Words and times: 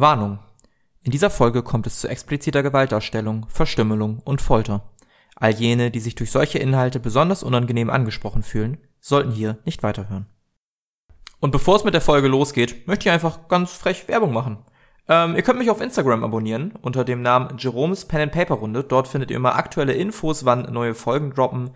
Warnung. 0.00 0.38
In 1.02 1.12
dieser 1.12 1.30
Folge 1.30 1.62
kommt 1.62 1.86
es 1.86 2.00
zu 2.00 2.08
expliziter 2.08 2.62
Gewaltdarstellung, 2.62 3.46
Verstümmelung 3.48 4.20
und 4.24 4.40
Folter. 4.40 4.90
All 5.36 5.52
jene, 5.52 5.90
die 5.90 6.00
sich 6.00 6.14
durch 6.14 6.30
solche 6.30 6.58
Inhalte 6.58 7.00
besonders 7.00 7.42
unangenehm 7.42 7.90
angesprochen 7.90 8.42
fühlen, 8.42 8.78
sollten 9.00 9.30
hier 9.30 9.58
nicht 9.64 9.82
weiterhören. 9.82 10.26
Und 11.40 11.52
bevor 11.52 11.76
es 11.76 11.84
mit 11.84 11.94
der 11.94 12.00
Folge 12.00 12.28
losgeht, 12.28 12.86
möchte 12.86 13.08
ich 13.08 13.12
einfach 13.12 13.48
ganz 13.48 13.72
frech 13.72 14.08
Werbung 14.08 14.32
machen. 14.32 14.58
Ähm, 15.08 15.36
ihr 15.36 15.42
könnt 15.42 15.58
mich 15.58 15.70
auf 15.70 15.80
Instagram 15.80 16.24
abonnieren 16.24 16.74
unter 16.82 17.04
dem 17.04 17.22
Namen 17.22 17.56
Jerome's 17.58 18.04
Pen 18.04 18.22
and 18.22 18.32
Paper 18.32 18.56
Runde. 18.56 18.84
Dort 18.84 19.08
findet 19.08 19.30
ihr 19.30 19.36
immer 19.36 19.54
aktuelle 19.54 19.94
Infos, 19.94 20.44
wann 20.44 20.72
neue 20.72 20.94
Folgen 20.94 21.32
droppen. 21.32 21.70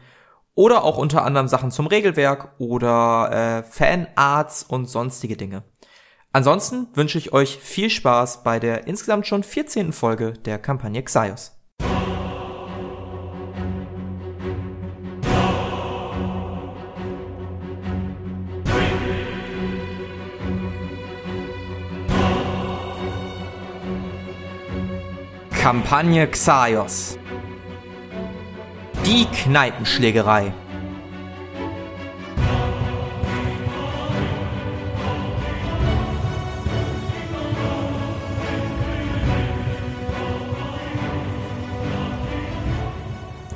Oder 0.55 0.85
auch 0.85 0.99
unter 0.99 1.25
anderem 1.25 1.49
Sachen 1.49 1.71
zum 1.71 1.87
Regelwerk 1.87 2.53
oder 2.59 3.31
äh, 3.33 3.63
Fanarts 3.63 4.65
und 4.65 4.87
sonstige 4.87 5.37
Dinge. 5.37 5.63
Ansonsten 6.35 6.87
wünsche 6.95 7.19
ich 7.19 7.35
euch 7.35 7.59
viel 7.59 7.91
Spaß 7.91 8.43
bei 8.43 8.59
der 8.59 8.87
insgesamt 8.87 9.27
schon 9.27 9.43
14. 9.43 9.93
Folge 9.93 10.33
der 10.33 10.59
Kampagne 10.59 11.03
Xaios. 11.03 11.53
Kampagne 25.61 26.27
Xaios. 26.29 27.19
Die 29.05 29.27
Kneipenschlägerei. 29.27 30.55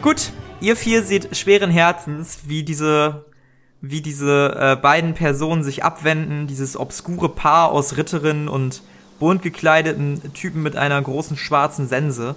Gut, 0.07 0.31
ihr 0.61 0.77
vier 0.77 1.03
seht 1.03 1.37
schweren 1.37 1.69
Herzens, 1.69 2.43
wie 2.45 2.63
diese, 2.63 3.25
wie 3.81 4.01
diese 4.01 4.55
äh, 4.57 4.77
beiden 4.77 5.15
Personen 5.15 5.65
sich 5.65 5.83
abwenden, 5.83 6.47
dieses 6.47 6.77
obskure 6.77 7.29
Paar 7.29 7.73
aus 7.73 7.97
Ritterin 7.97 8.47
und 8.47 8.83
bunt 9.19 9.43
gekleideten 9.43 10.33
Typen 10.33 10.63
mit 10.63 10.77
einer 10.77 11.03
großen 11.03 11.37
schwarzen 11.37 11.89
Sense. 11.89 12.37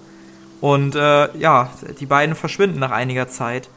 Und 0.62 0.96
äh, 0.96 1.38
ja, 1.38 1.70
die 2.00 2.08
beiden 2.08 2.34
verschwinden 2.34 2.80
nach 2.80 2.90
einiger 2.90 3.28
Zeit 3.28 3.70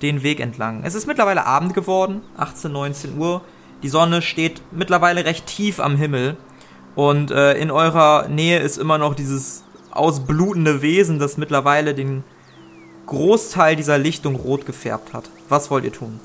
den 0.00 0.22
Weg 0.22 0.38
entlang. 0.38 0.84
Es 0.84 0.94
ist 0.94 1.08
mittlerweile 1.08 1.44
Abend 1.44 1.74
geworden, 1.74 2.20
18, 2.36 2.70
19 2.70 3.18
Uhr. 3.18 3.42
Die 3.82 3.88
Sonne 3.88 4.22
steht 4.22 4.62
mittlerweile 4.70 5.24
recht 5.24 5.46
tief 5.46 5.80
am 5.80 5.96
Himmel. 5.96 6.36
Und 6.94 7.32
äh, 7.32 7.54
in 7.54 7.72
eurer 7.72 8.28
Nähe 8.28 8.60
ist 8.60 8.78
immer 8.78 8.98
noch 8.98 9.16
dieses 9.16 9.64
ausblutende 9.90 10.82
Wesen, 10.82 11.18
das 11.18 11.36
mittlerweile 11.36 11.96
den 11.96 12.22
Großteil 13.10 13.76
dieser 13.76 13.98
Lichtung 13.98 14.36
rot 14.36 14.64
gefärbt 14.66 15.12
hat. 15.12 15.28
Was 15.48 15.70
wollt 15.70 15.84
ihr 15.84 15.92
tun? 15.92 16.18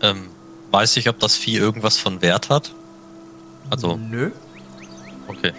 Ähm, 0.00 0.28
weiß 0.70 0.96
ich, 0.96 1.08
ob 1.08 1.18
das 1.18 1.36
Vieh 1.36 1.56
irgendwas 1.56 1.98
von 1.98 2.22
Wert 2.22 2.48
hat? 2.50 2.72
Also. 3.68 3.96
Nö. 3.96 4.30
Okay. 5.26 5.52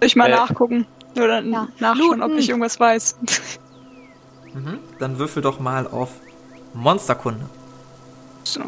Ich 0.00 0.16
mal 0.16 0.30
Äh, 0.30 0.36
nachgucken. 0.36 0.86
Oder 1.16 1.42
ja. 1.42 1.68
nachschauen, 1.80 2.22
ob 2.22 2.28
Looten. 2.28 2.38
ich 2.38 2.48
irgendwas 2.48 2.78
weiß. 2.80 3.16
Mhm. 4.54 4.78
Dann 4.98 5.18
würfel 5.18 5.42
doch 5.42 5.58
mal 5.60 5.86
auf 5.86 6.10
Monsterkunde. 6.72 7.46
so. 8.44 8.60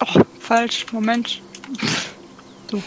Oh, 0.00 0.20
falsch. 0.40 0.86
Moment. 0.92 1.40
So. 2.70 2.80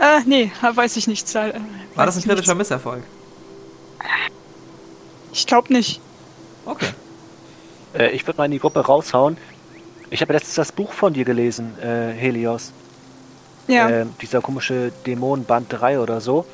Äh, 0.00 0.20
nee, 0.26 0.52
weiß 0.60 0.96
ich 0.96 1.06
nicht. 1.06 1.34
Äh, 1.34 1.54
War 1.94 2.06
das 2.06 2.16
ein 2.16 2.22
kritischer 2.22 2.54
nichts. 2.54 2.70
Misserfolg? 2.70 3.02
Ich 5.32 5.46
glaube 5.46 5.72
nicht. 5.72 6.00
Okay. 6.64 6.88
Äh, 7.94 8.10
ich 8.10 8.26
würde 8.26 8.38
mal 8.38 8.44
in 8.46 8.52
die 8.52 8.58
Gruppe 8.58 8.80
raushauen. 8.80 9.36
Ich 10.10 10.20
habe 10.20 10.32
letztens 10.32 10.54
das 10.54 10.72
Buch 10.72 10.92
von 10.92 11.12
dir 11.12 11.24
gelesen, 11.24 11.76
äh, 11.80 12.12
Helios. 12.12 12.72
Ja. 13.66 13.88
Ähm, 13.88 14.14
dieser 14.20 14.40
komische 14.40 14.92
Dämon 15.06 15.44
Band 15.44 15.66
3 15.70 15.98
oder 16.00 16.20
so. 16.20 16.44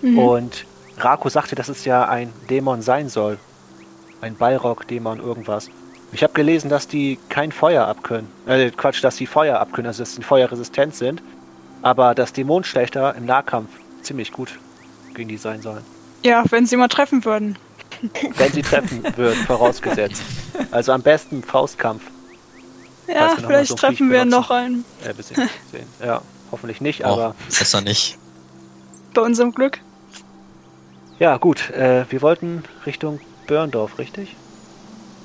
mhm. 0.00 0.18
Und 0.18 0.66
Rako 0.98 1.28
sagte, 1.28 1.54
dass 1.54 1.68
es 1.68 1.84
ja 1.84 2.08
ein 2.08 2.32
Dämon 2.48 2.82
sein 2.82 3.08
soll. 3.08 3.38
Ein 4.20 4.36
Balrog-Dämon, 4.36 5.18
irgendwas. 5.18 5.68
Ich 6.12 6.22
habe 6.22 6.32
gelesen, 6.34 6.68
dass 6.68 6.86
die 6.86 7.18
kein 7.28 7.50
Feuer 7.52 7.86
abkönnen. 7.86 8.30
Äh, 8.46 8.70
Quatsch, 8.70 9.02
dass 9.02 9.16
sie 9.16 9.26
Feuer 9.26 9.58
abkönnen, 9.58 9.88
also 9.88 10.02
dass 10.02 10.14
sie 10.14 10.22
feuerresistent 10.22 10.94
sind. 10.94 11.22
Aber 11.82 12.14
dass 12.14 12.32
Dämonenschlechter 12.32 13.14
im 13.16 13.26
Nahkampf 13.26 13.68
ziemlich 14.02 14.32
gut 14.32 14.58
gegen 15.14 15.28
die 15.28 15.36
sein 15.36 15.62
sollen. 15.62 15.84
ja, 16.24 16.44
wenn 16.50 16.66
sie 16.66 16.76
mal 16.76 16.88
treffen 16.88 17.24
würden. 17.24 17.58
Wenn 18.36 18.52
sie 18.52 18.62
treffen 18.62 19.04
würden, 19.16 19.44
vorausgesetzt. 19.44 20.22
Also 20.70 20.92
am 20.92 21.02
besten 21.02 21.42
Faustkampf. 21.42 22.02
Ja, 23.08 23.30
so 23.36 23.46
vielleicht 23.46 23.72
ein 23.72 23.76
treffen 23.76 23.96
Viech 23.96 24.10
wir 24.10 24.18
benutzen. 24.20 24.30
noch 24.40 24.50
einen. 24.50 24.84
Äh, 25.04 25.12
bis 25.14 25.28
sehen. 25.70 25.86
Ja, 26.04 26.22
hoffentlich 26.50 26.80
nicht, 26.80 27.02
Oh, 27.04 27.08
aber 27.08 27.34
besser 27.46 27.80
nicht. 27.80 28.16
Bei 29.14 29.20
unserem 29.22 29.52
Glück. 29.52 29.80
ja, 31.18 31.36
gut. 31.36 31.70
Äh, 31.70 32.06
wir 32.10 32.22
wollten 32.22 32.64
Richtung 32.86 33.20
Börndorf, 33.46 33.98
richtig? 33.98 34.34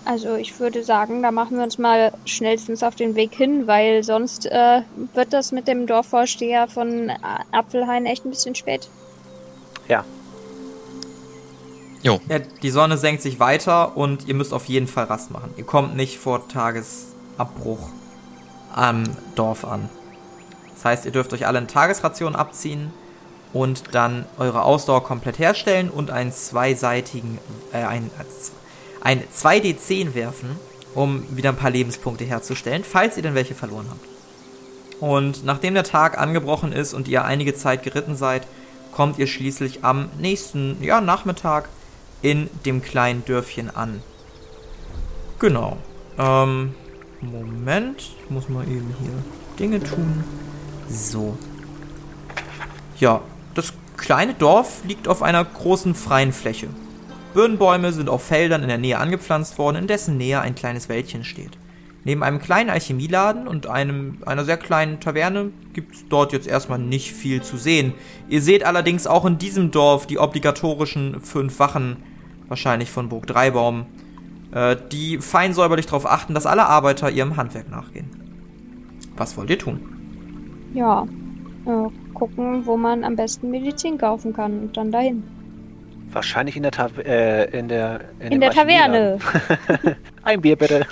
Also 0.07 0.35
ich 0.35 0.57
würde 0.57 0.85
sagen, 0.85 1.21
da 1.21 1.31
machen 1.31 1.57
wir 1.57 1.63
uns 1.65 1.77
mal 1.77 2.13
schnellstens 2.23 2.81
auf 2.81 2.95
den 2.95 3.15
Weg 3.15 3.35
hin, 3.35 3.67
weil 3.67 4.03
sonst 4.03 4.45
äh, 4.45 4.83
wird 5.13 5.33
das 5.33 5.51
mit 5.51 5.67
dem 5.67 5.85
Dorfvorsteher 5.85 6.69
von 6.69 7.11
Apfelhain 7.51 8.05
echt 8.05 8.23
ein 8.23 8.29
bisschen 8.29 8.55
spät. 8.55 8.89
Ja. 9.89 10.05
Jo, 12.01 12.21
Ja, 12.29 12.39
die 12.39 12.69
Sonne 12.69 12.97
senkt 12.97 13.21
sich 13.21 13.41
weiter 13.41 13.97
und 13.97 14.29
ihr 14.29 14.33
müsst 14.33 14.53
auf 14.53 14.65
jeden 14.65 14.87
Fall 14.87 15.05
Rast 15.05 15.29
machen. 15.29 15.53
Ihr 15.57 15.65
kommt 15.65 15.97
nicht 15.97 16.17
vor 16.17 16.47
Tagesabbruch 16.47 17.89
am 18.73 19.03
Dorf 19.35 19.65
an. 19.65 19.89
Das 20.75 20.85
heißt, 20.85 21.05
ihr 21.05 21.11
dürft 21.11 21.33
euch 21.33 21.45
alle 21.47 21.57
eine 21.57 21.67
Tagesration 21.67 22.33
abziehen 22.33 22.93
und 23.51 23.93
dann 23.93 24.25
eure 24.37 24.61
Ausdauer 24.61 25.03
komplett 25.03 25.37
herstellen 25.37 25.89
und 25.89 26.11
einen 26.11 26.31
zweiseitigen, 26.31 27.39
äh, 27.73 27.83
ein, 27.83 28.09
ein 29.01 29.23
2d10 29.23 30.13
werfen, 30.13 30.57
um 30.95 31.23
wieder 31.35 31.49
ein 31.49 31.55
paar 31.57 31.71
Lebenspunkte 31.71 32.25
herzustellen, 32.25 32.83
falls 32.83 33.17
ihr 33.17 33.23
denn 33.23 33.35
welche 33.35 33.55
verloren 33.55 33.87
habt. 33.89 34.05
Und 34.99 35.45
nachdem 35.45 35.73
der 35.73 35.83
Tag 35.83 36.17
angebrochen 36.17 36.71
ist 36.71 36.93
und 36.93 37.07
ihr 37.07 37.23
einige 37.23 37.53
Zeit 37.53 37.83
geritten 37.83 38.15
seid, 38.15 38.47
kommt 38.91 39.19
ihr 39.19 39.27
schließlich 39.27 39.83
am 39.83 40.09
nächsten 40.17 40.81
ja, 40.81 41.01
Nachmittag 41.01 41.69
in 42.21 42.49
dem 42.65 42.81
kleinen 42.81 43.23
Dörfchen 43.25 43.75
an. 43.75 44.01
Genau. 45.39 45.77
Ähm, 46.17 46.73
Moment. 47.21 48.15
Ich 48.23 48.29
muss 48.29 48.49
mal 48.49 48.63
eben 48.63 48.95
hier 48.99 49.11
Dinge 49.59 49.81
tun. 49.83 50.23
So. 50.89 51.37
Ja, 52.99 53.21
das 53.53 53.73
kleine 53.97 54.33
Dorf 54.33 54.83
liegt 54.87 55.07
auf 55.07 55.21
einer 55.21 55.43
großen 55.43 55.93
freien 55.93 56.33
Fläche. 56.33 56.69
Birnbäume 57.37 57.93
sind 57.93 58.09
auf 58.09 58.23
Feldern 58.23 58.63
in 58.63 58.67
der 58.67 58.79
Nähe 58.79 58.97
angepflanzt 58.97 59.59
worden, 59.59 59.75
in 59.75 59.85
dessen 59.85 60.17
Nähe 60.17 60.41
ein 60.41 60.55
kleines 60.55 60.89
Wäldchen 60.89 61.23
steht. 61.23 61.51
Neben 62.03 62.23
einem 62.23 62.39
kleinen 62.39 62.71
Alchemieladen 62.71 63.47
und 63.47 63.67
einem, 63.67 64.17
einer 64.25 64.43
sehr 64.43 64.57
kleinen 64.57 64.99
Taverne 64.99 65.51
gibt's 65.71 66.05
dort 66.09 66.33
jetzt 66.33 66.47
erstmal 66.47 66.79
nicht 66.79 67.13
viel 67.13 67.43
zu 67.43 67.57
sehen. 67.57 67.93
Ihr 68.27 68.41
seht 68.41 68.65
allerdings 68.65 69.05
auch 69.05 69.23
in 69.23 69.37
diesem 69.37 69.69
Dorf 69.69 70.07
die 70.07 70.17
obligatorischen 70.17 71.21
fünf 71.21 71.59
Wachen, 71.59 71.97
wahrscheinlich 72.47 72.89
von 72.89 73.07
Burg 73.07 73.27
Dreibaum, 73.27 73.85
äh, 74.51 74.75
die 74.91 75.19
fein 75.19 75.53
säuberlich 75.53 75.85
darauf 75.85 76.07
achten, 76.07 76.33
dass 76.33 76.47
alle 76.47 76.65
Arbeiter 76.65 77.11
ihrem 77.11 77.37
Handwerk 77.37 77.69
nachgehen. 77.69 78.09
Was 79.15 79.37
wollt 79.37 79.51
ihr 79.51 79.59
tun? 79.59 79.79
Ja, 80.73 81.05
äh, 81.67 82.15
gucken, 82.15 82.65
wo 82.65 82.77
man 82.77 83.03
am 83.03 83.15
besten 83.15 83.51
Medizin 83.51 83.99
kaufen 83.99 84.33
kann 84.33 84.59
und 84.59 84.75
dann 84.75 84.91
dahin. 84.91 85.36
Wahrscheinlich 86.11 86.55
in 86.55 86.63
der 86.63 86.71
Tav 86.71 86.97
äh, 86.97 87.45
in 87.57 87.67
der 87.67 88.01
In 88.19 88.31
dem 88.31 88.41
der 88.41 88.51
Taverne. 88.51 89.19
Ein 90.23 90.41
Bier 90.41 90.55
bitte. 90.55 90.85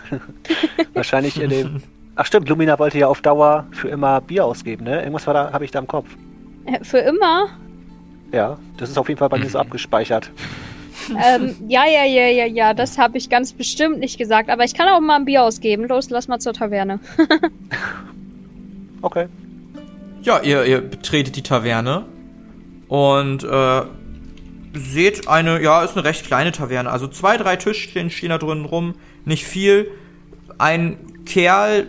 Wahrscheinlich 0.93 1.41
in 1.41 1.49
dem. 1.49 1.83
Ach 2.15 2.25
stimmt, 2.25 2.47
Lumina 2.49 2.77
wollte 2.79 2.97
ja 2.97 3.07
auf 3.07 3.21
Dauer 3.21 3.65
für 3.71 3.89
immer 3.89 4.21
Bier 4.21 4.45
ausgeben, 4.45 4.85
ne? 4.85 4.99
Irgendwas 4.99 5.27
war 5.27 5.33
da, 5.33 5.51
habe 5.51 5.65
ich 5.65 5.71
da 5.71 5.79
im 5.79 5.87
Kopf. 5.87 6.07
Äh, 6.65 6.83
Für 6.83 6.99
immer? 6.99 7.47
Ja, 8.31 8.57
das 8.77 8.89
ist 8.89 8.97
auf 8.97 9.09
jeden 9.09 9.17
Fall 9.17 9.29
bei 9.29 9.37
mir 9.37 9.49
so 9.49 9.59
abgespeichert. 9.59 10.31
ähm, 11.09 11.55
ja, 11.67 11.85
ja, 11.85 12.05
ja, 12.05 12.27
ja, 12.27 12.45
ja, 12.45 12.73
das 12.73 12.97
habe 12.97 13.17
ich 13.17 13.29
ganz 13.29 13.53
bestimmt 13.53 13.99
nicht 13.99 14.17
gesagt, 14.17 14.49
aber 14.49 14.63
ich 14.63 14.73
kann 14.73 14.87
auch 14.87 15.01
mal 15.01 15.17
ein 15.17 15.25
Bier 15.25 15.43
ausgeben. 15.43 15.87
Los, 15.87 16.09
lass 16.09 16.27
mal 16.27 16.39
zur 16.39 16.53
Taverne. 16.53 16.99
Okay. 19.01 19.27
Ja, 20.23 20.39
ihr, 20.41 20.65
ihr 20.65 20.81
betretet 20.81 21.35
die 21.35 21.43
Taverne 21.43 22.05
und 22.87 23.43
äh, 23.43 23.81
seht 24.75 25.27
eine, 25.27 25.61
ja, 25.61 25.83
ist 25.83 25.95
eine 25.95 26.03
recht 26.03 26.25
kleine 26.25 26.51
Taverne. 26.51 26.89
Also 26.89 27.07
zwei, 27.07 27.37
drei 27.37 27.55
Tischchen 27.55 28.09
stehen 28.09 28.29
da 28.29 28.37
drinnen 28.37 28.65
rum, 28.65 28.95
nicht 29.25 29.45
viel. 29.45 29.91
Ein 30.57 30.97
Kerl 31.25 31.87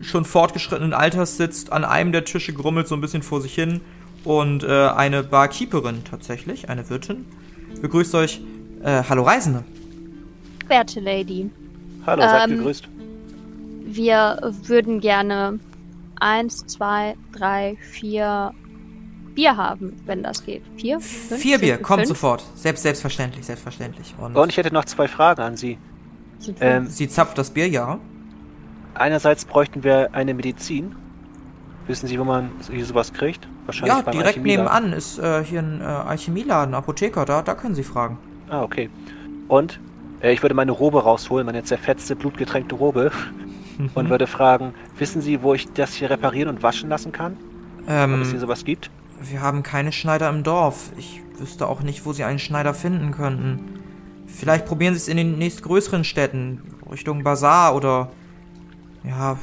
schon 0.00 0.24
fortgeschrittenen 0.24 0.92
Alters 0.92 1.36
sitzt 1.36 1.72
an 1.72 1.84
einem 1.84 2.12
der 2.12 2.24
Tische, 2.24 2.52
grummelt 2.52 2.88
so 2.88 2.94
ein 2.94 3.00
bisschen 3.00 3.22
vor 3.22 3.40
sich 3.40 3.54
hin. 3.54 3.80
Und 4.24 4.64
äh, 4.64 4.88
eine 4.88 5.22
Barkeeperin 5.22 6.02
tatsächlich, 6.04 6.68
eine 6.68 6.90
Wirtin, 6.90 7.24
begrüßt 7.80 8.14
euch. 8.16 8.40
Äh, 8.82 9.04
hallo 9.08 9.22
Reisende. 9.22 9.64
Werte 10.66 10.98
Lady, 11.00 11.48
Hallo, 12.04 12.22
seid 12.22 12.50
Ähm, 12.50 12.58
gegrüßt. 12.58 12.88
wir 13.84 14.52
würden 14.64 15.00
gerne 15.00 15.60
eins, 16.18 16.66
zwei, 16.66 17.14
drei, 17.32 17.76
vier 17.92 18.52
Bier 19.36 19.56
haben, 19.56 19.92
wenn 20.06 20.24
das 20.24 20.44
geht. 20.44 20.62
Vier? 20.76 20.98
Fünf? 20.98 21.40
Vier 21.40 21.58
Bier, 21.58 21.78
kommt 21.78 22.00
fünf? 22.00 22.08
sofort. 22.08 22.44
Selbst, 22.56 22.82
selbstverständlich, 22.82 23.46
selbstverständlich. 23.46 24.14
Und, 24.18 24.34
Und 24.34 24.50
ich 24.50 24.56
hätte 24.56 24.74
noch 24.74 24.84
zwei 24.86 25.06
Fragen 25.06 25.42
an 25.42 25.56
Sie. 25.56 25.78
Ähm, 26.60 26.86
sie 26.86 27.08
zapft 27.08 27.38
das 27.38 27.50
Bier, 27.50 27.68
ja. 27.68 27.98
einerseits 28.94 29.44
bräuchten 29.44 29.84
wir 29.84 30.14
eine 30.14 30.34
Medizin. 30.34 30.94
Wissen 31.86 32.08
Sie, 32.08 32.18
wo 32.18 32.24
man 32.24 32.50
hier 32.70 32.84
sowas 32.84 33.12
kriegt? 33.12 33.46
Wahrscheinlich 33.66 34.04
Ja, 34.04 34.10
direkt 34.10 34.42
nebenan 34.42 34.92
ist 34.92 35.18
äh, 35.18 35.44
hier 35.44 35.60
ein 35.60 35.80
äh, 35.80 35.84
Alchemieladen, 35.84 36.74
Apotheker, 36.74 37.24
da, 37.24 37.42
da 37.42 37.54
können 37.54 37.74
Sie 37.76 37.84
fragen. 37.84 38.18
Ah, 38.50 38.62
okay. 38.62 38.90
Und 39.48 39.80
äh, 40.20 40.32
ich 40.32 40.42
würde 40.42 40.54
meine 40.54 40.72
Robe 40.72 41.02
rausholen, 41.02 41.46
meine 41.46 41.62
zerfetzte, 41.62 42.16
blutgetränkte 42.16 42.74
Robe. 42.74 43.12
Und 43.94 44.08
würde 44.08 44.26
fragen, 44.26 44.72
wissen 44.98 45.20
Sie, 45.20 45.42
wo 45.42 45.52
ich 45.52 45.70
das 45.74 45.92
hier 45.92 46.08
reparieren 46.08 46.48
und 46.48 46.62
waschen 46.62 46.88
lassen 46.88 47.12
kann? 47.12 47.36
Ob 47.82 48.20
es 48.22 48.28
hier 48.28 48.34
Ähm, 48.36 48.40
sowas 48.40 48.64
gibt? 48.64 48.90
Wir 49.20 49.40
haben 49.40 49.62
keine 49.62 49.92
Schneider 49.92 50.28
im 50.28 50.42
Dorf. 50.42 50.90
Ich 50.96 51.22
wüsste 51.38 51.66
auch 51.66 51.80
nicht, 51.80 52.04
wo 52.06 52.12
Sie 52.12 52.24
einen 52.24 52.38
Schneider 52.38 52.74
finden 52.74 53.12
könnten. 53.12 53.80
Vielleicht 54.26 54.66
probieren 54.66 54.94
Sie 54.94 54.98
es 54.98 55.08
in 55.08 55.16
den 55.16 55.38
nächstgrößeren 55.38 56.04
Städten, 56.04 56.62
Richtung 56.90 57.22
Bazar 57.22 57.74
oder... 57.74 58.10
Ja... 59.04 59.38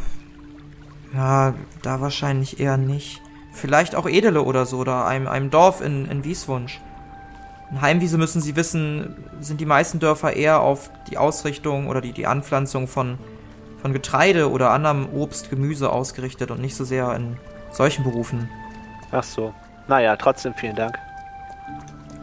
Ja, 1.14 1.54
da 1.84 2.02
wahrscheinlich 2.02 2.60
eher 2.60 2.78
nicht. 2.78 3.22
Vielleicht 3.52 3.94
auch 3.94 4.10
Edele 4.10 4.42
oder 4.42 4.66
so, 4.66 4.80
oder 4.80 5.06
einem, 5.06 5.28
einem 5.28 5.52
Dorf 5.52 5.80
in, 5.80 6.10
in 6.10 6.24
Wieswunsch. 6.24 6.82
In 7.70 7.82
Heimwiese 7.82 8.18
müssen 8.18 8.42
Sie 8.42 8.56
wissen, 8.56 9.16
sind 9.40 9.62
die 9.62 9.68
meisten 9.68 10.00
Dörfer 10.00 10.36
eher 10.36 10.62
auf 10.62 10.90
die 11.12 11.20
Ausrichtung 11.20 11.88
oder 11.88 12.02
die, 12.02 12.14
die 12.14 12.26
Anpflanzung 12.26 12.88
von, 12.88 13.20
von 13.80 13.94
Getreide 13.94 14.50
oder 14.50 14.72
anderem 14.72 15.08
Obst, 15.14 15.52
Gemüse 15.52 15.92
ausgerichtet 15.92 16.50
und 16.50 16.62
nicht 16.62 16.76
so 16.76 16.84
sehr 16.84 17.16
in 17.16 17.38
solchen 17.72 18.04
Berufen. 18.04 18.50
Ach 19.12 19.24
so. 19.24 19.54
Naja, 19.88 20.16
trotzdem 20.16 20.54
vielen 20.54 20.76
Dank. 20.76 20.98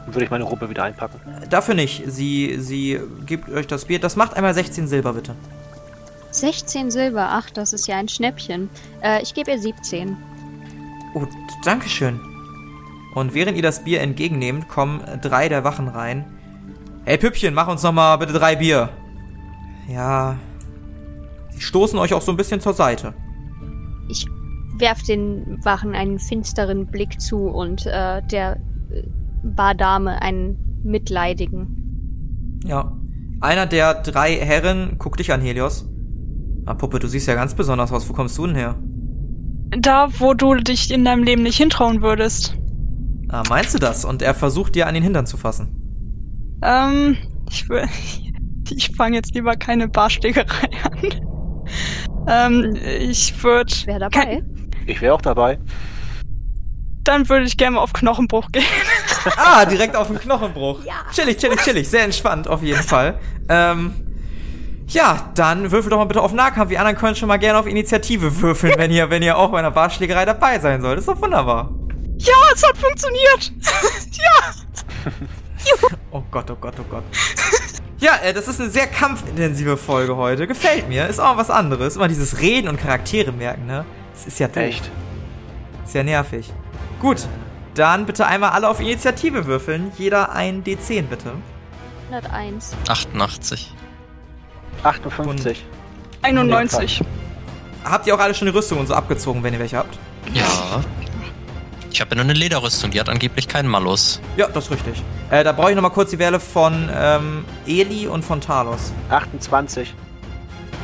Dann 0.04 0.14
würde 0.14 0.24
ich 0.24 0.30
meine 0.30 0.44
Robe 0.44 0.70
wieder 0.70 0.84
einpacken. 0.84 1.20
Dafür 1.48 1.74
nicht. 1.74 2.02
Sie, 2.06 2.56
sie 2.58 3.00
gibt 3.26 3.48
euch 3.50 3.66
das 3.66 3.84
Bier. 3.84 4.00
Das 4.00 4.16
macht 4.16 4.34
einmal 4.34 4.54
16 4.54 4.88
Silber, 4.88 5.12
bitte. 5.12 5.34
16 6.32 6.90
Silber, 6.90 7.28
ach, 7.30 7.50
das 7.50 7.72
ist 7.72 7.86
ja 7.88 7.96
ein 7.96 8.08
Schnäppchen. 8.08 8.70
Äh, 9.02 9.22
ich 9.22 9.34
gebe 9.34 9.50
ihr 9.50 9.58
17. 9.58 10.16
Oh, 11.14 11.26
Dankeschön. 11.64 12.20
Und 13.14 13.34
während 13.34 13.56
ihr 13.56 13.62
das 13.62 13.82
Bier 13.84 14.00
entgegennehmt, 14.00 14.68
kommen 14.68 15.02
drei 15.20 15.48
der 15.48 15.64
Wachen 15.64 15.88
rein. 15.88 16.24
Ey, 17.04 17.18
Püppchen, 17.18 17.54
mach 17.54 17.66
uns 17.66 17.82
noch 17.82 17.92
mal 17.92 18.16
bitte 18.16 18.32
drei 18.32 18.56
Bier. 18.56 18.90
Ja. 19.88 20.36
Sie 21.50 21.60
stoßen 21.60 21.98
euch 21.98 22.14
auch 22.14 22.22
so 22.22 22.30
ein 22.30 22.36
bisschen 22.36 22.60
zur 22.60 22.74
Seite. 22.74 23.14
Ich 24.08 24.26
werf 24.80 25.02
den 25.02 25.58
Wachen 25.64 25.94
einen 25.94 26.18
finsteren 26.18 26.86
Blick 26.86 27.20
zu 27.20 27.46
und 27.46 27.86
äh, 27.86 28.22
der 28.22 28.56
äh, 28.90 29.02
Bardame 29.42 30.20
einen 30.22 30.82
mitleidigen. 30.84 32.60
Ja. 32.64 32.96
Einer 33.40 33.66
der 33.66 33.94
drei 33.94 34.34
Herren 34.34 34.96
guckt 34.98 35.18
dich 35.18 35.32
an, 35.32 35.40
Helios. 35.40 35.88
Ah, 36.66 36.74
Puppe, 36.74 36.98
du 36.98 37.08
siehst 37.08 37.26
ja 37.26 37.34
ganz 37.34 37.54
besonders 37.54 37.90
aus. 37.90 38.08
Wo 38.08 38.12
kommst 38.12 38.36
du 38.36 38.46
denn 38.46 38.54
her? 38.54 38.76
Da, 39.70 40.08
wo 40.18 40.34
du 40.34 40.54
dich 40.56 40.92
in 40.92 41.04
deinem 41.04 41.22
Leben 41.22 41.42
nicht 41.42 41.56
hintrauen 41.56 42.02
würdest. 42.02 42.56
Ah, 43.28 43.42
meinst 43.48 43.74
du 43.74 43.78
das? 43.78 44.04
Und 44.04 44.20
er 44.20 44.34
versucht 44.34 44.74
dir 44.74 44.86
an 44.86 44.94
den 44.94 45.02
Hintern 45.02 45.26
zu 45.26 45.36
fassen. 45.36 46.58
Ähm, 46.62 47.16
ich 47.50 47.68
will. 47.68 47.86
Ich 48.72 48.92
fange 48.94 49.16
jetzt 49.16 49.34
lieber 49.34 49.56
keine 49.56 49.88
Barschlägerei 49.88 50.68
an. 50.84 51.02
Ähm, 52.28 52.76
ich 53.00 53.42
würde. 53.42 53.72
Wer 53.86 53.98
dabei? 53.98 54.44
Ich 54.90 55.00
wäre 55.00 55.14
auch 55.14 55.22
dabei. 55.22 55.58
Dann 57.04 57.28
würde 57.28 57.46
ich 57.46 57.56
gerne 57.56 57.76
mal 57.76 57.82
auf 57.82 57.92
Knochenbruch 57.92 58.50
gehen. 58.52 58.64
Ah, 59.36 59.66
direkt 59.66 59.96
auf 59.96 60.06
den 60.06 60.18
Knochenbruch. 60.18 60.82
Ja. 60.82 60.94
Chillig, 61.12 61.36
chillig, 61.36 61.60
chillig. 61.60 61.86
Sehr 61.86 62.04
entspannt 62.04 62.48
auf 62.48 62.62
jeden 62.62 62.82
Fall. 62.82 63.20
Ähm, 63.50 63.92
ja, 64.86 65.30
dann 65.34 65.70
würfel 65.70 65.90
doch 65.90 65.98
mal 65.98 66.06
bitte 66.06 66.22
auf 66.22 66.32
Nahkampf. 66.32 66.70
Die 66.70 66.78
anderen 66.78 66.96
können 66.96 67.14
schon 67.14 67.28
mal 67.28 67.36
gerne 67.36 67.58
auf 67.58 67.66
Initiative 67.66 68.40
würfeln, 68.40 68.72
wenn 68.78 68.90
ihr, 68.90 69.10
wenn 69.10 69.22
ihr 69.22 69.36
auch 69.36 69.50
bei 69.50 69.58
einer 69.58 69.72
Barschlägerei 69.72 70.24
dabei 70.24 70.58
sein 70.58 70.80
sollt. 70.80 70.98
ist 70.98 71.06
doch 71.06 71.20
wunderbar. 71.20 71.70
Ja, 72.16 72.32
es 72.54 72.66
hat 72.66 72.78
funktioniert. 72.78 73.52
ja. 74.12 74.54
Oh 76.12 76.22
Gott, 76.30 76.50
oh 76.50 76.56
Gott, 76.58 76.74
oh 76.80 76.84
Gott. 76.88 77.04
Ja, 77.98 78.16
äh, 78.24 78.32
das 78.32 78.48
ist 78.48 78.58
eine 78.58 78.70
sehr 78.70 78.86
kampfintensive 78.86 79.76
Folge 79.76 80.16
heute. 80.16 80.46
Gefällt 80.46 80.88
mir. 80.88 81.06
Ist 81.06 81.20
auch 81.20 81.36
was 81.36 81.50
anderes. 81.50 81.96
Immer 81.96 82.08
dieses 82.08 82.40
Reden 82.40 82.68
und 82.68 82.80
Charaktere 82.80 83.32
merken, 83.32 83.66
ne? 83.66 83.84
Das 84.20 84.26
ist 84.26 84.38
ja 84.38 84.48
doof. 84.48 84.56
Echt. 84.58 84.90
Ist 85.86 85.94
ja 85.94 86.02
nervig. 86.02 86.52
Gut, 87.00 87.26
dann 87.74 88.04
bitte 88.04 88.26
einmal 88.26 88.50
alle 88.50 88.68
auf 88.68 88.78
Initiative 88.78 89.46
würfeln. 89.46 89.92
Jeder 89.96 90.32
ein 90.32 90.62
D10, 90.62 91.04
bitte. 91.04 91.32
101. 92.10 92.76
88. 92.86 93.72
58. 94.82 95.64
91. 96.20 97.02
Habt 97.82 98.06
ihr 98.06 98.14
auch 98.14 98.18
alle 98.18 98.34
schon 98.34 98.44
die 98.44 98.52
Rüstung 98.52 98.78
und 98.78 98.88
so 98.88 98.94
abgezogen, 98.94 99.42
wenn 99.42 99.54
ihr 99.54 99.60
welche 99.60 99.78
habt? 99.78 99.98
Ja. 100.34 100.82
Ich 101.90 102.02
habe 102.02 102.10
ja 102.10 102.16
nur 102.16 102.24
eine 102.24 102.34
Lederrüstung, 102.34 102.90
die 102.90 103.00
hat 103.00 103.08
angeblich 103.08 103.48
keinen 103.48 103.68
Malus. 103.68 104.20
Ja, 104.36 104.48
das 104.48 104.66
ist 104.66 104.72
richtig. 104.72 105.02
Äh, 105.30 105.44
da 105.44 105.52
brauche 105.52 105.70
ich 105.70 105.76
nochmal 105.76 105.92
kurz 105.92 106.10
die 106.10 106.18
Werte 106.18 106.40
von 106.40 106.90
ähm, 106.94 107.46
Eli 107.66 108.06
und 108.06 108.22
von 108.22 108.42
Talos. 108.42 108.92
28. 109.08 109.94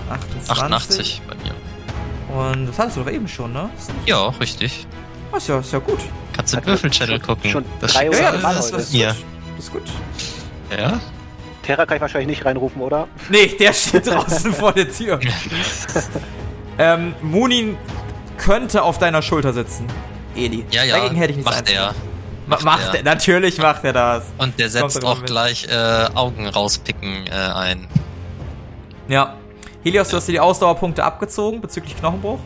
28. 0.08 0.50
88 0.50 1.22
bei 1.28 1.34
mir. 1.34 1.54
Und 2.36 2.66
das 2.66 2.78
hattest 2.78 2.96
du 2.98 3.02
doch 3.02 3.10
eben 3.10 3.26
schon, 3.28 3.52
ne? 3.52 3.70
Ja, 4.04 4.28
richtig. 4.28 4.86
Oh, 5.32 5.36
ist 5.36 5.48
ja, 5.48 5.58
ist 5.58 5.72
ja 5.72 5.78
gut. 5.78 5.98
Kannst 6.34 6.52
du 6.54 6.58
im 6.58 6.66
Würfelchannel 6.66 7.20
gucken. 7.20 7.50
schon 7.50 7.64
das 7.80 7.94
drei 7.94 8.08
oder 8.10 8.28
alles 8.28 8.42
Mal 8.42 8.48
alles 8.48 8.72
heute. 8.72 8.76
mit 8.82 8.92
mir. 8.92 9.06
Das 9.56 9.64
ist 9.64 9.72
gut. 9.72 9.82
Ja? 10.76 11.00
Terra 11.62 11.86
kann 11.86 11.96
ich 11.96 12.00
wahrscheinlich 12.02 12.28
nicht 12.28 12.44
reinrufen, 12.44 12.80
oder? 12.82 13.08
Nee, 13.28 13.46
der 13.58 13.72
steht 13.72 14.06
draußen 14.06 14.52
vor 14.54 14.72
der 14.72 14.90
Tür. 14.90 15.18
ähm, 16.78 17.14
Munin 17.22 17.76
könnte 18.38 18.82
auf 18.82 18.98
deiner 18.98 19.22
Schulter 19.22 19.52
sitzen. 19.52 19.86
Eli. 20.36 20.64
Ja, 20.70 20.84
ja. 20.84 20.98
Dagegen 20.98 21.16
hätte 21.16 21.30
ich 21.30 21.38
nichts 21.38 21.50
macht 21.50 21.70
er. 21.70 21.88
einzuwenden. 21.88 22.16
Ma 22.46 22.58
macht 22.62 22.94
er. 22.94 23.02
Natürlich 23.02 23.58
macht 23.58 23.82
er 23.84 23.92
das. 23.92 24.24
Und 24.38 24.58
der 24.58 24.68
setzt 24.68 25.04
auch 25.04 25.18
mit. 25.18 25.26
gleich 25.26 25.66
äh, 25.68 26.08
Augen 26.14 26.46
rauspicken 26.46 27.26
äh, 27.26 27.30
ein. 27.30 27.88
Ja. 29.08 29.34
Helios, 29.86 30.08
du 30.08 30.16
hast 30.16 30.26
dir 30.26 30.32
die 30.32 30.40
Ausdauerpunkte 30.40 31.04
abgezogen 31.04 31.60
bezüglich 31.60 31.96
Knochenbruch. 31.96 32.40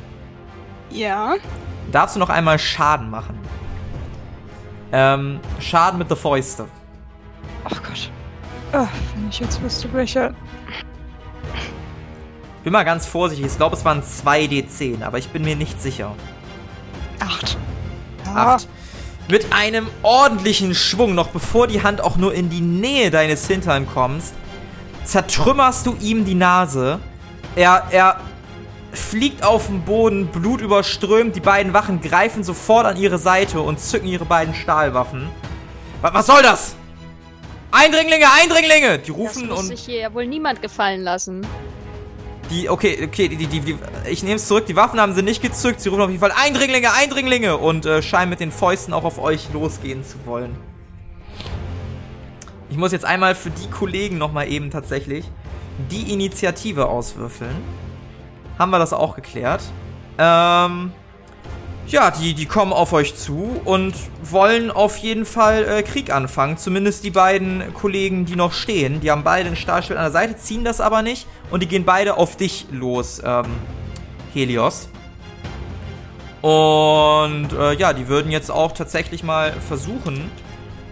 Ja. 0.90 1.36
Darfst 1.90 2.14
du 2.14 2.20
noch 2.20 2.28
einmal 2.28 2.58
Schaden 2.58 3.08
machen? 3.08 3.38
Ähm, 4.92 5.40
Schaden 5.58 5.98
mit 5.98 6.10
der 6.10 6.18
Fäuste. 6.18 6.66
Ach 7.64 7.82
Gott. 7.82 8.10
Ah, 8.72 8.88
wenn 9.14 9.30
ich 9.30 9.40
jetzt 9.40 9.62
wüsste, 9.62 9.90
welche. 9.94 10.34
Bin 12.62 12.74
mal 12.74 12.84
ganz 12.84 13.06
vorsichtig. 13.06 13.46
Ich 13.46 13.56
glaube, 13.56 13.74
es 13.74 13.86
waren 13.86 14.02
2d10, 14.02 15.02
aber 15.02 15.16
ich 15.16 15.30
bin 15.30 15.42
mir 15.42 15.56
nicht 15.56 15.80
sicher. 15.80 16.14
Acht. 17.20 17.56
Ja. 18.26 18.34
Acht. 18.34 18.68
Mit 19.30 19.50
einem 19.50 19.86
ordentlichen 20.02 20.74
Schwung, 20.74 21.14
noch 21.14 21.28
bevor 21.28 21.68
die 21.68 21.82
Hand 21.82 22.02
auch 22.02 22.18
nur 22.18 22.34
in 22.34 22.50
die 22.50 22.60
Nähe 22.60 23.10
deines 23.10 23.46
Hintern 23.46 23.86
kommst, 23.86 24.34
zertrümmerst 25.04 25.86
du 25.86 25.96
ihm 26.02 26.26
die 26.26 26.34
Nase. 26.34 27.00
Er, 27.60 27.82
er 27.90 28.16
fliegt 28.90 29.44
auf 29.44 29.66
den 29.66 29.82
Boden, 29.82 30.28
Blut 30.28 30.62
überströmt. 30.62 31.36
Die 31.36 31.40
beiden 31.40 31.74
Wachen 31.74 32.00
greifen 32.00 32.42
sofort 32.42 32.86
an 32.86 32.96
ihre 32.96 33.18
Seite 33.18 33.60
und 33.60 33.78
zücken 33.78 34.08
ihre 34.08 34.24
beiden 34.24 34.54
Stahlwaffen. 34.54 35.28
Was, 36.00 36.14
was 36.14 36.26
soll 36.26 36.42
das? 36.42 36.74
Eindringlinge, 37.70 38.24
Eindringlinge! 38.40 38.98
Die 39.00 39.10
Das 39.10 39.16
rufen 39.18 39.48
muss 39.48 39.58
und 39.58 39.66
sich 39.66 39.80
hier 39.82 40.00
ja 40.00 40.14
wohl 40.14 40.26
niemand 40.26 40.62
gefallen 40.62 41.02
lassen. 41.02 41.46
Die, 42.48 42.70
okay, 42.70 43.04
okay, 43.04 43.28
die, 43.28 43.36
die, 43.36 43.60
die, 43.60 43.76
ich 44.08 44.22
nehme 44.22 44.36
es 44.36 44.48
zurück, 44.48 44.64
die 44.64 44.74
Waffen 44.74 44.98
haben 44.98 45.14
sie 45.14 45.22
nicht 45.22 45.42
gezückt, 45.42 45.82
sie 45.82 45.90
rufen 45.90 46.00
auf 46.00 46.08
jeden 46.08 46.20
Fall 46.20 46.32
Eindringlinge, 46.34 46.94
Eindringlinge 46.94 47.58
und 47.58 47.84
äh, 47.84 48.00
scheinen 48.00 48.30
mit 48.30 48.40
den 48.40 48.52
Fäusten 48.52 48.94
auch 48.94 49.04
auf 49.04 49.18
euch 49.18 49.52
losgehen 49.52 50.02
zu 50.02 50.16
wollen. 50.24 50.56
Ich 52.70 52.78
muss 52.78 52.90
jetzt 52.90 53.04
einmal 53.04 53.34
für 53.34 53.50
die 53.50 53.68
Kollegen 53.68 54.16
nochmal 54.16 54.48
eben 54.48 54.70
tatsächlich 54.70 55.26
die 55.88 56.12
Initiative 56.12 56.88
auswürfeln. 56.88 57.56
Haben 58.58 58.70
wir 58.70 58.78
das 58.78 58.92
auch 58.92 59.14
geklärt. 59.16 59.62
Ähm, 60.18 60.92
ja, 61.86 62.10
die, 62.10 62.34
die 62.34 62.46
kommen 62.46 62.72
auf 62.72 62.92
euch 62.92 63.16
zu 63.16 63.60
und 63.64 63.94
wollen 64.22 64.70
auf 64.70 64.96
jeden 64.98 65.24
Fall 65.24 65.64
äh, 65.64 65.82
Krieg 65.82 66.12
anfangen. 66.12 66.56
Zumindest 66.56 67.04
die 67.04 67.10
beiden 67.10 67.74
Kollegen, 67.74 68.26
die 68.26 68.36
noch 68.36 68.52
stehen. 68.52 69.00
Die 69.00 69.10
haben 69.10 69.24
beide 69.24 69.48
ein 69.48 69.56
Stahlschild 69.56 69.98
an 69.98 70.04
der 70.04 70.12
Seite, 70.12 70.36
ziehen 70.36 70.62
das 70.62 70.80
aber 70.80 71.02
nicht. 71.02 71.26
Und 71.50 71.62
die 71.62 71.66
gehen 71.66 71.84
beide 71.84 72.16
auf 72.16 72.36
dich 72.36 72.66
los, 72.70 73.20
ähm, 73.24 73.46
Helios. 74.32 74.88
Und 76.42 77.48
äh, 77.58 77.74
ja, 77.74 77.92
die 77.92 78.08
würden 78.08 78.30
jetzt 78.30 78.50
auch 78.50 78.72
tatsächlich 78.72 79.22
mal 79.22 79.52
versuchen, 79.52 80.30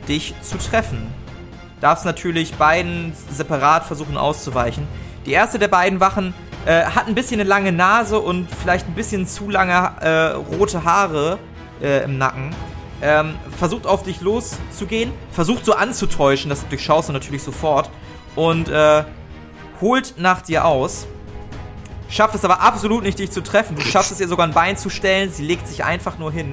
dich 0.09 0.35
zu 0.43 0.59
treffen. 0.59 1.07
Darfst 1.81 2.05
natürlich 2.05 2.55
beiden 2.55 3.13
separat 3.31 3.85
versuchen 3.85 4.17
auszuweichen. 4.17 4.87
Die 5.27 5.33
erste 5.33 5.59
der 5.59 5.69
beiden 5.69 6.01
Wachen 6.01 6.35
äh, 6.67 6.85
hat 6.85 7.07
ein 7.07 7.15
bisschen 7.15 7.41
eine 7.41 7.49
lange 7.49 7.73
Nase 7.73 8.19
und 8.19 8.49
vielleicht 8.51 8.89
ein 8.89 8.95
bisschen 8.95 9.27
zu 9.27 9.49
lange 9.49 9.73
äh, 10.01 10.57
rote 10.57 10.85
Haare 10.85 11.39
äh, 11.81 12.05
im 12.05 12.19
Nacken. 12.19 12.55
Ähm, 13.01 13.37
versucht 13.57 13.87
auf 13.87 14.03
dich 14.03 14.21
loszugehen, 14.21 15.13
versucht 15.31 15.65
so 15.65 15.75
anzutäuschen, 15.75 16.51
das 16.51 16.67
durchschaust 16.67 17.09
du 17.09 17.13
natürlich 17.13 17.45
sofort 17.45 17.91
und 18.35 18.69
äh, 18.69 19.05
holt 19.81 20.15
nach 20.19 20.43
dir 20.43 20.65
aus. 20.65 21.07
Schafft 22.09 22.35
es 22.35 22.45
aber 22.45 22.61
absolut 22.61 23.05
nicht, 23.05 23.19
dich 23.19 23.31
zu 23.31 23.43
treffen. 23.43 23.77
Du 23.77 23.83
schaffst 23.83 24.11
es 24.11 24.21
ihr 24.21 24.27
sogar 24.27 24.47
ein 24.47 24.53
Bein 24.53 24.77
zu 24.77 24.91
stellen, 24.91 25.31
sie 25.31 25.45
legt 25.45 25.69
sich 25.69 25.85
einfach 25.85 26.19
nur 26.19 26.33
hin. 26.33 26.51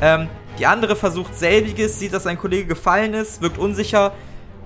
Ähm, 0.00 0.28
die 0.58 0.66
andere 0.66 0.94
versucht 0.94 1.36
selbiges, 1.36 1.98
sieht, 1.98 2.12
dass 2.12 2.24
sein 2.24 2.38
Kollege 2.38 2.66
gefallen 2.66 3.14
ist, 3.14 3.40
wirkt 3.40 3.58
unsicher, 3.58 4.12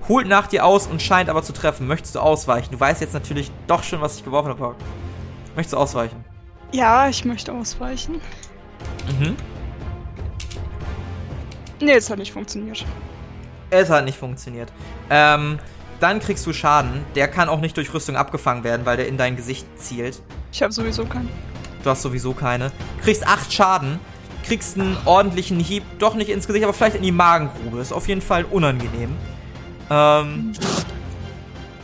holt 0.07 0.27
nach 0.27 0.47
dir 0.47 0.65
aus 0.65 0.87
und 0.87 1.01
scheint 1.01 1.29
aber 1.29 1.43
zu 1.43 1.53
treffen. 1.53 1.87
Möchtest 1.87 2.15
du 2.15 2.19
ausweichen? 2.19 2.71
Du 2.71 2.79
weißt 2.79 3.01
jetzt 3.01 3.13
natürlich 3.13 3.51
doch 3.67 3.83
schon, 3.83 4.01
was 4.01 4.17
ich 4.17 4.23
geworfen 4.23 4.49
habe. 4.49 4.75
Möchtest 5.55 5.73
du 5.73 5.77
ausweichen? 5.77 6.23
Ja, 6.71 7.07
ich 7.07 7.25
möchte 7.25 7.53
ausweichen. 7.53 8.21
Mhm. 9.19 9.35
Nee, 11.81 11.93
es 11.93 12.09
hat 12.09 12.19
nicht 12.19 12.31
funktioniert. 12.31 12.85
Es 13.69 13.89
hat 13.89 14.05
nicht 14.05 14.17
funktioniert. 14.17 14.71
Ähm, 15.09 15.59
dann 15.99 16.19
kriegst 16.19 16.45
du 16.45 16.53
Schaden. 16.53 17.05
Der 17.15 17.27
kann 17.27 17.49
auch 17.49 17.59
nicht 17.59 17.77
durch 17.77 17.93
Rüstung 17.93 18.15
abgefangen 18.15 18.63
werden, 18.63 18.85
weil 18.85 18.97
der 18.97 19.07
in 19.07 19.17
dein 19.17 19.35
Gesicht 19.35 19.65
zielt. 19.77 20.21
Ich 20.51 20.61
habe 20.61 20.71
sowieso 20.71 21.05
keinen. 21.05 21.29
Du 21.83 21.89
hast 21.89 22.01
sowieso 22.01 22.33
keine. 22.33 22.71
Kriegst 23.01 23.25
8 23.27 23.51
Schaden. 23.51 23.99
Kriegst 24.45 24.79
einen 24.79 24.95
ordentlichen 25.05 25.59
Hieb, 25.59 25.83
doch 25.97 26.13
nicht 26.13 26.29
ins 26.29 26.45
Gesicht, 26.45 26.63
aber 26.63 26.73
vielleicht 26.73 26.97
in 26.97 27.01
die 27.01 27.11
Magengrube. 27.11 27.79
Ist 27.79 27.91
auf 27.91 28.07
jeden 28.07 28.21
Fall 28.21 28.45
unangenehm. 28.45 29.15
Ähm, 29.89 30.53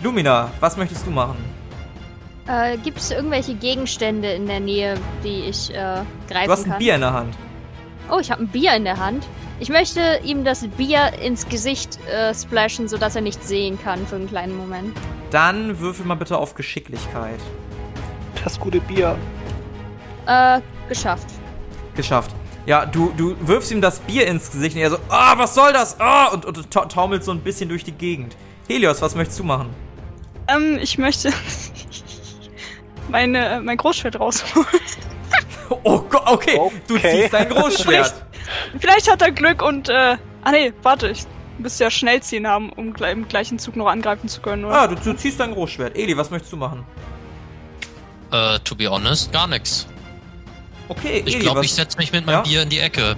Lumina, 0.03 0.51
was 0.59 0.77
möchtest 0.77 1.05
du 1.05 1.11
machen? 1.11 1.37
Äh, 2.47 2.77
Gibt 2.77 2.97
es 2.97 3.11
irgendwelche 3.11 3.53
Gegenstände 3.53 4.31
in 4.31 4.47
der 4.47 4.59
Nähe, 4.59 4.95
die 5.23 5.43
ich 5.49 5.69
äh, 5.73 6.01
greifen 6.27 6.45
Du 6.45 6.51
hast 6.51 6.63
ein 6.65 6.71
kann? 6.71 6.79
Bier 6.79 6.95
in 6.95 7.01
der 7.01 7.13
Hand. 7.13 7.35
Oh, 8.09 8.19
ich 8.19 8.31
habe 8.31 8.43
ein 8.43 8.47
Bier 8.47 8.73
in 8.75 8.83
der 8.83 8.97
Hand. 8.97 9.25
Ich 9.59 9.69
möchte 9.69 10.19
ihm 10.23 10.43
das 10.43 10.67
Bier 10.67 11.13
ins 11.21 11.47
Gesicht 11.47 11.99
äh, 12.07 12.33
splashen, 12.33 12.87
sodass 12.87 13.15
er 13.15 13.21
nicht 13.21 13.43
sehen 13.43 13.77
kann 13.81 14.05
für 14.07 14.15
einen 14.15 14.27
kleinen 14.27 14.57
Moment. 14.57 14.97
Dann 15.29 15.79
würfel 15.79 16.05
mal 16.05 16.15
bitte 16.15 16.37
auf 16.37 16.55
Geschicklichkeit. 16.55 17.39
Das 18.43 18.59
gute 18.59 18.79
Bier. 18.81 19.15
Äh, 20.25 20.61
geschafft. 20.89 21.27
Geschafft. 21.95 22.31
Ja, 22.65 22.85
du, 22.85 23.11
du 23.17 23.35
wirfst 23.47 23.71
ihm 23.71 23.81
das 23.81 23.99
Bier 23.99 24.27
ins 24.27 24.51
Gesicht 24.51 24.75
und 24.75 24.81
er 24.83 24.91
so, 24.91 24.97
ah, 25.09 25.33
was 25.37 25.55
soll 25.55 25.73
das? 25.73 25.99
Ah, 25.99 26.27
und, 26.27 26.45
und 26.45 26.69
ta 26.69 26.85
taumelt 26.85 27.23
so 27.23 27.31
ein 27.31 27.39
bisschen 27.41 27.69
durch 27.69 27.83
die 27.83 27.91
Gegend. 27.91 28.35
Helios, 28.67 29.01
was 29.01 29.15
möchtest 29.15 29.39
du 29.39 29.43
machen? 29.43 29.69
Ähm, 30.47 30.77
ich 30.81 30.97
möchte 30.97 31.31
meine, 33.09 33.61
mein 33.63 33.77
Großschwert 33.77 34.19
rausholen. 34.19 34.67
Oh 35.83 36.01
Gott, 36.01 36.23
okay. 36.25 36.59
Du 36.85 36.95
Okay. 36.95 37.21
ziehst 37.21 37.33
dein 37.33 37.47
Großschwert. 37.47 38.13
Vielleicht 38.79 39.09
hat 39.09 39.21
er 39.21 39.31
Glück 39.31 39.61
und, 39.63 39.87
äh, 39.87 40.17
ah 40.43 40.51
nee, 40.51 40.73
warte, 40.83 41.07
ich 41.07 41.23
müsste 41.59 41.85
ja 41.85 41.89
Schnellziehen 41.89 42.45
haben, 42.45 42.71
um 42.73 42.93
im 42.93 43.27
gleichen 43.29 43.57
Zug 43.57 43.77
noch 43.77 43.87
angreifen 43.87 44.27
zu 44.27 44.41
können, 44.41 44.65
oder? 44.65 44.81
ah, 44.81 44.87
du, 44.87 44.95
du 44.95 45.13
ziehst 45.15 45.39
dein 45.39 45.53
Großschwert. 45.53 45.95
Eli, 45.95 46.17
was 46.17 46.29
möchtest 46.29 46.51
du 46.51 46.57
machen? 46.57 46.85
Äh, 48.31 48.59
to 48.65 48.75
be 48.75 48.89
honest, 48.89 49.31
gar 49.31 49.47
nichts. 49.47 49.87
Okay, 50.91 51.23
Ich 51.25 51.35
Eli, 51.35 51.43
glaube, 51.43 51.59
was... 51.59 51.67
ich 51.67 51.73
setze 51.73 51.97
mich 51.97 52.11
mit 52.11 52.25
meinem 52.25 52.35
Ja? 52.35 52.41
Bier 52.41 52.63
in 52.63 52.69
die 52.69 52.79
Ecke. 52.79 53.15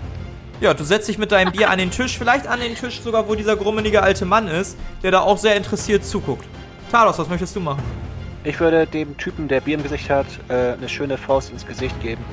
Ja, 0.61 0.75
du 0.75 0.83
setzt 0.83 1.07
dich 1.07 1.17
mit 1.17 1.31
deinem 1.31 1.51
Bier 1.51 1.71
an 1.71 1.79
den 1.79 1.89
Tisch, 1.89 2.15
vielleicht 2.19 2.45
an 2.45 2.59
den 2.59 2.75
Tisch 2.75 3.01
sogar, 3.01 3.27
wo 3.27 3.33
dieser 3.33 3.55
grummelige 3.55 4.03
alte 4.03 4.25
Mann 4.25 4.47
ist, 4.47 4.77
der 5.01 5.09
da 5.09 5.21
auch 5.21 5.39
sehr 5.39 5.55
interessiert 5.55 6.05
zuguckt. 6.05 6.45
Talos, 6.91 7.17
was 7.17 7.27
möchtest 7.27 7.55
du 7.55 7.59
machen? 7.59 7.81
Ich 8.43 8.59
würde 8.59 8.85
dem 8.85 9.17
Typen, 9.17 9.47
der 9.47 9.59
Bier 9.61 9.75
im 9.77 9.83
Gesicht 9.83 10.07
hat, 10.11 10.27
äh, 10.49 10.73
eine 10.73 10.87
schöne 10.87 11.17
Faust 11.17 11.51
ins 11.51 11.65
Gesicht 11.65 11.99
geben. 12.01 12.23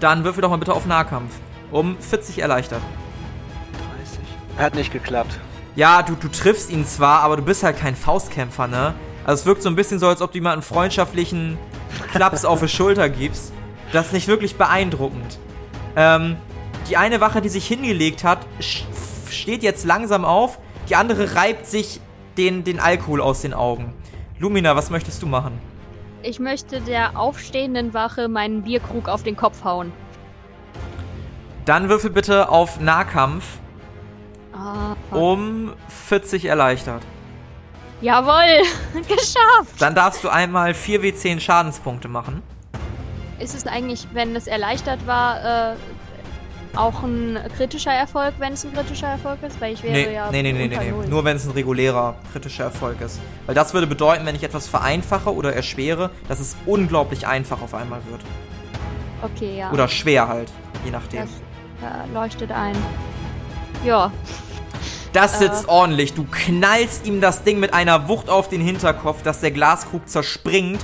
Dann 0.00 0.22
würfel 0.22 0.42
doch 0.42 0.50
mal 0.50 0.58
bitte 0.58 0.74
auf 0.74 0.84
Nahkampf. 0.84 1.32
Um 1.70 1.96
40 1.98 2.40
erleichtert. 2.40 2.82
30. 3.98 4.18
Hat 4.58 4.74
nicht 4.74 4.92
geklappt. 4.92 5.38
Ja, 5.76 6.02
du, 6.02 6.14
du 6.14 6.28
triffst 6.28 6.70
ihn 6.70 6.84
zwar, 6.84 7.22
aber 7.22 7.36
du 7.36 7.42
bist 7.42 7.62
halt 7.62 7.78
kein 7.78 7.96
Faustkämpfer, 7.96 8.66
ne? 8.66 8.92
Also 9.24 9.40
es 9.40 9.46
wirkt 9.46 9.62
so 9.62 9.70
ein 9.70 9.76
bisschen 9.76 9.98
so, 9.98 10.08
als 10.08 10.20
ob 10.20 10.32
du 10.32 10.38
jemanden 10.38 10.62
freundschaftlichen 10.62 11.56
Klaps 12.12 12.44
auf 12.44 12.60
die 12.60 12.68
Schulter 12.68 13.08
gibst. 13.08 13.52
Das 13.92 14.06
ist 14.06 14.12
nicht 14.12 14.28
wirklich 14.28 14.56
beeindruckend. 14.56 15.38
Ähm, 15.96 16.36
die 16.88 16.96
eine 16.96 17.20
Wache, 17.20 17.40
die 17.40 17.48
sich 17.48 17.66
hingelegt 17.66 18.24
hat, 18.24 18.46
steht 19.30 19.62
jetzt 19.62 19.84
langsam 19.84 20.24
auf. 20.24 20.58
Die 20.88 20.96
andere 20.96 21.34
reibt 21.34 21.66
sich 21.66 22.00
den, 22.36 22.64
den 22.64 22.80
Alkohol 22.80 23.20
aus 23.20 23.42
den 23.42 23.54
Augen. 23.54 23.92
Lumina, 24.38 24.76
was 24.76 24.90
möchtest 24.90 25.22
du 25.22 25.26
machen? 25.26 25.60
Ich 26.22 26.38
möchte 26.38 26.80
der 26.80 27.18
aufstehenden 27.18 27.94
Wache 27.94 28.28
meinen 28.28 28.62
Bierkrug 28.62 29.08
auf 29.08 29.22
den 29.22 29.36
Kopf 29.36 29.64
hauen. 29.64 29.92
Dann 31.64 31.88
würfel 31.88 32.10
bitte 32.10 32.48
auf 32.48 32.80
Nahkampf 32.80 33.44
Ah, 34.52 34.96
um 35.12 35.72
40 36.08 36.46
erleichtert. 36.46 37.02
Jawohl, 38.00 38.62
geschafft. 39.08 39.74
Dann 39.78 39.94
darfst 39.94 40.24
du 40.24 40.28
einmal 40.28 40.72
4w10 40.72 41.40
Schadenspunkte 41.40 42.08
machen. 42.08 42.42
Ist 43.38 43.54
es 43.54 43.66
eigentlich, 43.66 44.06
wenn 44.12 44.34
es 44.34 44.46
erleichtert 44.46 45.06
war, 45.06 45.72
äh, 45.72 45.74
auch 46.76 47.02
ein 47.02 47.38
kritischer 47.56 47.92
Erfolg, 47.92 48.34
wenn 48.38 48.52
es 48.52 48.64
ein 48.64 48.72
kritischer 48.72 49.08
Erfolg 49.08 49.42
ist? 49.42 49.60
Weil 49.60 49.74
ich 49.74 49.82
wäre 49.82 49.92
Nee, 49.92 50.14
ja 50.14 50.30
nee, 50.30 50.42
nee, 50.42 50.52
nee, 50.52 50.68
nee. 50.68 50.92
Nur 51.08 51.24
wenn 51.24 51.36
es 51.36 51.44
ein 51.44 51.52
regulärer 51.52 52.16
kritischer 52.32 52.64
Erfolg 52.64 53.00
ist. 53.00 53.20
Weil 53.46 53.54
das 53.54 53.74
würde 53.74 53.86
bedeuten, 53.86 54.26
wenn 54.26 54.34
ich 54.34 54.42
etwas 54.42 54.68
vereinfache 54.68 55.34
oder 55.34 55.52
erschwere, 55.54 56.10
dass 56.28 56.40
es 56.40 56.56
unglaublich 56.66 57.26
einfach 57.26 57.62
auf 57.62 57.74
einmal 57.74 58.00
wird. 58.10 58.20
Okay, 59.22 59.58
ja. 59.58 59.72
Oder 59.72 59.88
schwer 59.88 60.28
halt, 60.28 60.50
je 60.84 60.90
nachdem. 60.90 61.20
Das 61.20 61.30
äh, 61.90 62.12
leuchtet 62.12 62.52
ein. 62.52 62.76
Ja, 63.84 64.12
Das 65.12 65.38
sitzt 65.38 65.68
ordentlich. 65.68 66.14
Du 66.14 66.26
knallst 66.30 67.06
ihm 67.06 67.20
das 67.20 67.42
Ding 67.42 67.58
mit 67.60 67.72
einer 67.74 68.08
Wucht 68.08 68.28
auf 68.28 68.48
den 68.48 68.60
Hinterkopf, 68.60 69.22
dass 69.22 69.40
der 69.40 69.50
Glaskrug 69.50 70.08
zerspringt 70.08 70.80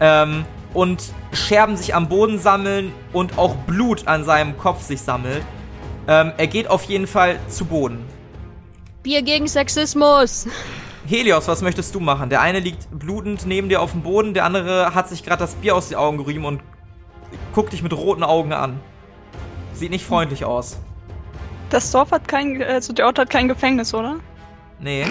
ähm, 0.00 0.44
und 0.72 1.02
Scherben 1.36 1.76
sich 1.76 1.94
am 1.94 2.08
Boden 2.08 2.38
sammeln 2.38 2.92
und 3.12 3.38
auch 3.38 3.54
Blut 3.54 4.08
an 4.08 4.24
seinem 4.24 4.56
Kopf 4.58 4.82
sich 4.82 5.00
sammelt. 5.00 5.42
Ähm, 6.08 6.32
er 6.36 6.46
geht 6.46 6.68
auf 6.68 6.84
jeden 6.84 7.06
Fall 7.06 7.38
zu 7.48 7.64
Boden. 7.64 8.04
Bier 9.02 9.22
gegen 9.22 9.46
Sexismus. 9.46 10.48
Helios, 11.06 11.46
was 11.46 11.62
möchtest 11.62 11.94
du 11.94 12.00
machen? 12.00 12.30
Der 12.30 12.40
eine 12.40 12.58
liegt 12.58 12.88
blutend 12.90 13.46
neben 13.46 13.68
dir 13.68 13.80
auf 13.80 13.92
dem 13.92 14.02
Boden, 14.02 14.34
der 14.34 14.44
andere 14.44 14.94
hat 14.94 15.08
sich 15.08 15.22
gerade 15.22 15.38
das 15.38 15.54
Bier 15.54 15.76
aus 15.76 15.88
den 15.88 15.98
Augen 15.98 16.18
gerieben 16.18 16.44
und 16.44 16.60
guckt 17.54 17.72
dich 17.72 17.82
mit 17.82 17.92
roten 17.92 18.24
Augen 18.24 18.52
an. 18.52 18.80
Sieht 19.72 19.90
nicht 19.90 20.04
freundlich 20.04 20.44
aus. 20.44 20.78
Das 21.70 21.90
Dorf 21.90 22.10
hat 22.10 22.26
kein, 22.26 22.62
also 22.62 22.92
der 22.92 23.06
Ort 23.06 23.18
hat 23.18 23.30
kein 23.30 23.46
Gefängnis, 23.46 23.94
oder? 23.94 24.16
Nee. 24.80 25.06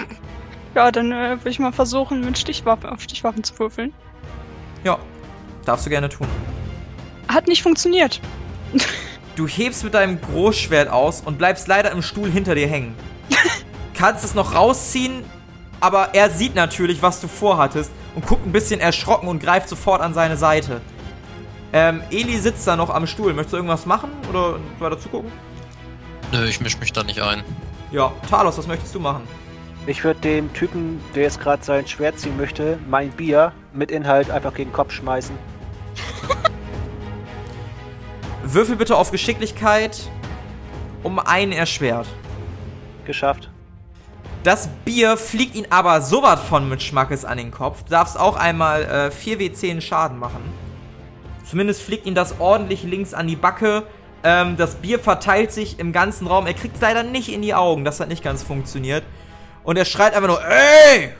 Ja, 0.74 0.90
dann 0.90 1.12
äh, 1.12 1.38
würde 1.38 1.50
ich 1.50 1.58
mal 1.58 1.72
versuchen, 1.72 2.20
mit 2.20 2.36
Stichwaffen 2.38 2.90
auf 2.90 3.00
Stichwaffen 3.00 3.42
zu 3.44 3.58
würfeln. 3.58 3.94
Ja, 4.84 4.98
darfst 5.66 5.86
du 5.86 5.90
gerne 5.90 6.08
tun. 6.08 6.26
Hat 7.28 7.48
nicht 7.48 7.62
funktioniert. 7.62 8.20
Du 9.34 9.46
hebst 9.46 9.84
mit 9.84 9.94
deinem 9.94 10.20
Großschwert 10.20 10.88
aus 10.88 11.20
und 11.20 11.36
bleibst 11.36 11.68
leider 11.68 11.90
im 11.90 12.00
Stuhl 12.00 12.30
hinter 12.30 12.54
dir 12.54 12.66
hängen. 12.68 12.94
Kannst 13.94 14.24
es 14.24 14.34
noch 14.34 14.54
rausziehen, 14.54 15.24
aber 15.80 16.14
er 16.14 16.30
sieht 16.30 16.54
natürlich, 16.54 17.02
was 17.02 17.20
du 17.20 17.28
vorhattest 17.28 17.90
und 18.14 18.26
guckt 18.26 18.46
ein 18.46 18.52
bisschen 18.52 18.80
erschrocken 18.80 19.28
und 19.28 19.42
greift 19.42 19.68
sofort 19.68 20.00
an 20.00 20.14
seine 20.14 20.36
Seite. 20.36 20.80
Ähm, 21.72 22.02
Eli 22.10 22.38
sitzt 22.38 22.66
da 22.66 22.76
noch 22.76 22.90
am 22.90 23.06
Stuhl. 23.06 23.34
Möchtest 23.34 23.52
du 23.52 23.56
irgendwas 23.58 23.84
machen 23.84 24.10
oder 24.30 24.58
weiter 24.78 24.98
zugucken? 24.98 25.30
Nö, 26.32 26.46
ich 26.46 26.60
misch 26.60 26.78
mich 26.78 26.92
da 26.92 27.02
nicht 27.02 27.20
ein. 27.20 27.42
Ja, 27.92 28.12
Talos, 28.30 28.56
was 28.56 28.66
möchtest 28.66 28.94
du 28.94 29.00
machen? 29.00 29.22
Ich 29.86 30.02
würde 30.02 30.18
dem 30.20 30.52
Typen, 30.54 31.00
der 31.14 31.24
jetzt 31.24 31.40
gerade 31.40 31.62
sein 31.62 31.86
Schwert 31.86 32.18
ziehen 32.18 32.36
möchte, 32.36 32.78
mein 32.88 33.10
Bier 33.10 33.52
mit 33.72 33.90
Inhalt 33.90 34.30
einfach 34.30 34.54
gegen 34.54 34.70
den 34.70 34.74
Kopf 34.74 34.92
schmeißen. 34.92 35.36
Würfel 38.56 38.76
bitte 38.76 38.96
auf 38.96 39.10
Geschicklichkeit 39.10 40.08
um 41.02 41.18
einen 41.18 41.52
erschwert. 41.52 42.06
Geschafft. 43.04 43.50
Das 44.44 44.70
Bier 44.86 45.18
fliegt 45.18 45.54
ihn 45.54 45.66
aber 45.68 46.00
so 46.00 46.22
was 46.22 46.40
von 46.40 46.66
mit 46.66 46.82
Schmackes 46.82 47.26
an 47.26 47.36
den 47.36 47.50
Kopf. 47.50 47.82
Du 47.82 47.90
darfst 47.90 48.18
auch 48.18 48.34
einmal 48.34 48.82
äh, 48.84 49.10
4w10 49.14 49.82
Schaden 49.82 50.18
machen. 50.18 50.40
Zumindest 51.44 51.82
fliegt 51.82 52.06
ihn 52.06 52.14
das 52.14 52.40
ordentlich 52.40 52.82
links 52.82 53.12
an 53.12 53.26
die 53.26 53.36
Backe. 53.36 53.82
Ähm, 54.24 54.56
das 54.56 54.76
Bier 54.76 55.00
verteilt 55.00 55.52
sich 55.52 55.78
im 55.78 55.92
ganzen 55.92 56.26
Raum. 56.26 56.46
Er 56.46 56.54
kriegt 56.54 56.76
es 56.76 56.80
leider 56.80 57.02
nicht 57.02 57.30
in 57.30 57.42
die 57.42 57.52
Augen. 57.52 57.84
Das 57.84 58.00
hat 58.00 58.08
nicht 58.08 58.24
ganz 58.24 58.42
funktioniert. 58.42 59.04
Und 59.64 59.76
er 59.76 59.84
schreit 59.84 60.14
einfach 60.14 60.28
nur, 60.28 60.42
ey! 60.42 61.12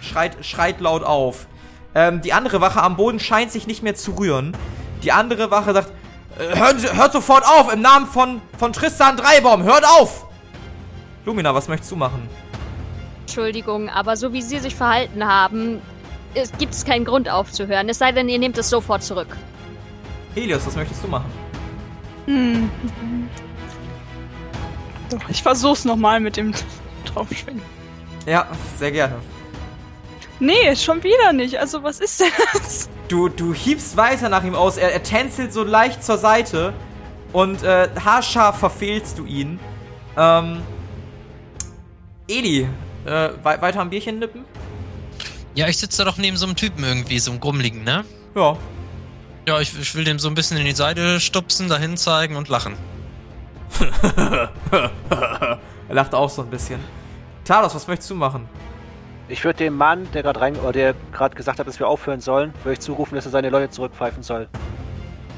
Schreit, 0.00 0.36
schreit 0.46 0.80
laut 0.80 1.02
auf. 1.02 1.48
Ähm, 1.96 2.20
die 2.20 2.32
andere 2.32 2.60
Wache 2.60 2.80
am 2.80 2.96
Boden 2.96 3.18
scheint 3.18 3.50
sich 3.50 3.66
nicht 3.66 3.82
mehr 3.82 3.96
zu 3.96 4.12
rühren. 4.12 4.56
Die 5.02 5.10
andere 5.10 5.50
Wache 5.50 5.72
sagt, 5.72 5.90
hören 6.38 6.78
Sie, 6.78 6.92
hört 6.92 7.12
sofort 7.12 7.44
auf! 7.44 7.72
Im 7.72 7.80
Namen 7.80 8.06
von, 8.06 8.40
von 8.58 8.72
Tristan 8.72 9.16
Dreibaum, 9.16 9.62
hört 9.62 9.84
auf! 9.84 10.26
Lumina, 11.24 11.54
was 11.54 11.68
möchtest 11.68 11.90
du 11.90 11.96
machen? 11.96 12.28
Entschuldigung, 13.22 13.88
aber 13.88 14.16
so 14.16 14.32
wie 14.32 14.42
Sie 14.42 14.58
sich 14.58 14.74
verhalten 14.74 15.26
haben, 15.26 15.80
gibt 16.58 16.72
es 16.74 16.84
keinen 16.84 17.04
Grund 17.04 17.28
aufzuhören. 17.28 17.88
Es 17.88 17.98
sei 17.98 18.12
denn, 18.12 18.28
ihr 18.28 18.38
nehmt 18.38 18.56
es 18.58 18.70
sofort 18.70 19.02
zurück. 19.02 19.36
Helios, 20.34 20.66
was 20.66 20.76
möchtest 20.76 21.02
du 21.02 21.08
machen? 21.08 21.30
Hm. 22.26 22.70
Doch, 25.10 25.28
ich 25.28 25.42
versuch's 25.42 25.84
nochmal 25.84 26.20
mit 26.20 26.36
dem 26.36 26.52
draufschwingen. 27.06 27.62
Ja, 28.26 28.46
sehr 28.78 28.92
gerne. 28.92 29.16
Nee, 30.38 30.76
schon 30.76 31.02
wieder 31.02 31.32
nicht. 31.32 31.58
Also, 31.58 31.82
was 31.82 32.00
ist 32.00 32.20
denn 32.20 32.32
das? 32.52 32.88
Du, 33.08 33.28
du 33.28 33.54
hiebst 33.54 33.96
weiter 33.96 34.28
nach 34.28 34.44
ihm 34.44 34.54
aus. 34.54 34.76
Er, 34.76 34.92
er 34.92 35.02
tänzelt 35.02 35.52
so 35.52 35.62
leicht 35.64 36.02
zur 36.02 36.18
Seite. 36.18 36.72
Und 37.32 37.62
äh, 37.62 37.88
haarscharf 38.02 38.58
verfehlst 38.58 39.18
du 39.18 39.24
ihn. 39.26 39.58
Ähm. 40.16 40.62
Eli, 42.28 42.68
äh, 43.04 43.30
wei 43.42 43.60
weiter 43.60 43.80
am 43.80 43.90
Bierchen 43.90 44.18
nippen? 44.18 44.44
Ja, 45.54 45.68
ich 45.68 45.78
sitze 45.78 45.98
da 45.98 46.10
doch 46.10 46.18
neben 46.18 46.36
so 46.36 46.46
einem 46.46 46.56
Typen 46.56 46.82
irgendwie, 46.82 47.18
so 47.18 47.30
einem 47.30 47.40
Grummeligen, 47.40 47.84
ne? 47.84 48.04
Ja. 48.34 48.56
Ja, 49.46 49.60
ich, 49.60 49.78
ich 49.78 49.94
will 49.94 50.04
dem 50.04 50.18
so 50.18 50.28
ein 50.28 50.34
bisschen 50.34 50.56
in 50.56 50.64
die 50.64 50.72
Seite 50.72 51.20
stupsen, 51.20 51.68
dahin 51.68 51.96
zeigen 51.96 52.36
und 52.36 52.48
lachen. 52.48 52.74
er 54.70 55.60
lacht 55.88 56.14
auch 56.14 56.30
so 56.30 56.42
ein 56.42 56.50
bisschen. 56.50 56.80
Talos, 57.44 57.74
was 57.74 57.86
möchtest 57.86 58.10
du 58.10 58.16
machen? 58.16 58.48
Ich 59.28 59.44
würde 59.44 59.58
dem 59.58 59.76
Mann, 59.76 60.08
der 60.12 60.22
gerade 60.22 60.40
rein, 60.40 60.56
oder 60.56 60.72
der 60.72 60.94
gerade 61.12 61.34
gesagt 61.34 61.58
hat, 61.58 61.66
dass 61.66 61.80
wir 61.80 61.88
aufhören 61.88 62.20
sollen, 62.20 62.54
würde 62.62 62.74
ich 62.74 62.80
zurufen, 62.80 63.16
dass 63.16 63.24
er 63.24 63.32
seine 63.32 63.50
Leute 63.50 63.70
zurückpfeifen 63.70 64.22
soll. 64.22 64.48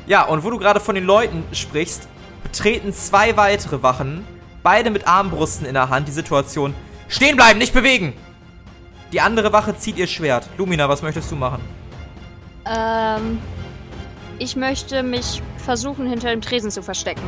Ja, 0.06 0.24
und 0.24 0.44
wo 0.44 0.50
du 0.50 0.58
gerade 0.58 0.78
von 0.78 0.94
den 0.94 1.04
Leuten 1.04 1.42
sprichst, 1.52 2.06
betreten 2.42 2.92
zwei 2.92 3.36
weitere 3.36 3.82
Wachen, 3.82 4.26
beide 4.62 4.90
mit 4.90 5.08
Armbrusten 5.08 5.66
in 5.66 5.74
der 5.74 5.88
Hand, 5.88 6.06
die 6.06 6.12
Situation. 6.12 6.74
Stehen 7.08 7.36
bleiben, 7.36 7.58
nicht 7.58 7.72
bewegen! 7.72 8.12
Die 9.12 9.22
andere 9.22 9.54
Wache 9.54 9.74
zieht 9.74 9.96
ihr 9.96 10.06
Schwert. 10.06 10.46
Lumina, 10.58 10.86
was 10.86 11.00
möchtest 11.00 11.30
du 11.30 11.36
machen? 11.36 11.62
Ähm, 12.66 13.38
ich 14.38 14.54
möchte 14.54 15.02
mich 15.02 15.42
versuchen, 15.56 16.06
hinter 16.06 16.28
dem 16.28 16.42
Tresen 16.42 16.70
zu 16.70 16.82
verstecken. 16.82 17.22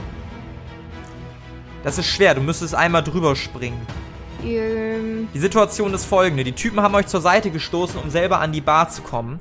Das 1.83 1.97
ist 1.97 2.07
schwer, 2.07 2.35
du 2.35 2.43
müsstest 2.43 2.75
einmal 2.75 3.03
drüber 3.03 3.35
springen. 3.35 3.81
Ähm, 4.45 5.29
Die 5.35 5.39
Situation 5.39 5.93
ist 5.95 6.05
folgende. 6.05 6.45
Die 6.45 6.53
Typen 6.53 6.81
haben 6.81 6.95
euch 6.95 7.07
zur 7.07 7.21
Seite 7.21 7.51
gestoßen, 7.51 8.01
um 8.01 8.11
selber 8.11 8.41
an 8.41 8.53
die 8.53 8.61
Bar 8.61 8.89
zu 8.89 9.03
kommen. 9.03 9.41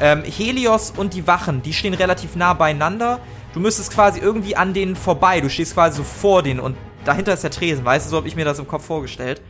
Ähm, 0.00 0.22
Helios 0.24 0.92
und 0.96 1.14
die 1.14 1.26
Wachen, 1.26 1.62
die 1.62 1.72
stehen 1.72 1.94
relativ 1.94 2.36
nah 2.36 2.52
beieinander. 2.52 3.18
Du 3.54 3.60
müsstest 3.60 3.92
quasi 3.92 4.20
irgendwie 4.20 4.54
an 4.56 4.74
denen 4.74 4.94
vorbei. 4.96 5.40
Du 5.40 5.48
stehst 5.48 5.74
quasi 5.74 5.96
so 5.98 6.04
vor 6.04 6.42
denen 6.42 6.60
und 6.60 6.76
dahinter 7.04 7.32
ist 7.32 7.42
der 7.44 7.50
Tresen. 7.50 7.84
Weißt 7.84 8.06
du, 8.06 8.10
so 8.10 8.16
habe 8.18 8.28
ich 8.28 8.36
mir 8.36 8.44
das 8.44 8.58
im 8.58 8.68
Kopf 8.68 8.84
vorgestellt. 8.84 9.40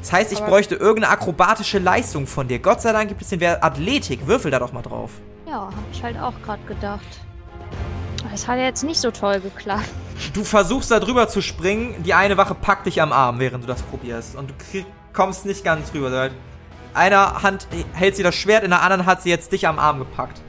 Das 0.00 0.12
heißt, 0.12 0.32
ich 0.32 0.38
Aber- 0.38 0.48
bräuchte 0.48 0.74
irgendeine 0.74 1.12
akrobatische 1.12 1.78
Leistung 1.78 2.26
von 2.26 2.48
dir. 2.48 2.58
Gott 2.58 2.82
sei 2.82 2.92
Dank 2.92 3.08
gibt 3.08 3.22
es 3.22 3.28
den 3.28 3.40
Wert 3.40 3.62
Athletik. 3.62 4.26
Würfel 4.26 4.50
da 4.50 4.58
doch 4.58 4.72
mal 4.72 4.82
drauf. 4.82 5.12
ja, 5.46 5.60
hab 5.66 5.72
ich 5.92 6.02
halt 6.02 6.18
auch 6.18 6.34
gerade 6.44 6.62
gedacht. 6.66 7.00
Das 8.30 8.46
hat 8.48 8.58
ja 8.58 8.64
jetzt 8.64 8.82
nicht 8.84 9.00
so 9.00 9.10
toll 9.10 9.40
geklappt. 9.40 9.88
Du 10.34 10.44
versuchst 10.44 10.90
da 10.90 11.00
drüber 11.00 11.28
zu 11.28 11.42
springen, 11.42 12.02
die 12.02 12.14
eine 12.14 12.36
Wache 12.36 12.54
packt 12.54 12.86
dich 12.86 13.00
am 13.02 13.12
Arm, 13.12 13.38
während 13.38 13.64
du 13.64 13.68
das 13.68 13.82
probierst. 13.82 14.36
Und 14.36 14.50
du 14.50 14.54
krieg, 14.70 14.86
kommst 15.12 15.46
nicht 15.46 15.64
ganz 15.64 15.92
rüber. 15.94 16.10
Halt. 16.10 16.32
Einer 16.94 17.42
Hand 17.42 17.66
hält 17.92 18.16
sie 18.16 18.22
das 18.22 18.34
Schwert, 18.34 18.64
in 18.64 18.70
der 18.70 18.82
anderen 18.82 19.06
hat 19.06 19.22
sie 19.22 19.30
jetzt 19.30 19.52
dich 19.52 19.66
am 19.66 19.78
Arm 19.78 19.98
gepackt. 19.98 20.40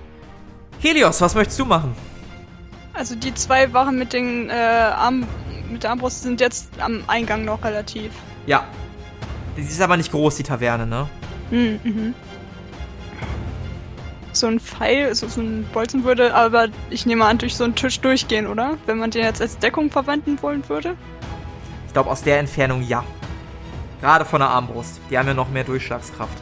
Helios, 0.79 1.21
was 1.21 1.35
möchtest 1.35 1.59
du 1.59 1.65
machen? 1.65 1.95
Also, 2.93 3.15
die 3.15 3.33
zwei 3.33 3.73
Wachen 3.73 3.97
mit 3.97 4.13
den 4.13 4.49
äh, 4.49 4.53
Arm, 4.53 5.25
mit 5.69 5.83
der 5.83 5.91
Armbrust 5.91 6.21
sind 6.23 6.41
jetzt 6.41 6.69
am 6.79 7.03
Eingang 7.07 7.45
noch 7.45 7.63
relativ. 7.63 8.11
Ja. 8.45 8.65
Die 9.57 9.61
ist 9.61 9.81
aber 9.81 9.97
nicht 9.97 10.11
groß, 10.11 10.35
die 10.35 10.43
Taverne, 10.43 10.85
ne? 10.85 11.09
Hm, 11.49 11.79
mhm. 11.83 12.13
So 14.33 14.47
ein 14.47 14.59
Pfeil, 14.59 15.13
so, 15.13 15.27
so 15.27 15.41
ein 15.41 15.65
Bolzen 15.73 16.03
würde 16.03 16.33
aber, 16.33 16.67
ich 16.89 17.05
nehme 17.05 17.25
an, 17.25 17.37
durch 17.37 17.55
so 17.55 17.63
einen 17.63 17.75
Tisch 17.75 17.99
durchgehen, 17.99 18.47
oder? 18.47 18.77
Wenn 18.87 18.97
man 18.97 19.11
den 19.11 19.23
jetzt 19.23 19.41
als 19.41 19.57
Deckung 19.59 19.91
verwenden 19.91 20.41
wollen 20.41 20.67
würde? 20.67 20.95
Ich 21.87 21.93
glaube, 21.93 22.09
aus 22.09 22.23
der 22.23 22.39
Entfernung 22.39 22.81
ja. 22.81 23.03
Gerade 24.01 24.25
von 24.25 24.39
der 24.39 24.49
Armbrust. 24.49 24.99
Die 25.09 25.17
haben 25.17 25.27
ja 25.27 25.33
noch 25.33 25.49
mehr 25.49 25.63
Durchschlagskraft. 25.63 26.37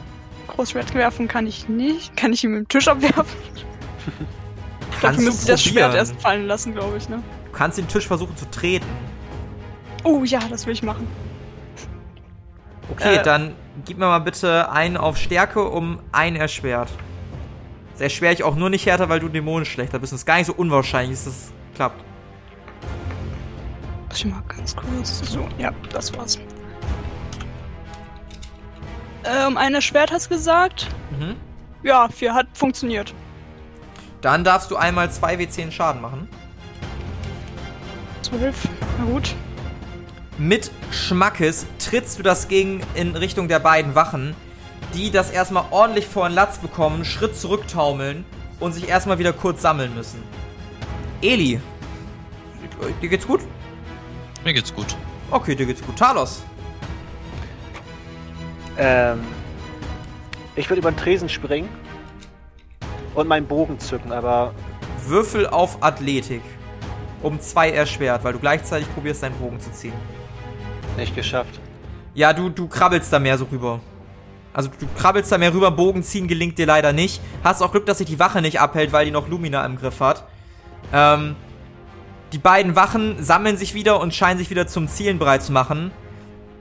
Großschwert 0.48 0.94
werfen 0.94 1.28
kann 1.28 1.46
ich 1.46 1.68
nicht. 1.68 2.16
Kann 2.16 2.32
ich 2.32 2.42
ihn 2.42 2.50
mit 2.52 2.60
dem 2.60 2.68
Tisch 2.68 2.88
abwerfen? 2.88 3.36
Dafür 5.00 5.18
du 5.18 5.24
müsste 5.24 5.42
ich 5.42 5.48
das 5.48 5.62
Schwert 5.62 5.94
erst 5.94 6.20
fallen 6.20 6.46
lassen, 6.46 6.74
glaube 6.74 6.96
ich, 6.96 7.08
ne? 7.08 7.22
Du 7.46 7.52
kannst 7.52 7.76
den 7.78 7.88
Tisch 7.88 8.06
versuchen 8.06 8.36
zu 8.36 8.50
treten. 8.50 8.86
Oh 10.04 10.24
ja, 10.24 10.40
das 10.48 10.66
will 10.66 10.72
ich 10.72 10.82
machen. 10.82 11.06
Okay, 12.90 13.16
Äh. 13.16 13.22
dann 13.22 13.54
gib 13.84 13.98
mir 13.98 14.06
mal 14.06 14.18
bitte 14.20 14.70
einen 14.70 14.96
auf 14.96 15.16
Stärke 15.16 15.68
um 15.68 16.00
ein 16.10 16.36
erschwert. 16.36 16.88
Das 17.92 18.00
erschwere 18.00 18.32
ich 18.32 18.42
auch 18.42 18.56
nur 18.56 18.70
nicht 18.70 18.86
härter, 18.86 19.08
weil 19.08 19.20
du 19.20 19.28
dämonenschlechter 19.28 19.98
bist. 19.98 20.12
Und 20.12 20.16
es 20.16 20.22
ist 20.22 20.26
gar 20.26 20.38
nicht 20.38 20.46
so 20.46 20.54
unwahrscheinlich, 20.54 21.18
dass 21.18 21.24
das 21.24 21.52
klappt. 21.74 22.02
Ich 24.14 24.24
mal 24.26 24.42
ganz 24.46 24.76
kurz. 24.76 25.20
So, 25.30 25.46
ja, 25.58 25.72
das 25.90 26.14
war's. 26.16 26.38
Ähm, 29.24 29.56
eine 29.56 29.80
Schwert 29.80 30.10
hast 30.10 30.28
gesagt? 30.28 30.88
Mhm. 31.18 31.36
Ja, 31.82 32.08
vier 32.08 32.34
hat 32.34 32.46
funktioniert. 32.54 33.14
Dann 34.20 34.44
darfst 34.44 34.70
du 34.70 34.76
einmal 34.76 35.08
2w10 35.08 35.70
Schaden 35.70 36.00
machen. 36.00 36.28
Zwölf. 38.22 38.68
Na 38.98 39.04
gut. 39.04 39.34
Mit 40.38 40.70
Schmackes 40.90 41.66
trittst 41.78 42.18
du 42.18 42.22
das 42.22 42.48
Gegen 42.48 42.80
in 42.94 43.14
Richtung 43.16 43.48
der 43.48 43.58
beiden 43.58 43.94
Wachen, 43.94 44.34
die 44.94 45.10
das 45.10 45.30
erstmal 45.30 45.64
ordentlich 45.70 46.06
vor 46.06 46.28
den 46.28 46.34
Latz 46.34 46.58
bekommen, 46.58 46.96
einen 46.96 47.04
Schritt 47.04 47.36
zurücktaumeln 47.36 48.24
und 48.60 48.72
sich 48.72 48.88
erstmal 48.88 49.18
wieder 49.18 49.32
kurz 49.32 49.62
sammeln 49.62 49.94
müssen. 49.94 50.22
Eli, 51.20 51.60
dir 53.00 53.08
geht's 53.08 53.26
gut? 53.26 53.40
Mir 54.44 54.52
geht's 54.52 54.74
gut. 54.74 54.96
Okay, 55.30 55.54
dir 55.54 55.66
geht's 55.66 55.82
gut. 55.82 55.96
Talos. 55.96 56.42
Ähm, 58.76 59.20
ich 60.56 60.68
würde 60.68 60.80
über 60.80 60.90
den 60.90 60.96
Tresen 60.96 61.28
springen 61.28 61.68
und 63.14 63.28
meinen 63.28 63.46
Bogen 63.46 63.78
zücken, 63.78 64.12
aber 64.12 64.54
Würfel 65.06 65.46
auf 65.46 65.82
Athletik. 65.82 66.42
Um 67.22 67.40
zwei 67.40 67.70
erschwert, 67.70 68.24
weil 68.24 68.32
du 68.32 68.40
gleichzeitig 68.40 68.92
probierst, 68.94 69.22
deinen 69.22 69.36
Bogen 69.36 69.60
zu 69.60 69.70
ziehen. 69.70 69.92
nicht 70.96 71.14
geschafft. 71.14 71.60
Ja, 72.14 72.32
du, 72.32 72.48
du 72.48 72.66
krabbelst 72.66 73.12
da 73.12 73.18
mehr 73.18 73.38
so 73.38 73.46
rüber. 73.50 73.80
Also 74.52 74.70
du 74.78 74.86
krabbelst 74.98 75.32
da 75.32 75.38
mehr 75.38 75.54
rüber, 75.54 75.70
Bogen 75.70 76.02
ziehen 76.02 76.28
gelingt 76.28 76.58
dir 76.58 76.66
leider 76.66 76.92
nicht. 76.92 77.20
Hast 77.42 77.62
auch 77.62 77.72
Glück, 77.72 77.86
dass 77.86 77.98
sich 77.98 78.06
die 78.06 78.18
Wache 78.18 78.42
nicht 78.42 78.60
abhält, 78.60 78.92
weil 78.92 79.06
die 79.06 79.10
noch 79.10 79.28
Lumina 79.28 79.64
im 79.64 79.76
Griff 79.76 80.00
hat. 80.00 80.24
Ähm, 80.92 81.36
die 82.32 82.38
beiden 82.38 82.76
Wachen 82.76 83.22
sammeln 83.22 83.56
sich 83.56 83.74
wieder 83.74 84.00
und 84.00 84.14
scheinen 84.14 84.38
sich 84.38 84.50
wieder 84.50 84.66
zum 84.66 84.88
Zielen 84.88 85.18
bereit 85.18 85.42
zu 85.42 85.52
machen. 85.52 85.90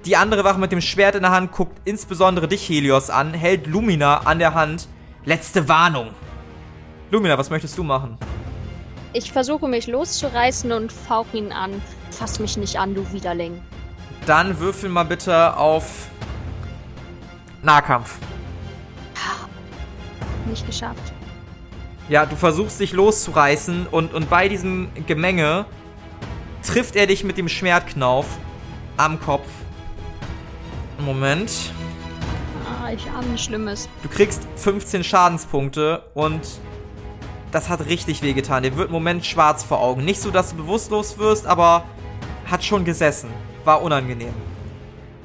Die 0.05 0.15
andere 0.15 0.43
Wache 0.43 0.59
mit 0.59 0.71
dem 0.71 0.81
Schwert 0.81 1.15
in 1.15 1.21
der 1.21 1.31
Hand 1.31 1.51
guckt 1.51 1.79
insbesondere 1.85 2.47
dich, 2.47 2.67
Helios, 2.67 3.09
an, 3.09 3.33
hält 3.33 3.67
Lumina 3.67 4.21
an 4.25 4.39
der 4.39 4.53
Hand. 4.53 4.87
Letzte 5.25 5.67
Warnung. 5.67 6.09
Lumina, 7.11 7.37
was 7.37 7.49
möchtest 7.49 7.77
du 7.77 7.83
machen? 7.83 8.17
Ich 9.13 9.31
versuche 9.31 9.67
mich 9.67 9.87
loszureißen 9.87 10.71
und 10.71 10.91
fauch 10.91 11.27
ihn 11.33 11.51
an. 11.51 11.81
Fass 12.09 12.39
mich 12.39 12.57
nicht 12.57 12.79
an, 12.79 12.95
du 12.95 13.11
Widerling. 13.11 13.61
Dann 14.25 14.59
würfel 14.59 14.89
mal 14.89 15.03
bitte 15.03 15.57
auf 15.57 16.07
Nahkampf. 17.63 18.17
Nicht 20.45 20.65
geschafft. 20.65 21.13
Ja, 22.09 22.25
du 22.25 22.35
versuchst 22.35 22.79
dich 22.79 22.93
loszureißen 22.93 23.87
und, 23.87 24.13
und 24.13 24.29
bei 24.29 24.49
diesem 24.49 24.89
Gemenge 25.07 25.65
trifft 26.63 26.95
er 26.95 27.07
dich 27.07 27.23
mit 27.23 27.37
dem 27.37 27.47
Schwertknauf 27.47 28.25
am 28.97 29.19
Kopf. 29.19 29.47
Moment. 30.99 31.71
Ah, 32.67 32.91
ich 32.91 33.09
ahne 33.09 33.37
Schlimmes. 33.37 33.87
Du 34.03 34.09
kriegst 34.09 34.45
15 34.57 35.03
Schadenspunkte 35.03 36.03
und 36.13 36.41
das 37.51 37.69
hat 37.69 37.85
richtig 37.85 38.21
wehgetan. 38.21 38.63
Dir 38.63 38.75
wird 38.75 38.87
im 38.87 38.93
Moment 38.93 39.25
schwarz 39.25 39.63
vor 39.63 39.79
Augen. 39.79 40.03
Nicht 40.03 40.21
so, 40.21 40.31
dass 40.31 40.51
du 40.51 40.57
bewusstlos 40.57 41.17
wirst, 41.17 41.47
aber 41.47 41.85
hat 42.49 42.63
schon 42.63 42.85
gesessen. 42.85 43.29
War 43.63 43.81
unangenehm. 43.81 44.33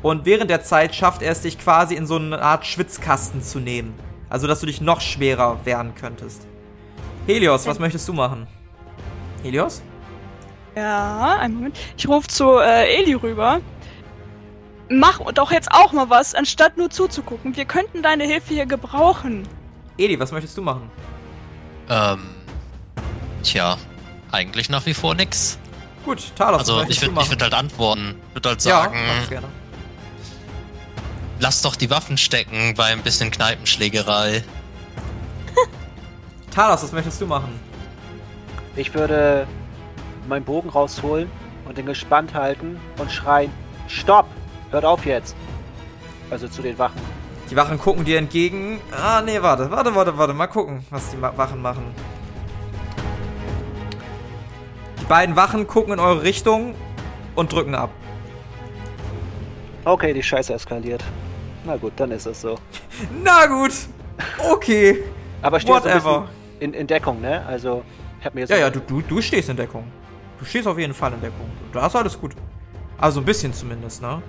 Und 0.07 0.25
während 0.25 0.51
der 0.51 0.63
Zeit 0.63 0.95
schafft 0.95 1.21
er 1.21 1.33
es, 1.33 1.41
dich 1.41 1.59
quasi 1.59 1.97
in 1.97 2.07
so 2.07 2.15
eine 2.15 2.41
Art 2.41 2.65
Schwitzkasten 2.65 3.43
zu 3.43 3.59
nehmen. 3.59 3.93
Also, 4.31 4.47
dass 4.47 4.61
du 4.61 4.67
dich 4.67 4.81
noch 4.81 5.01
schwerer 5.01 5.59
werden 5.65 5.97
könntest. 5.97 6.47
Helios, 7.27 7.67
was 7.67 7.81
möchtest 7.81 8.07
du 8.07 8.13
machen? 8.13 8.47
Helios? 9.43 9.83
Ja, 10.77 11.39
einen 11.41 11.55
Moment. 11.55 11.77
Ich 11.97 12.07
rufe 12.07 12.29
zu 12.29 12.57
äh, 12.59 13.01
Eli 13.01 13.15
rüber. 13.15 13.61
Mach 14.89 15.19
doch 15.33 15.51
jetzt 15.51 15.73
auch 15.73 15.93
mal 15.93 16.09
was, 16.09 16.37
anstatt 16.37 16.77
nur 16.77 16.89
zuzugucken. 16.89 17.57
Wir 17.57 17.65
könnten 17.65 18.01
deine 18.01 18.27
Hilfe 18.27 18.55
hier 18.55 18.67
gebrauchen. 18.67 19.43
Eli, 19.99 20.21
was 20.21 20.31
möchtest 20.31 20.57
du 20.57 20.63
machen? 20.63 20.89
Ähm. 21.91 22.21
Tja. 23.43 23.77
eigentlich 24.31 24.71
nach 24.71 24.87
wie 24.87 24.95
vor 24.95 25.17
nix. 25.17 25.59
Gut, 26.05 26.33
Talos, 26.37 26.61
Also 26.61 26.77
was 26.77 26.91
ich 26.91 27.03
würde 27.03 27.17
würd 27.17 27.43
halt 27.43 27.55
antworten. 27.55 28.15
Ich 28.29 28.35
würde 28.37 28.51
halt 28.51 28.65
ja, 28.65 28.83
sagen, 28.85 28.97
mach's 29.09 29.29
gerne. 29.29 29.49
Lass 31.41 31.63
doch 31.63 31.77
die 31.77 31.91
Waffen 31.91 32.19
stecken 32.19 32.75
bei 32.77 32.87
ein 32.87 33.03
bisschen 33.03 33.31
Kneipenschlägerei. 33.31 34.43
Talos, 36.51 36.83
was 36.83 36.93
möchtest 36.93 37.21
du 37.21 37.27
machen? 37.27 37.61
Ich 38.77 38.93
würde 38.95 39.47
meinen 40.29 40.45
Bogen 40.45 40.69
rausholen 40.69 41.31
und 41.67 41.79
den 41.79 41.87
gespannt 41.87 42.35
halten 42.35 42.79
und 42.99 43.11
schreien: 43.11 43.53
Stopp! 43.89 44.27
Hört 44.71 44.85
auf 44.85 45.07
jetzt! 45.07 45.37
Also 46.31 46.49
zu 46.49 46.63
den 46.63 46.79
Wachen. 46.79 47.01
Die 47.51 47.57
Wachen 47.57 47.79
gucken 47.79 48.05
dir 48.05 48.19
entgegen. 48.19 48.81
Ah, 48.91 49.23
nee, 49.23 49.41
warte, 49.41 49.71
warte, 49.71 49.95
warte, 49.95 50.19
warte. 50.19 50.33
Mal 50.35 50.49
gucken, 50.49 50.85
was 50.91 51.11
die 51.11 51.23
Wachen 51.23 51.63
machen. 51.63 51.95
Die 55.01 55.05
beiden 55.05 55.37
Wachen 55.37 55.69
gucken 55.69 55.93
in 55.93 56.01
eure 56.01 56.23
Richtung 56.23 56.75
und 57.37 57.53
drücken 57.53 57.77
ab. 57.77 57.91
Okay, 59.85 60.13
die 60.13 60.23
Scheiße 60.23 60.53
eskaliert. 60.53 61.05
Na 61.67 61.77
gut, 61.77 61.93
dann 61.97 62.13
ist 62.13 62.27
es 62.27 62.41
so. 62.41 62.57
Na 63.25 63.47
gut. 63.47 63.73
Okay. 64.39 65.03
Aber 65.43 65.59
ein 65.59 65.67
Whatever. 65.69 66.29
in, 66.61 66.73
in 66.73 66.87
Deckung, 66.87 67.21
ne? 67.21 67.45
Also, 67.47 67.83
ich 68.21 68.25
hab 68.25 68.35
mir 68.35 68.43
jetzt. 68.43 68.51
Ja, 68.51 68.57
ja, 68.57 68.71
du, 68.71 68.81
du, 68.81 69.03
du 69.03 69.21
stehst 69.21 69.49
in 69.49 69.57
Deckung. 69.57 69.85
Du 70.39 70.45
stehst 70.45 70.67
auf 70.69 70.79
jeden 70.79 70.95
Fall 70.95 71.13
in 71.13 71.21
Deckung. 71.21 71.51
Da 71.73 71.87
ist 71.87 71.97
alles 71.97 72.19
gut. 72.19 72.35
Also 72.99 73.21
ein 73.21 73.27
bisschen 73.27 73.53
zumindest, 73.53 74.01
ne? 74.01 74.23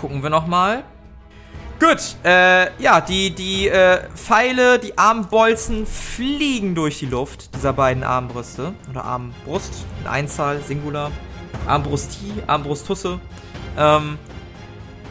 Gucken 0.00 0.22
wir 0.22 0.30
nochmal. 0.30 0.84
Gut, 1.80 2.16
äh, 2.24 2.70
ja, 2.80 3.00
die, 3.00 3.34
die 3.34 3.68
äh, 3.68 4.02
Pfeile, 4.14 4.78
die 4.78 4.96
Armbolzen 4.96 5.84
fliegen 5.84 6.76
durch 6.76 7.00
die 7.00 7.06
Luft, 7.06 7.54
dieser 7.56 7.72
beiden 7.72 8.04
Armbrüste. 8.04 8.72
Oder 8.88 9.04
Armbrust, 9.04 9.84
in 10.00 10.06
Einzahl, 10.06 10.60
Singular. 10.62 11.10
Armbrustie, 11.66 12.34
Armbrustusse. 12.46 13.18
Ähm, 13.76 14.18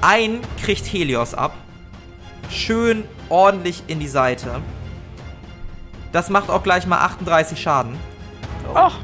ein 0.02 0.42
kriegt 0.64 0.86
Helios 0.92 1.34
ab. 1.34 1.54
Schön 2.50 3.04
ordentlich 3.30 3.84
in 3.88 4.00
die 4.00 4.08
Seite. 4.08 4.62
Das 6.12 6.30
macht 6.30 6.50
auch 6.50 6.64
gleich 6.64 6.86
mal 6.86 7.00
38 7.00 7.60
Schaden. 7.62 7.98
Ach, 8.74 8.98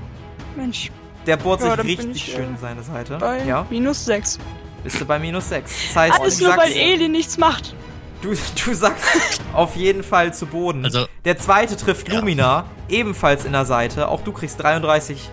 Mensch, 0.55 0.91
Der 1.25 1.37
bohrt 1.37 1.61
Ja, 1.61 1.75
sich 1.75 1.85
richtig 1.99 2.27
ich, 2.27 2.33
schön 2.33 2.43
äh, 2.45 2.47
in 2.49 2.57
seine 2.57 2.83
Seite. 2.83 3.17
bei 3.17 3.43
Ja, 3.43 3.65
minus 3.69 4.05
6. 4.05 4.39
bist 4.83 4.99
du 4.99 5.05
bei 5.05 5.19
minus 5.19 5.49
6. 5.49 5.71
Das 5.87 5.95
heißt, 5.95 6.19
Alles 6.19 6.37
du 6.37 6.43
nur, 6.45 6.57
weil 6.57 6.67
sagst, 6.67 6.75
Eli 6.77 7.07
nichts 7.09 7.37
macht. 7.37 7.73
du, 8.21 8.29
du 8.65 8.73
sagst 8.73 9.41
auf 9.53 9.75
jeden 9.75 10.03
Fall 10.03 10.33
zu 10.33 10.45
Boden. 10.45 10.83
Also- 10.85 11.05
der 11.25 11.37
zweite 11.37 11.77
trifft 11.77 12.09
Ja. 12.09 12.19
Lumina, 12.19 12.65
ebenfalls 12.89 13.45
in 13.45 13.51
der 13.53 13.65
Seite. 13.65 14.07
Auch 14.09 14.21
du 14.21 14.31
kriegst 14.33 14.61
33, 14.61 15.29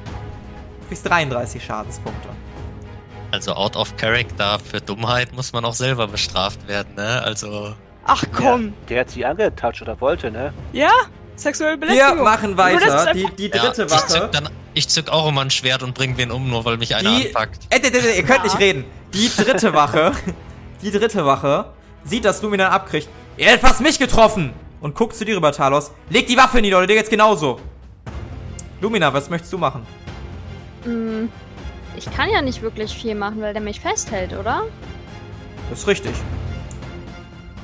du 0.83 0.88
kriegst 0.88 1.09
33 1.09 1.64
Schadenspunkte. 1.64 2.29
Also 3.34 3.52
out 3.54 3.74
of 3.76 3.96
character 3.96 4.60
für 4.60 4.80
Dummheit 4.80 5.32
muss 5.34 5.52
man 5.52 5.64
auch 5.64 5.72
selber 5.74 6.06
bestraft 6.06 6.68
werden, 6.68 6.94
ne? 6.94 7.20
Also 7.24 7.74
Ach 8.06 8.22
komm. 8.32 8.74
Der 8.88 9.00
hat 9.00 9.10
sie 9.10 9.24
angetatscht 9.24 9.82
oder 9.82 10.00
wollte, 10.00 10.30
ne? 10.30 10.52
Ja? 10.72 10.90
Sexuelle 11.34 11.72
Wir 11.80 11.80
Belästigung. 11.88 12.22
machen 12.22 12.56
das 12.56 12.70
ist 12.74 12.80
weiter. 12.82 13.08
einfach- 13.08 13.30
Die, 13.36 13.48
die 13.48 13.56
ja, 13.56 13.62
dritte 13.64 13.82
ich 13.86 13.90
Wache. 13.90 14.06
zück, 14.06 14.30
dann, 14.32 14.48
ich 14.72 14.88
zück 14.88 15.08
auch 15.08 15.26
immer 15.28 15.40
ein 15.40 15.50
Schwert 15.50 15.82
und 15.82 15.94
bring 15.94 16.16
wen 16.16 16.30
um, 16.30 16.48
nur 16.48 16.64
weil 16.64 16.76
mich 16.76 16.94
einer 16.94 17.10
Die, 17.10 17.26
anpackt. 17.26 17.58
äh, 17.70 17.78
äh, 17.78 17.88
äh, 17.88 18.16
ihr 18.18 18.22
könnt 18.22 18.38
Ja. 18.38 18.44
nicht 18.44 18.58
reden. 18.60 18.84
Die 19.12 19.28
dritte 19.36 19.74
Wache, 19.74 20.12
die 20.82 20.92
dritte 20.92 21.26
Wache 21.26 21.72
sieht, 22.04 22.24
dass 22.24 22.40
Lumina 22.40 22.68
abkriegt. 22.68 23.08
Ihr 23.36 23.46
hättet 23.46 23.62
fast 23.62 23.80
mich 23.80 23.98
getroffen! 23.98 24.52
Und 24.80 24.94
guckt 24.94 25.16
zu 25.16 25.24
dir 25.24 25.34
rüber, 25.36 25.50
Talos. 25.50 25.90
Leg 26.08 26.28
die 26.28 26.36
Waffe 26.36 26.60
nieder, 26.60 26.76
oder 26.78 26.86
dir 26.86 26.94
geht's 26.94 27.10
genauso. 27.10 27.58
Lumina, 28.80 29.12
was 29.12 29.28
möchtest 29.28 29.52
du 29.52 29.58
machen? 29.58 29.84
Hm, 30.84 31.30
ich 31.96 32.11
kann 32.11 32.30
ja 32.30 32.42
nicht 32.42 32.62
wirklich 32.62 32.96
viel 32.96 33.14
machen, 33.14 33.40
weil 33.40 33.52
der 33.52 33.62
mich 33.62 33.80
festhält, 33.80 34.33
oder? 34.33 34.64
Das 35.70 35.80
ist 35.80 35.88
richtig. 35.88 36.14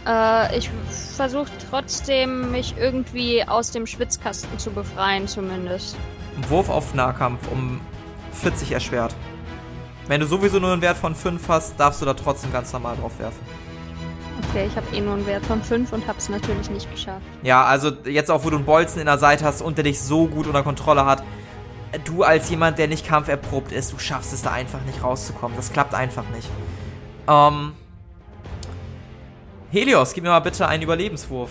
Äh, 0.07 0.57
ich 0.57 0.71
versuche 1.17 1.51
trotzdem, 1.69 2.51
mich 2.51 2.75
irgendwie 2.79 3.45
aus 3.47 3.71
dem 3.71 3.87
Schwitzkasten 3.87 4.59
zu 4.59 4.71
befreien, 4.71 5.29
zumindest. 5.29 5.97
Ein 6.37 6.51
Wurf 6.51 6.69
auf 6.71 6.95
Nahkampf 6.95 7.51
um 7.51 7.81
40 8.33 8.73
erschwert. 8.73 9.15
Wenn 10.07 10.21
du 10.21 10.27
sowieso 10.27 10.59
nur 10.59 10.73
einen 10.73 10.83
Wert 10.83 10.97
von 10.97 11.15
5 11.15 11.49
hast, 11.49 11.79
darfst 11.79 12.01
du 12.01 12.07
da 12.07 12.15
trotzdem 12.15 12.53
ganz 12.53 12.73
normal 12.73 12.97
drauf 12.97 13.19
werfen. 13.19 13.41
Okay, 14.49 14.67
ich 14.67 14.77
habe 14.77 14.87
eh 14.97 15.01
nur 15.01 15.15
einen 15.15 15.27
Wert 15.27 15.45
von 15.45 15.63
5 15.63 15.93
und 15.93 16.07
habe 16.09 16.19
es 16.19 16.29
natürlich 16.29 16.71
nicht 16.71 16.91
geschafft. 16.91 17.23
Ja, 17.43 17.65
also 17.65 17.93
jetzt 18.05 18.31
auch, 18.31 18.43
wo 18.45 18.51
du 18.51 18.57
einen 18.57 18.65
Bolzen 18.65 19.01
in 19.01 19.07
der 19.07 19.19
Seite 19.19 19.45
hast 19.45 19.61
und 19.61 19.77
der 19.77 19.85
dich 19.85 20.01
so 20.01 20.27
gut 20.27 20.47
unter 20.47 20.63
Kontrolle 20.63 21.05
hat, 21.05 21.23
du 22.05 22.23
als 22.23 22.51
jemand, 22.51 22.79
der 22.79 22.89
nicht 22.89 23.07
kampferprobt 23.07 23.73
ist, 23.73 23.93
du 23.93 23.99
schaffst 23.99 24.33
es 24.33 24.43
da 24.43 24.53
einfach 24.53 24.81
nicht 24.83 25.03
rauszukommen. 25.03 25.57
Das 25.57 25.73
klappt 25.73 25.95
einfach 25.95 26.25
nicht. 26.35 26.49
Ähm. 27.29 27.73
Helios, 29.73 30.15
gib 30.15 30.25
mir 30.25 30.31
mal 30.31 30.41
bitte 30.41 30.67
einen 30.67 30.83
Überlebenswurf. 30.83 31.51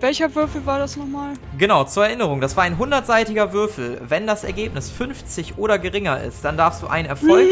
Welcher 0.00 0.32
Würfel 0.34 0.64
war 0.64 0.78
das 0.78 0.96
nochmal? 0.96 1.34
Genau, 1.58 1.84
zur 1.84 2.06
Erinnerung, 2.06 2.40
das 2.40 2.56
war 2.56 2.64
ein 2.64 2.78
100-seitiger 2.78 3.52
Würfel. 3.52 4.00
Wenn 4.06 4.26
das 4.26 4.44
Ergebnis 4.44 4.90
50 4.90 5.58
oder 5.58 5.78
geringer 5.78 6.22
ist, 6.22 6.44
dann 6.44 6.56
darfst 6.56 6.82
du 6.82 6.86
einen 6.86 7.08
Erfolg 7.08 7.46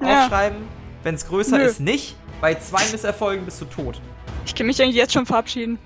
Ja. 0.00 0.24
aufschreiben. 0.24 0.56
Wenn 1.02 1.14
es 1.14 1.28
größer 1.28 1.58
Nö. 1.58 1.64
ist, 1.64 1.80
nicht. 1.80 2.16
Bei 2.40 2.54
zwei 2.54 2.82
Misserfolgen 2.90 3.44
bist 3.44 3.60
du 3.60 3.66
tot. 3.66 4.00
Ich 4.46 4.54
kann 4.54 4.66
mich 4.66 4.80
eigentlich 4.82 4.96
jetzt 4.96 5.12
schon 5.12 5.26
verabschieden. 5.26 5.78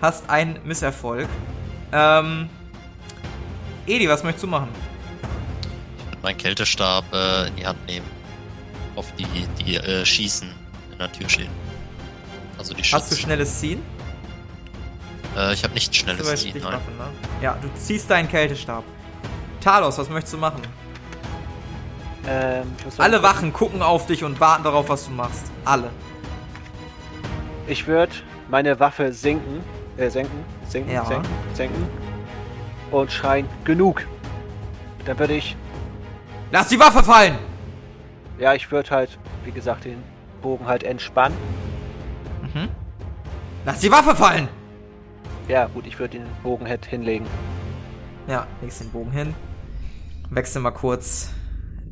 Hast 0.00 0.28
einen 0.30 0.58
Misserfolg. 0.64 1.28
Ähm. 1.92 2.48
Edi, 3.90 4.08
was 4.08 4.22
möchtest 4.22 4.44
du 4.44 4.48
machen? 4.48 4.68
Ich 5.98 6.06
würde 6.06 6.18
meinen 6.22 6.36
Kältestab 6.38 7.04
äh, 7.12 7.48
in 7.48 7.56
die 7.56 7.66
Hand 7.66 7.84
nehmen. 7.86 8.06
Auf 8.94 9.06
die, 9.16 9.26
die 9.64 9.76
äh, 9.76 10.04
schießen 10.04 10.48
in 10.92 10.98
der 10.98 11.10
Tür 11.10 11.28
stehen. 11.28 11.50
Also 12.58 12.72
die 12.74 12.82
Hast 12.82 12.92
du 12.92 12.98
Schützen. 13.14 13.16
schnelles 13.18 13.58
Ziehen? 13.58 13.82
Äh, 15.36 15.54
ich 15.54 15.64
habe 15.64 15.74
nicht 15.74 15.94
schnelles 15.94 16.22
Ziehen, 16.36 16.52
nein. 16.54 16.62
Stichwaffen, 16.62 16.96
ne? 16.98 17.04
Ja, 17.42 17.58
du 17.60 17.68
ziehst 17.74 18.08
deinen 18.10 18.28
Kältestab. 18.28 18.84
Talos, 19.60 19.98
was 19.98 20.08
möchtest 20.08 20.34
du 20.34 20.38
machen? 20.38 20.60
Ähm, 22.28 22.64
ich 22.78 22.84
muss 22.84 23.00
Alle 23.00 23.22
Wachen 23.22 23.52
gucken 23.52 23.82
auf 23.82 24.06
dich 24.06 24.22
und 24.22 24.38
warten 24.40 24.62
darauf, 24.64 24.88
was 24.88 25.06
du 25.06 25.10
machst. 25.12 25.50
Alle. 25.64 25.90
Ich 27.66 27.86
würde 27.86 28.12
meine 28.48 28.78
Waffe 28.78 29.12
sinken, 29.12 29.62
äh, 29.96 30.10
senken, 30.10 30.44
senken, 30.68 30.92
Ja. 30.92 31.04
senken, 31.04 31.28
senken 31.54 31.88
und 32.90 33.10
schreien, 33.12 33.46
genug. 33.64 34.06
Dann 35.04 35.18
würde 35.18 35.34
ich, 35.34 35.56
Lass 36.52 36.68
die 36.68 36.78
Waffe 36.78 37.02
fallen! 37.04 37.38
ja, 38.38 38.54
ich 38.54 38.70
würde 38.72 38.90
halt, 38.90 39.18
wie 39.44 39.52
gesagt, 39.52 39.84
den 39.84 40.02
Bogen 40.40 40.66
halt 40.66 40.82
entspannen. 40.82 41.36
Mhm. 42.42 42.68
Lass 43.64 43.80
die 43.80 43.90
Waffe 43.90 44.16
fallen! 44.16 44.48
Ja, 45.46 45.66
gut, 45.66 45.86
ich 45.86 45.98
würde 45.98 46.18
den 46.18 46.26
Bogen 46.42 46.66
halt 46.66 46.86
hinlegen. 46.86 47.26
Ja, 48.26 48.46
legst 48.62 48.80
den 48.80 48.90
Bogen 48.90 49.10
hin. 49.10 49.34
Wechsel 50.30 50.62
mal 50.62 50.70
kurz 50.70 51.30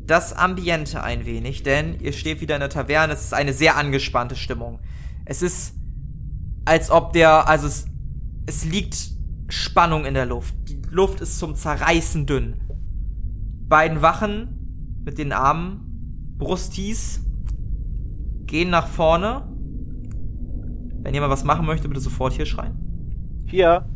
das 0.08 0.32
Ambiente 0.32 1.02
ein 1.02 1.26
wenig, 1.26 1.62
denn 1.62 2.00
ihr 2.00 2.12
steht 2.12 2.40
wieder 2.40 2.56
in 2.56 2.61
der 2.61 2.70
Taverne. 2.70 3.12
Es 3.12 3.24
ist 3.24 3.34
eine 3.34 3.52
sehr 3.52 3.76
angespannte 3.76 4.37
Stimmung. 4.37 4.80
Es 5.26 5.42
ist, 5.42 5.74
als 6.64 6.90
ob 6.90 7.12
der, 7.12 7.46
also 7.46 7.66
es, 7.66 7.84
es 8.46 8.64
liegt 8.64 8.96
Spannung 9.48 10.06
in 10.06 10.14
der 10.14 10.24
Luft. 10.24 10.54
Die 10.68 10.77
Luft 10.90 11.20
ist 11.20 11.38
zum 11.38 11.55
Zerreißen 11.55 12.27
dünn. 12.27 12.57
Beiden 13.68 14.01
Wachen 14.03 15.01
mit 15.05 15.18
den 15.18 15.33
Armen, 15.33 16.35
Brustis, 16.38 17.24
gehen 18.46 18.70
nach 18.70 18.87
vorne. 18.87 19.46
Wenn 21.03 21.14
jemand 21.14 21.33
was 21.33 21.44
machen 21.44 21.66
möchte, 21.66 21.88
bitte 21.88 22.01
sofort 22.01 22.33
hier 22.33 22.46
schreien. 22.46 22.74
Hier, 23.46 23.87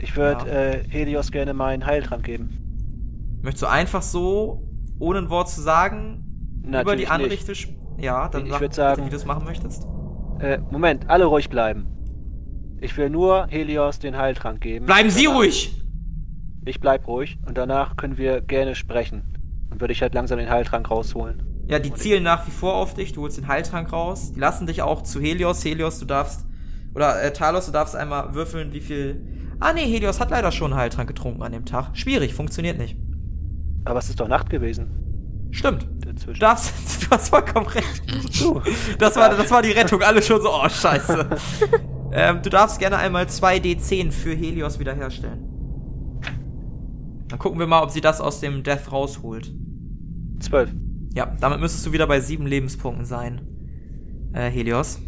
ich 0.00 0.16
würde 0.16 0.46
Ja. 0.46 0.52
äh, 0.52 0.84
Helios 0.88 1.30
gerne 1.30 1.54
meinen 1.54 1.84
Heiltrank 1.86 2.24
geben. 2.24 3.38
Möchtest 3.42 3.62
du 3.62 3.66
einfach 3.68 4.02
so, 4.02 4.66
ohne 4.98 5.18
ein 5.18 5.30
Wort 5.30 5.48
zu 5.48 5.60
sagen, 5.60 6.60
über 6.62 6.70
Natürlich 6.70 6.94
die 6.94 7.00
nicht. 7.02 7.10
Anrichte... 7.10 7.52
Ja, 7.98 8.28
dann 8.28 8.46
Ich 8.46 8.52
sag 8.52 8.60
bitte, 8.60 8.74
sagen- 8.74 9.06
wie 9.06 9.10
du 9.10 9.16
es 9.16 9.24
machen 9.24 9.44
möchtest. 9.44 9.86
Äh, 10.40 10.58
Moment, 10.70 11.08
alle 11.08 11.26
ruhig 11.26 11.48
bleiben. 11.48 11.86
Ich 12.80 12.96
will 12.96 13.08
nur 13.08 13.46
Helios 13.48 13.98
den 14.00 14.16
Heiltrank 14.16 14.60
geben. 14.60 14.84
Bleiben 14.86 15.10
Sie 15.10 15.26
ruhig! 15.26 15.80
Ich 16.66 16.80
bleib 16.80 17.06
ruhig 17.06 17.38
und 17.46 17.58
danach 17.58 17.96
können 17.96 18.16
wir 18.16 18.40
gerne 18.40 18.74
sprechen. 18.74 19.22
Dann 19.68 19.80
würde 19.80 19.92
ich 19.92 20.02
halt 20.02 20.14
langsam 20.14 20.38
den 20.38 20.48
Heiltrank 20.48 20.90
rausholen. 20.90 21.42
Ja, 21.66 21.78
die 21.78 21.92
zielen 21.92 22.22
nach 22.22 22.46
wie 22.46 22.50
vor 22.50 22.74
auf 22.74 22.94
dich. 22.94 23.12
Du 23.12 23.22
holst 23.22 23.38
den 23.38 23.48
Heiltrank 23.48 23.92
raus. 23.92 24.32
Die 24.32 24.40
lassen 24.40 24.66
dich 24.66 24.82
auch 24.82 25.02
zu 25.02 25.20
Helios. 25.20 25.64
Helios, 25.64 25.98
du 25.98 26.06
darfst... 26.06 26.46
Oder 26.94 27.22
äh, 27.22 27.32
Talos, 27.32 27.66
du 27.66 27.72
darfst 27.72 27.96
einmal 27.96 28.34
würfeln, 28.34 28.72
wie 28.72 28.80
viel... 28.80 29.20
Ah 29.60 29.72
nee, 29.72 29.86
Helios 29.86 30.20
hat 30.20 30.30
leider 30.30 30.52
schon 30.52 30.72
einen 30.72 30.80
Heiltrank 30.80 31.08
getrunken 31.08 31.42
an 31.42 31.52
dem 31.52 31.64
Tag. 31.64 31.96
Schwierig, 31.96 32.34
funktioniert 32.34 32.78
nicht. 32.78 32.96
Aber 33.84 33.98
es 33.98 34.08
ist 34.08 34.20
doch 34.20 34.28
Nacht 34.28 34.50
gewesen. 34.50 35.48
Stimmt. 35.50 35.88
Du 36.00 36.12
Dazwischen. 36.12 36.40
darfst... 36.40 36.74
Du 37.04 37.10
hast 37.10 37.28
vollkommen 37.28 37.66
recht. 37.66 38.02
Du. 38.40 38.62
Das 38.98 39.14
war, 39.16 39.28
das 39.28 39.50
war 39.50 39.60
die 39.60 39.72
Rettung. 39.72 40.00
Alle 40.00 40.22
schon 40.22 40.40
so, 40.40 40.50
oh, 40.50 40.66
scheiße. 40.66 41.28
ähm, 42.12 42.40
du 42.42 42.48
darfst 42.48 42.78
gerne 42.78 42.96
einmal 42.96 43.26
2d10 43.26 44.10
für 44.10 44.34
Helios 44.34 44.78
wiederherstellen. 44.78 45.53
Dann 47.34 47.40
gucken 47.40 47.58
wir 47.58 47.66
mal, 47.66 47.82
ob 47.82 47.90
sie 47.90 48.00
das 48.00 48.20
aus 48.20 48.38
dem 48.38 48.62
Death 48.62 48.92
rausholt. 48.92 49.52
Zwölf. 50.38 50.70
Ja, 51.16 51.34
damit 51.40 51.58
müsstest 51.58 51.84
du 51.84 51.90
wieder 51.90 52.06
bei 52.06 52.20
sieben 52.20 52.46
Lebenspunkten 52.46 53.04
sein, 53.04 53.40
äh, 54.32 54.48
Helios. 54.48 55.00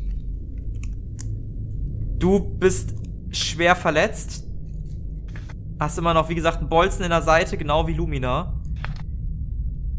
Du 2.18 2.40
bist 2.40 2.94
schwer 3.30 3.76
verletzt. 3.76 4.44
Hast 5.78 5.98
immer 5.98 6.14
noch, 6.14 6.28
wie 6.28 6.34
gesagt, 6.34 6.58
einen 6.58 6.68
Bolzen 6.68 7.04
in 7.04 7.10
der 7.10 7.22
Seite, 7.22 7.56
genau 7.56 7.86
wie 7.86 7.94
Lumina. 7.94 8.60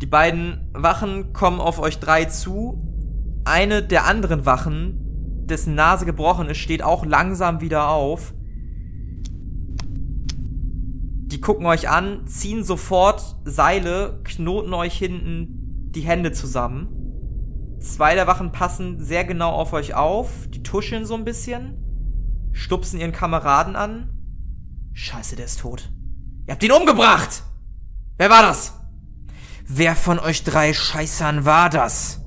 Die 0.01 0.05
beiden 0.05 0.67
Wachen 0.73 1.31
kommen 1.31 1.61
auf 1.61 1.79
euch 1.79 1.97
drei 1.97 2.25
zu. 2.25 2.83
Eine 3.45 3.83
der 3.83 4.05
anderen 4.05 4.45
Wachen, 4.45 5.45
dessen 5.45 5.75
Nase 5.75 6.05
gebrochen 6.05 6.49
ist, 6.49 6.57
steht 6.57 6.83
auch 6.83 7.05
langsam 7.05 7.61
wieder 7.61 7.87
auf. 7.87 8.33
Die 11.27 11.41
gucken 11.41 11.65
euch 11.65 11.89
an, 11.89 12.25
ziehen 12.25 12.63
sofort 12.63 13.35
Seile, 13.43 14.21
knoten 14.23 14.73
euch 14.73 14.97
hinten 14.97 15.89
die 15.91 16.01
Hände 16.01 16.31
zusammen. 16.31 16.87
Zwei 17.81 18.15
der 18.15 18.27
Wachen 18.27 18.53
passen 18.53 19.03
sehr 19.03 19.25
genau 19.25 19.51
auf 19.51 19.73
euch 19.73 19.93
auf, 19.93 20.47
die 20.47 20.63
tuscheln 20.63 21.05
so 21.05 21.15
ein 21.15 21.25
bisschen, 21.25 22.49
stupsen 22.53 22.97
ihren 22.97 23.11
Kameraden 23.11 23.75
an. 23.75 24.09
Scheiße, 24.93 25.35
der 25.35 25.45
ist 25.45 25.59
tot. 25.59 25.91
Ihr 26.47 26.53
habt 26.53 26.63
ihn 26.63 26.71
umgebracht! 26.71 27.43
Wer 28.17 28.29
war 28.29 28.43
das? 28.43 28.79
Wer 29.67 29.95
von 29.95 30.19
euch 30.19 30.45
drei 30.45 30.73
Scheißern 30.73 31.43
war 31.43 31.69
das? 31.69 32.21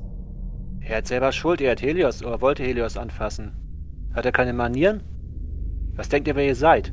Er 0.80 0.98
hat 0.98 1.06
selber 1.06 1.32
Schuld, 1.32 1.62
er 1.62 1.70
hat 1.70 1.80
Helios 1.80 2.22
oder 2.22 2.42
wollte 2.42 2.64
Helios 2.64 2.98
anfassen. 2.98 3.56
Hat 4.14 4.26
er 4.26 4.32
keine 4.32 4.52
Manieren? 4.52 5.02
Was 5.96 6.10
denkt 6.10 6.28
ihr, 6.28 6.36
wer 6.36 6.46
ihr 6.46 6.54
seid? 6.54 6.92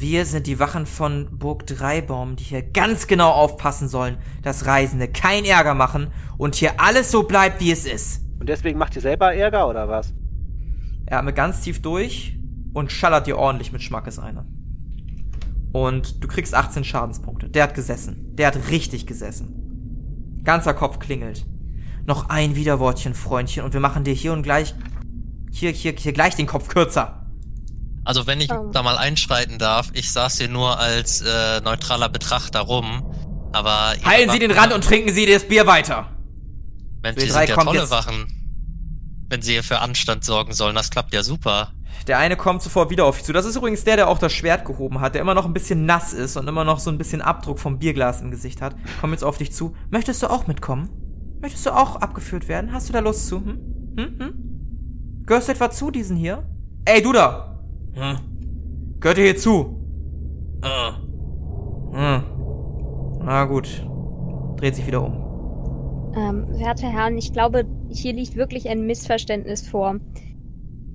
Wir 0.00 0.26
sind 0.26 0.46
die 0.46 0.60
Wachen 0.60 0.86
von 0.86 1.26
Burg 1.40 1.66
Dreibaum, 1.66 2.36
die 2.36 2.44
hier 2.44 2.62
ganz 2.62 3.08
genau 3.08 3.32
aufpassen 3.32 3.88
sollen, 3.88 4.16
dass 4.42 4.64
Reisende 4.64 5.08
kein 5.08 5.44
Ärger 5.44 5.74
machen 5.74 6.12
und 6.36 6.54
hier 6.54 6.80
alles 6.80 7.10
so 7.10 7.24
bleibt, 7.24 7.60
wie 7.60 7.72
es 7.72 7.84
ist. 7.84 8.22
Und 8.38 8.48
deswegen 8.48 8.78
macht 8.78 8.94
ihr 8.94 9.02
selber 9.02 9.34
Ärger 9.34 9.68
oder 9.68 9.88
was? 9.88 10.14
Er 11.06 11.18
atmet 11.18 11.34
ganz 11.34 11.62
tief 11.62 11.82
durch 11.82 12.38
und 12.74 12.92
schallert 12.92 13.26
dir 13.26 13.38
ordentlich 13.38 13.72
mit 13.72 13.82
Schmackes 13.82 14.20
eine. 14.20 14.46
Und 15.72 16.22
du 16.22 16.28
kriegst 16.28 16.54
18 16.54 16.84
Schadenspunkte. 16.84 17.48
Der 17.48 17.64
hat 17.64 17.74
gesessen. 17.74 18.36
Der 18.36 18.46
hat 18.46 18.70
richtig 18.70 19.04
gesessen. 19.04 20.42
Ganzer 20.44 20.74
Kopf 20.74 21.00
klingelt. 21.00 21.44
Noch 22.06 22.28
ein 22.28 22.54
Widerwortchen, 22.54 23.14
Freundchen, 23.14 23.64
und 23.64 23.72
wir 23.72 23.80
machen 23.80 24.04
dir 24.04 24.14
hier 24.14 24.32
und 24.32 24.44
gleich, 24.44 24.76
hier, 25.50 25.72
hier, 25.72 25.94
hier 25.96 26.12
gleich 26.12 26.36
den 26.36 26.46
Kopf 26.46 26.68
kürzer. 26.68 27.17
Also 28.04 28.26
wenn 28.26 28.40
ich 28.40 28.50
Oh. 28.52 28.70
da 28.72 28.82
mal 28.82 28.96
einschreiten 28.96 29.58
darf, 29.58 29.90
ich 29.92 30.10
saß 30.12 30.38
hier 30.38 30.48
nur 30.48 30.78
als 30.78 31.20
äh, 31.20 31.60
neutraler 31.62 32.08
Betrachter 32.08 32.60
rum, 32.60 33.04
aber... 33.52 33.94
Heilen 34.04 34.30
Sie 34.30 34.38
den 34.38 34.50
Rand 34.50 34.72
und 34.72 34.82
trinken 34.84 35.12
Sie 35.12 35.26
das 35.26 35.46
Bier 35.46 35.66
weiter. 35.66 36.08
Mensch, 37.02 37.16
drei 37.18 37.46
sind 37.46 37.48
ja 37.56 37.62
tolle 37.62 37.80
jetzt. 37.80 37.90
Wachen. 37.90 38.26
Wenn 39.30 39.42
sie 39.42 39.52
hier 39.52 39.62
für 39.62 39.80
Anstand 39.80 40.24
sorgen 40.24 40.54
sollen, 40.54 40.74
das 40.74 40.90
klappt 40.90 41.12
ja 41.12 41.22
super. 41.22 41.72
Der 42.06 42.18
eine 42.18 42.36
kommt 42.36 42.62
sofort 42.62 42.88
wieder 42.90 43.04
auf 43.04 43.16
dich 43.18 43.26
zu. 43.26 43.32
Das 43.34 43.44
ist 43.44 43.56
übrigens 43.56 43.84
der, 43.84 43.96
der 43.96 44.08
auch 44.08 44.18
das 44.18 44.32
Schwert 44.32 44.64
gehoben 44.64 45.00
hat, 45.00 45.14
der 45.14 45.20
immer 45.20 45.34
noch 45.34 45.44
ein 45.44 45.52
bisschen 45.52 45.84
nass 45.84 46.14
ist 46.14 46.36
und 46.38 46.48
immer 46.48 46.64
noch 46.64 46.78
so 46.78 46.90
ein 46.90 46.96
bisschen 46.96 47.20
Abdruck 47.20 47.58
vom 47.58 47.78
Bierglas 47.78 48.22
im 48.22 48.30
Gesicht 48.30 48.62
hat. 48.62 48.74
Kommt 49.00 49.12
jetzt 49.12 49.24
auf 49.24 49.36
dich 49.36 49.52
zu. 49.52 49.74
Möchtest 49.90 50.22
du 50.22 50.28
auch 50.30 50.46
mitkommen? 50.46 50.88
Möchtest 51.42 51.66
du 51.66 51.70
auch 51.76 51.96
abgeführt 51.96 52.48
werden? 52.48 52.72
Hast 52.72 52.88
du 52.88 52.92
da 52.94 53.00
Lust 53.00 53.28
zu? 53.28 53.36
Hm? 53.44 53.58
Hm? 53.98 54.18
Hm? 54.18 55.24
Gehörst 55.26 55.48
du 55.48 55.52
etwa 55.52 55.70
zu 55.70 55.90
diesen 55.90 56.16
hier? 56.16 56.48
Ey, 56.86 57.02
du 57.02 57.12
da! 57.12 57.57
Hm? 57.98 58.98
Gehört 59.00 59.18
ihr 59.18 59.24
hier 59.24 59.36
zu? 59.36 59.76
Äh. 60.62 60.92
Hm. 61.92 62.22
Na 63.22 63.44
gut. 63.44 63.84
Dreht 64.56 64.76
sich 64.76 64.86
wieder 64.86 65.04
um. 65.04 65.14
Ähm, 66.16 66.46
werte 66.58 66.86
Herren, 66.86 67.18
ich 67.18 67.32
glaube, 67.32 67.64
hier 67.90 68.12
liegt 68.12 68.36
wirklich 68.36 68.68
ein 68.68 68.86
Missverständnis 68.86 69.66
vor. 69.68 69.96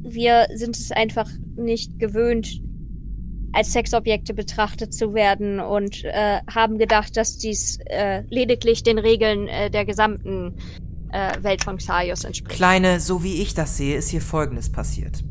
Wir 0.02 0.48
sind 0.54 0.76
es 0.76 0.92
einfach 0.92 1.30
nicht 1.56 2.00
gewöhnt, 2.00 2.62
als 3.54 3.72
Sexobjekte 3.74 4.34
betrachtet 4.34 4.94
zu 4.94 5.14
werden 5.14 5.60
und 5.60 6.04
äh, 6.04 6.40
haben 6.50 6.78
gedacht, 6.78 7.16
dass 7.16 7.38
dies 7.38 7.80
äh, 7.86 8.24
lediglich 8.30 8.84
den 8.84 8.98
Regeln 8.98 9.48
äh, 9.48 9.70
der 9.70 9.86
gesamten 9.86 10.56
äh, 11.12 11.42
Welt 11.44 11.64
von 11.64 11.78
Xaios 11.78 12.24
entspricht. 12.24 12.58
Kleine, 12.58 13.00
so 13.00 13.24
wie 13.24 13.42
ich 13.42 13.54
das 13.54 13.78
sehe, 13.78 13.96
ist 13.96 14.10
hier 14.10 14.22
Folgendes 14.22 14.72
passiert. 14.72 15.24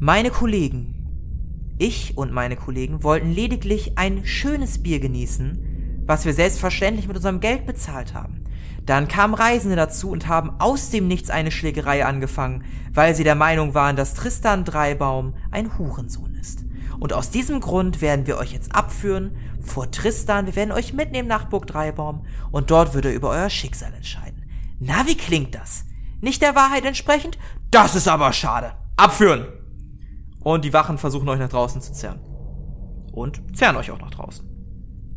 Meine 0.00 0.30
Kollegen, 0.30 1.74
ich 1.76 2.16
und 2.16 2.30
meine 2.30 2.54
Kollegen 2.54 3.02
wollten 3.02 3.32
lediglich 3.32 3.98
ein 3.98 4.24
schönes 4.24 4.80
Bier 4.80 5.00
genießen, 5.00 6.04
was 6.06 6.24
wir 6.24 6.34
selbstverständlich 6.34 7.08
mit 7.08 7.16
unserem 7.16 7.40
Geld 7.40 7.66
bezahlt 7.66 8.14
haben. 8.14 8.44
Dann 8.86 9.08
kamen 9.08 9.34
Reisende 9.34 9.74
dazu 9.74 10.10
und 10.10 10.28
haben 10.28 10.52
aus 10.60 10.90
dem 10.90 11.08
Nichts 11.08 11.30
eine 11.30 11.50
Schlägerei 11.50 12.06
angefangen, 12.06 12.62
weil 12.94 13.16
sie 13.16 13.24
der 13.24 13.34
Meinung 13.34 13.74
waren, 13.74 13.96
dass 13.96 14.14
Tristan 14.14 14.64
Dreibaum 14.64 15.34
ein 15.50 15.76
Hurensohn 15.76 16.36
ist. 16.36 16.64
Und 17.00 17.12
aus 17.12 17.30
diesem 17.30 17.58
Grund 17.58 18.00
werden 18.00 18.28
wir 18.28 18.38
euch 18.38 18.52
jetzt 18.52 18.76
abführen 18.76 19.36
vor 19.60 19.90
Tristan, 19.90 20.46
wir 20.46 20.54
werden 20.54 20.70
euch 20.70 20.92
mitnehmen 20.92 21.28
nach 21.28 21.46
Burg 21.46 21.66
Dreibaum 21.66 22.24
und 22.52 22.70
dort 22.70 22.94
wird 22.94 23.06
er 23.06 23.14
über 23.14 23.30
euer 23.30 23.50
Schicksal 23.50 23.92
entscheiden. 23.94 24.48
Na, 24.78 25.08
wie 25.08 25.16
klingt 25.16 25.56
das? 25.56 25.86
Nicht 26.20 26.40
der 26.40 26.54
Wahrheit 26.54 26.84
entsprechend? 26.84 27.36
Das 27.72 27.96
ist 27.96 28.06
aber 28.06 28.32
schade. 28.32 28.74
Abführen! 28.96 29.57
Und 30.42 30.64
die 30.64 30.72
Wachen 30.72 30.98
versuchen 30.98 31.28
euch 31.28 31.38
nach 31.38 31.48
draußen 31.48 31.80
zu 31.80 31.92
zerren. 31.92 32.20
Und 33.12 33.56
zerren 33.56 33.76
euch 33.76 33.90
auch 33.90 34.00
nach 34.00 34.10
draußen. 34.10 34.46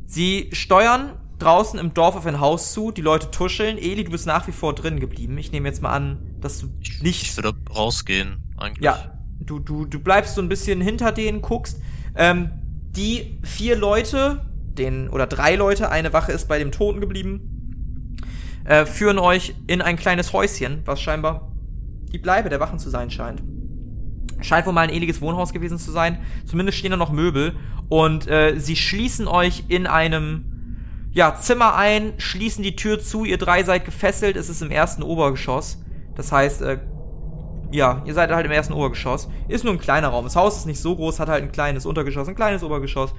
Sie 0.08 0.50
steuern 0.52 1.14
draußen 1.40 1.80
im 1.80 1.94
Dorf 1.94 2.16
auf 2.16 2.26
ein 2.26 2.40
Haus 2.40 2.74
zu, 2.74 2.92
die 2.92 3.02
Leute 3.02 3.32
tuscheln. 3.32 3.78
Eli, 3.78 4.04
du 4.04 4.12
bist 4.12 4.28
nach 4.28 4.48
wie 4.48 4.52
vor 4.52 4.76
drin 4.76 5.00
geblieben. 5.00 5.38
Ich 5.38 5.52
nehme 5.52 5.68
jetzt 5.68 5.82
mal 5.82 5.92
an, 5.92 6.36
dass 6.40 6.60
du 6.60 6.68
Ich 6.82 7.02
nicht 7.02 7.36
würde 7.38 7.54
rausgehen, 7.74 8.44
eigentlich. 8.58 8.84
ja, 8.84 9.20
du, 9.40 9.60
du, 9.60 9.86
du 9.86 10.00
bleibst 10.00 10.36
so 10.36 10.42
ein 10.42 10.50
bisschen 10.50 10.82
hinter 10.82 11.12
denen, 11.12 11.42
guckst. 11.42 11.80
Ähm, 12.16 12.52
die 12.92 13.40
vier 13.44 13.76
Leute, 13.76 14.46
den, 14.78 15.10
oder 15.10 15.28
drei 15.28 15.56
Leute, 15.56 15.90
eine 15.90 16.14
Wache 16.14 16.32
ist 16.32 16.48
bei 16.48 16.60
dem 16.60 16.72
Toten 16.72 17.00
geblieben, 17.00 18.18
äh, 18.66 18.86
führen 18.86 19.18
euch 19.18 19.56
in 19.68 19.82
ein 19.82 19.96
kleines 19.96 20.34
Häuschen, 20.34 20.82
was 20.86 21.02
scheinbar 21.02 21.52
die 22.12 22.20
Bleibe 22.20 22.50
der 22.50 22.60
Wachen 22.60 22.80
zu 22.80 22.90
sein 22.90 23.10
scheint. 23.10 23.42
Scheint 24.44 24.66
wohl 24.66 24.74
mal 24.74 24.82
ein 24.82 24.90
ähnliches 24.90 25.22
Wohnhaus 25.22 25.54
gewesen 25.54 25.78
zu 25.78 25.92
sein. 25.92 26.20
Zumindest 26.46 26.78
stehen 26.78 26.92
da 26.92 26.98
noch 26.98 27.12
Möbel. 27.12 27.56
Und 27.90 28.28
äh, 28.28 28.58
sie 28.58 28.76
schließen 28.76 29.28
euch 29.28 29.66
in 29.68 29.88
einem 29.88 30.46
ja, 31.14 31.36
Zimmer 31.36 31.76
ein, 31.76 32.14
schließen 32.18 32.64
die 32.64 32.76
Tür 32.76 33.00
zu. 33.00 33.26
Ihr 33.26 33.38
drei 33.38 33.64
seid 33.64 33.86
gefesselt. 33.86 34.38
Es 34.38 34.50
ist 34.50 34.62
im 34.62 34.72
ersten 34.72 35.04
Obergeschoss. 35.04 35.84
Das 36.16 36.32
heißt, 36.32 36.62
äh, 36.62 36.80
ja, 37.72 38.02
ihr 38.06 38.14
seid 38.14 38.32
halt 38.32 38.46
im 38.46 38.52
ersten 38.52 38.74
Obergeschoss. 38.74 39.30
Ist 39.48 39.64
nur 39.64 39.74
ein 39.74 39.80
kleiner 39.80 40.10
Raum. 40.10 40.26
Das 40.26 40.36
Haus 40.36 40.58
ist 40.58 40.66
nicht 40.66 40.80
so 40.80 40.96
groß, 40.96 41.20
hat 41.20 41.30
halt 41.30 41.44
ein 41.44 41.52
kleines 41.52 41.86
Untergeschoss, 41.86 42.28
ein 42.28 42.36
kleines 42.36 42.64
Obergeschoss. 42.64 43.14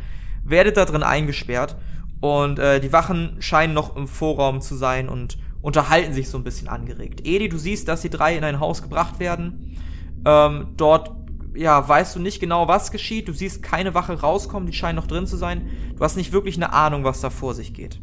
Werdet 0.44 0.76
da 0.76 0.84
drin 0.84 1.02
eingesperrt. 1.02 1.76
Und 2.20 2.58
äh, 2.58 2.80
die 2.80 2.92
Wachen 2.92 3.36
scheinen 3.40 3.74
noch 3.74 3.96
im 3.96 4.06
Vorraum 4.06 4.60
zu 4.60 4.76
sein 4.76 5.08
und 5.08 5.38
unterhalten 5.60 6.12
sich 6.12 6.28
so 6.28 6.38
ein 6.38 6.44
bisschen 6.44 6.68
angeregt. 6.68 7.20
Edi, 7.24 7.48
du 7.48 7.58
siehst, 7.58 7.88
dass 7.88 8.02
die 8.02 8.10
drei 8.10 8.36
in 8.36 8.44
ein 8.44 8.60
Haus 8.60 8.82
gebracht 8.82 9.18
werden. 9.20 9.76
Ähm, 10.24 10.68
dort, 10.76 11.10
ja, 11.54 11.86
weißt 11.86 12.16
du 12.16 12.20
nicht 12.20 12.40
genau, 12.40 12.68
was 12.68 12.90
geschieht. 12.90 13.28
Du 13.28 13.32
siehst 13.32 13.62
keine 13.62 13.94
Wache 13.94 14.20
rauskommen, 14.20 14.66
die 14.66 14.72
scheinen 14.72 14.96
noch 14.96 15.06
drin 15.06 15.26
zu 15.26 15.36
sein. 15.36 15.68
Du 15.96 16.04
hast 16.04 16.16
nicht 16.16 16.32
wirklich 16.32 16.56
eine 16.56 16.72
Ahnung, 16.72 17.04
was 17.04 17.20
da 17.20 17.30
vor 17.30 17.54
sich 17.54 17.74
geht. 17.74 18.00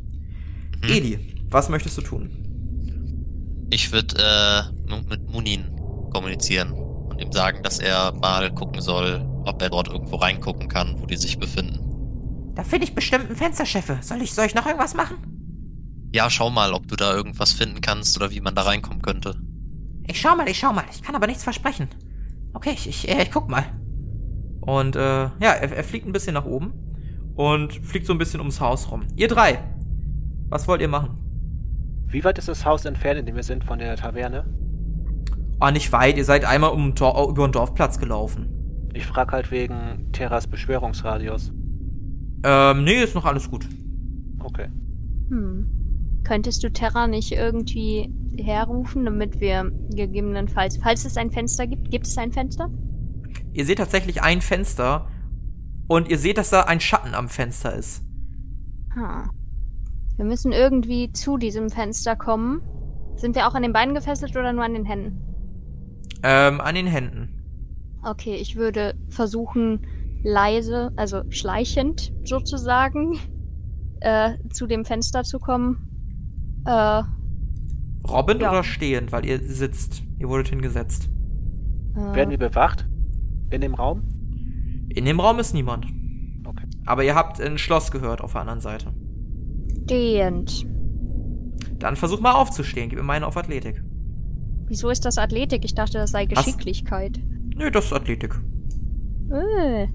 Mhm. 0.84 0.90
Edi, 0.90 1.20
was 1.50 1.70
möchtest 1.70 1.98
du 1.98 2.02
tun? 2.02 2.30
Ich 3.72 3.92
würde 3.92 4.16
äh, 4.18 5.00
mit 5.10 5.30
Munin 5.30 5.66
kommunizieren 6.12 6.72
und 6.72 7.22
ihm 7.22 7.32
sagen, 7.32 7.62
dass 7.64 7.80
er 7.80 8.14
mal 8.14 8.52
gucken 8.54 8.82
soll, 8.82 9.26
ob 9.46 9.62
er 9.62 9.70
dort 9.70 9.88
irgendwo 9.88 10.16
reingucken 10.16 10.68
kann, 10.68 11.00
wo 11.00 11.06
die 11.06 11.18
sich 11.18 11.38
befinden. 11.38 11.80
Da 12.56 12.64
finde 12.64 12.86
ich 12.86 12.96
bestimmt 12.96 13.30
ein 13.30 13.36
Fenstercheffe. 13.36 14.00
Soll 14.02 14.22
ich, 14.22 14.34
soll 14.34 14.46
ich 14.46 14.56
noch 14.56 14.66
irgendwas 14.66 14.94
machen? 14.94 15.18
Ja, 16.14 16.30
schau 16.30 16.50
mal, 16.50 16.74
ob 16.74 16.88
du 16.88 16.96
da 16.96 17.14
irgendwas 17.14 17.54
finden 17.54 17.82
kannst 17.82 18.18
oder 18.18 18.32
wie 18.32 18.42
man 18.42 18.56
da 18.56 18.64
reinkommen 18.64 19.02
könnte. 19.02 19.36
Ich 20.08 20.20
schau 20.20 20.36
mal, 20.36 20.50
ich 20.50 20.58
schau 20.58 20.74
mal. 20.74 20.86
Ich 20.92 21.04
kann 21.04 21.16
aber 21.16 21.28
nichts 21.28 21.44
versprechen. 21.44 21.88
Okay, 22.54 22.72
ich, 22.74 22.88
ich, 22.88 23.10
äh, 23.10 23.24
ich 23.24 23.32
guck 23.32 23.50
mal. 23.50 23.66
Und 24.62 24.96
äh, 24.96 25.00
ja, 25.00 25.32
er, 25.40 25.72
er 25.72 25.84
fliegt 25.84 26.06
ein 26.06 26.12
bisschen 26.12 26.34
nach 26.34 26.46
oben 26.46 26.74
und 27.36 27.74
fliegt 27.74 28.06
so 28.06 28.14
ein 28.14 28.20
bisschen 28.20 28.40
ums 28.40 28.60
Haus 28.60 28.92
rum. 28.92 29.04
Ihr 29.16 29.28
drei, 29.28 29.60
was 30.50 30.68
wollt 30.68 30.82
ihr 30.82 30.88
machen? 30.88 31.18
Wie 32.08 32.24
weit 32.24 32.38
ist 32.38 32.48
das 32.48 32.66
Haus 32.66 32.86
entfernt, 32.86 33.20
in 33.20 33.26
dem 33.26 33.36
wir 33.36 33.44
sind 33.44 33.64
von 33.64 33.80
der 33.80 33.96
Taverne? 33.96 34.46
Ah, 35.60 35.72
nicht 35.72 35.92
weit. 35.92 36.18
Ihr 36.18 36.26
seid 36.26 36.46
einmal 36.46 36.72
um, 36.72 36.92
über 36.92 37.48
den 37.48 37.52
Dorfplatz 37.52 38.00
gelaufen. 38.00 38.90
Ich 38.94 39.06
frag 39.06 39.32
halt 39.32 39.52
wegen 39.52 40.12
Terras 40.12 40.48
Beschwörungsradius. 40.48 41.52
Ähm, 42.44 42.84
nee, 42.84 43.04
ist 43.04 43.14
noch 43.16 43.26
alles 43.26 43.50
gut. 43.50 43.68
Okay. 44.40 44.70
Hm. 45.30 45.70
Könntest 46.24 46.64
du 46.64 46.72
Terra 46.72 47.08
nicht 47.08 47.32
irgendwie 47.32 48.12
herrufen, 48.38 49.06
damit 49.06 49.40
wir 49.40 49.72
gegebenenfalls, 49.94 50.78
falls 50.78 51.06
es 51.06 51.18
ein 51.18 51.32
Fenster 51.32 51.68
gibt, 51.68 51.92
gibt 51.92 52.08
es 52.08 52.18
ein 52.18 52.32
Fenster? 52.32 52.70
Ihr 53.54 53.66
seht 53.66 53.78
tatsächlich 53.78 54.22
ein 54.22 54.42
Fenster 54.42 55.08
und 55.88 56.10
ihr 56.10 56.18
seht, 56.18 56.38
dass 56.38 56.50
da 56.50 56.62
ein 56.62 56.80
Schatten 56.80 57.16
am 57.16 57.30
Fenster 57.30 57.74
ist. 57.74 58.04
Ha. 58.96 59.30
Wir 60.18 60.26
müssen 60.26 60.52
irgendwie 60.52 61.12
zu 61.14 61.38
diesem 61.38 61.70
Fenster 61.70 62.16
kommen. 62.16 62.62
Sind 63.16 63.36
wir 63.36 63.48
auch 63.48 63.56
an 63.56 63.64
den 63.64 63.74
Beinen 63.74 63.96
gefesselt 63.96 64.36
oder 64.36 64.54
nur 64.54 64.64
an 64.64 64.74
den 64.74 64.86
Händen? 64.86 65.22
Ähm, 66.24 66.62
an 66.62 66.76
den 66.76 66.88
Händen. 66.88 68.00
Okay, 68.04 68.36
ich 68.36 68.56
würde 68.56 68.96
versuchen, 69.10 69.86
leise, 70.24 70.92
also 70.96 71.24
schleichend 71.30 72.14
sozusagen, 72.24 73.20
äh, 74.02 74.34
zu 74.50 74.68
dem 74.68 74.86
Fenster 74.86 75.24
zu 75.24 75.40
kommen. 75.40 76.62
Äh, 76.66 77.04
Robin 78.08 78.40
Ja. 78.40 78.52
oder 78.52 78.64
stehend, 78.64 79.12
weil 79.12 79.26
ihr 79.26 79.40
sitzt. 79.40 80.04
Ihr 80.20 80.30
wurdet 80.30 80.50
hingesetzt. 80.50 81.10
äh, 81.96 82.16
Werden 82.16 82.30
wir 82.32 82.38
bewacht? 82.38 82.88
In 83.52 83.62
dem 83.62 83.74
Raum? 83.74 84.04
In 84.90 85.06
dem 85.06 85.20
Raum 85.20 85.40
ist 85.40 85.54
niemand. 85.54 85.86
Okay. 86.46 86.66
Aber 86.86 87.04
ihr 87.04 87.16
habt 87.16 87.40
ein 87.42 87.58
Schloss 87.58 87.92
gehört 87.92 88.22
auf 88.22 88.32
der 88.34 88.42
anderen 88.42 88.62
Seite. 88.62 88.94
stehend. 89.86 90.66
Dann 91.80 91.96
versuch 91.96 92.20
mal 92.20 92.34
aufzustehen. 92.34 92.90
Gib 92.90 93.00
mir 93.00 93.04
meine 93.06 93.26
auf 93.26 93.38
Athletik. 93.38 93.84
Wieso 94.68 94.90
ist 94.90 95.06
das 95.06 95.18
Athletik? 95.18 95.66
Ich 95.66 95.74
dachte, 95.74 95.98
das 95.98 96.12
sei 96.12 96.28
Was? 96.30 96.46
Geschicklichkeit. 96.46 97.20
Nö, 97.56 97.72
das 97.72 97.86
ist 97.86 97.94
Athletik. 97.94 98.36
Äh. 99.32 99.88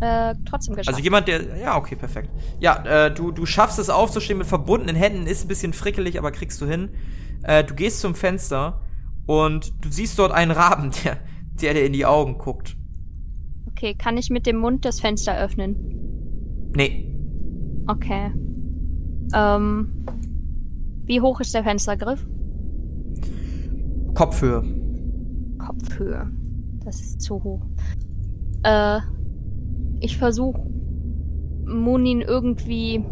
Äh, 0.00 0.34
trotzdem 0.44 0.74
geschafft. 0.74 0.88
Also 0.88 1.02
jemand, 1.02 1.28
der. 1.28 1.56
Ja, 1.58 1.76
okay, 1.76 1.96
perfekt. 1.96 2.30
Ja, 2.60 3.06
äh, 3.06 3.14
du, 3.14 3.32
du 3.32 3.46
schaffst 3.46 3.78
es 3.78 3.88
aufzustehen 3.90 4.38
mit 4.38 4.46
verbundenen 4.46 4.96
Händen, 4.96 5.26
ist 5.26 5.44
ein 5.44 5.48
bisschen 5.48 5.72
frickelig, 5.72 6.18
aber 6.18 6.30
kriegst 6.32 6.60
du 6.60 6.66
hin. 6.66 6.90
Äh, 7.42 7.64
du 7.64 7.74
gehst 7.74 8.00
zum 8.00 8.14
Fenster 8.14 8.80
und 9.26 9.72
du 9.84 9.90
siehst 9.90 10.18
dort 10.18 10.32
einen 10.32 10.50
Raben, 10.50 10.90
der, 11.04 11.18
der 11.60 11.74
dir 11.74 11.84
in 11.86 11.92
die 11.92 12.06
Augen 12.06 12.38
guckt. 12.38 12.76
okay, 13.68 13.94
kann 13.94 14.16
ich 14.16 14.30
mit 14.30 14.46
dem 14.46 14.56
Mund 14.56 14.84
das 14.84 15.00
Fenster 15.00 15.38
öffnen? 15.38 16.72
Nee, 16.74 17.06
Okay. 17.88 18.32
Ähm. 19.32 19.92
Wie 21.04 21.20
hoch 21.20 21.40
ist 21.40 21.54
der 21.54 21.62
Fenstergriff? 21.62 22.26
Kopfhöhe. 24.14 24.62
Kopfhöhe. 25.58 26.30
Das 26.84 27.00
ist 27.00 27.20
zu 27.20 27.42
hoch. 27.44 27.62
Äh, 28.64 28.98
ich 30.00 30.18
versuche 30.18 30.60
Munin 31.64 32.20
irgendwie 32.22 33.04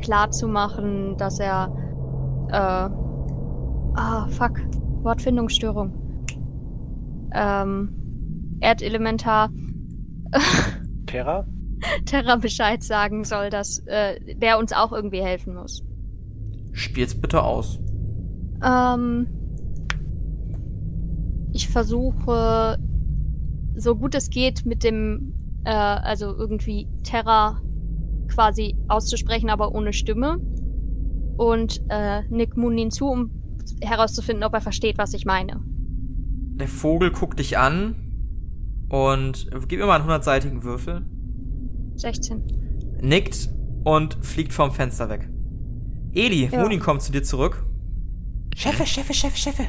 klarzumachen, 0.00 1.16
dass 1.16 1.38
er 1.38 1.74
äh, 2.48 2.90
ah 3.94 4.26
fuck 4.28 4.60
Wortfindungsstörung. 5.02 5.92
Ähm, 7.34 8.58
Erdelementar 8.60 9.50
Terra? 11.06 11.46
Terra 12.04 12.36
Bescheid 12.36 12.82
sagen 12.82 13.24
soll, 13.24 13.50
dass 13.50 13.78
äh, 13.86 14.36
der 14.36 14.58
uns 14.58 14.72
auch 14.72 14.92
irgendwie 14.92 15.22
helfen 15.22 15.54
muss. 15.54 15.82
Spiel's 16.72 17.20
bitte 17.20 17.42
aus. 17.42 17.80
Ähm, 18.64 19.26
ich 21.52 21.68
versuche, 21.68 22.78
so 23.76 23.96
gut 23.96 24.14
es 24.14 24.30
geht, 24.30 24.64
mit 24.64 24.84
dem, 24.84 25.34
äh, 25.64 25.70
also 25.70 26.34
irgendwie 26.36 26.88
Terra 27.04 27.60
quasi 28.28 28.76
auszusprechen, 28.88 29.50
aber 29.50 29.74
ohne 29.74 29.92
Stimme. 29.92 30.38
Und 31.36 31.82
äh, 31.88 32.22
Nick 32.28 32.56
Munin 32.56 32.90
zu, 32.90 33.06
um 33.06 33.30
herauszufinden, 33.80 34.44
ob 34.44 34.54
er 34.54 34.60
versteht, 34.60 34.98
was 34.98 35.14
ich 35.14 35.24
meine. 35.24 35.60
Der 36.56 36.68
Vogel 36.68 37.10
guckt 37.10 37.38
dich 37.38 37.58
an 37.58 37.96
und 38.88 39.48
gib 39.68 39.80
mir 39.80 39.86
mal 39.86 40.00
einen 40.00 40.08
100-seitigen 40.10 40.62
Würfel. 40.62 41.06
16. 41.96 42.42
Nickt 43.00 43.48
und 43.84 44.14
fliegt 44.24 44.52
vom 44.52 44.70
Fenster 44.70 45.08
weg. 45.08 45.28
Eli, 46.14 46.48
Ja. 46.52 46.62
Munin 46.62 46.80
kommt 46.80 47.02
zu 47.02 47.10
dir 47.12 47.22
zurück. 47.22 47.64
Cheffe, 48.54 48.86
Cheffe, 48.86 49.14
Cheffe, 49.14 49.36
Cheffe. 49.36 49.62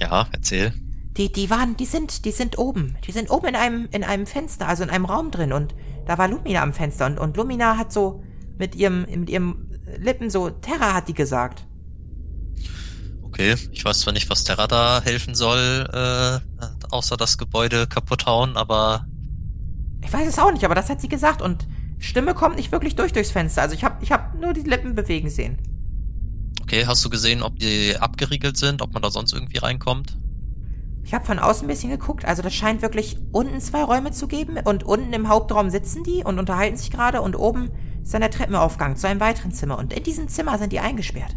Ja, 0.00 0.26
erzähl. 0.32 0.72
Die, 1.16 1.32
die 1.32 1.48
waren, 1.48 1.76
die 1.76 1.86
sind, 1.86 2.24
die 2.24 2.30
sind 2.30 2.58
oben. 2.58 2.96
Die 3.06 3.12
sind 3.12 3.30
oben 3.30 3.46
in 3.48 3.56
einem, 3.56 3.88
in 3.90 4.04
einem 4.04 4.26
Fenster, 4.26 4.68
also 4.68 4.82
in 4.82 4.90
einem 4.90 5.06
Raum 5.06 5.30
drin. 5.30 5.52
Und 5.52 5.74
da 6.04 6.18
war 6.18 6.28
Lumina 6.28 6.62
am 6.62 6.74
Fenster. 6.74 7.06
Und, 7.06 7.18
und 7.18 7.36
Lumina 7.36 7.78
hat 7.78 7.92
so 7.92 8.22
mit 8.58 8.74
ihrem, 8.74 9.06
mit 9.08 9.30
ihrem 9.30 9.70
Lippen 9.98 10.30
so, 10.30 10.50
Terra 10.50 10.94
hat 10.94 11.08
die 11.08 11.14
gesagt. 11.14 11.66
Okay, 13.22 13.54
ich 13.72 13.84
weiß 13.84 14.00
zwar 14.00 14.12
nicht, 14.12 14.28
was 14.30 14.44
Terra 14.44 14.66
da 14.66 15.02
helfen 15.02 15.34
soll, 15.34 15.88
äh, 15.92 16.64
außer 16.90 17.16
das 17.16 17.38
Gebäude 17.38 17.86
kaputt 17.86 18.26
hauen, 18.26 18.56
aber 18.56 19.06
Ich 20.02 20.12
weiß 20.12 20.28
es 20.28 20.38
auch 20.38 20.52
nicht, 20.52 20.64
aber 20.64 20.74
das 20.74 20.88
hat 20.88 21.00
sie 21.00 21.08
gesagt. 21.08 21.42
Und 21.42 21.66
Stimme 21.98 22.34
kommt 22.34 22.56
nicht 22.56 22.72
wirklich 22.72 22.94
durch 22.94 23.12
durchs 23.12 23.30
Fenster. 23.30 23.62
Also 23.62 23.74
ich 23.74 23.84
hab, 23.84 24.02
ich 24.02 24.12
hab 24.12 24.38
nur 24.38 24.52
die 24.52 24.62
Lippen 24.62 24.94
bewegen 24.94 25.30
sehen. 25.30 25.58
okay, 26.62 26.84
hast 26.86 27.04
du 27.04 27.10
gesehen, 27.10 27.42
ob 27.42 27.58
die 27.58 27.96
abgeriegelt 27.98 28.56
sind, 28.56 28.82
ob 28.82 28.92
man 28.92 29.02
da 29.02 29.10
sonst 29.10 29.32
irgendwie 29.32 29.58
reinkommt? 29.58 30.18
Ich 31.06 31.14
habe 31.14 31.24
von 31.24 31.38
außen 31.38 31.64
ein 31.64 31.68
bisschen 31.68 31.90
geguckt. 31.90 32.24
Also 32.24 32.42
das 32.42 32.52
scheint 32.52 32.82
wirklich 32.82 33.16
unten 33.30 33.60
zwei 33.60 33.84
Räume 33.84 34.10
zu 34.10 34.26
geben. 34.26 34.58
Und 34.64 34.82
unten 34.82 35.12
im 35.12 35.28
Hauptraum 35.28 35.70
sitzen 35.70 36.02
die 36.02 36.24
und 36.24 36.40
unterhalten 36.40 36.76
sich 36.76 36.90
gerade. 36.90 37.22
Und 37.22 37.36
oben 37.36 37.70
ist 38.02 38.12
dann 38.12 38.22
der 38.22 38.30
Treppenaufgang 38.32 38.96
zu 38.96 39.06
einem 39.06 39.20
weiteren 39.20 39.52
Zimmer. 39.52 39.78
Und 39.78 39.92
in 39.92 40.02
diesem 40.02 40.26
Zimmer 40.26 40.58
sind 40.58 40.72
die 40.72 40.80
eingesperrt. 40.80 41.36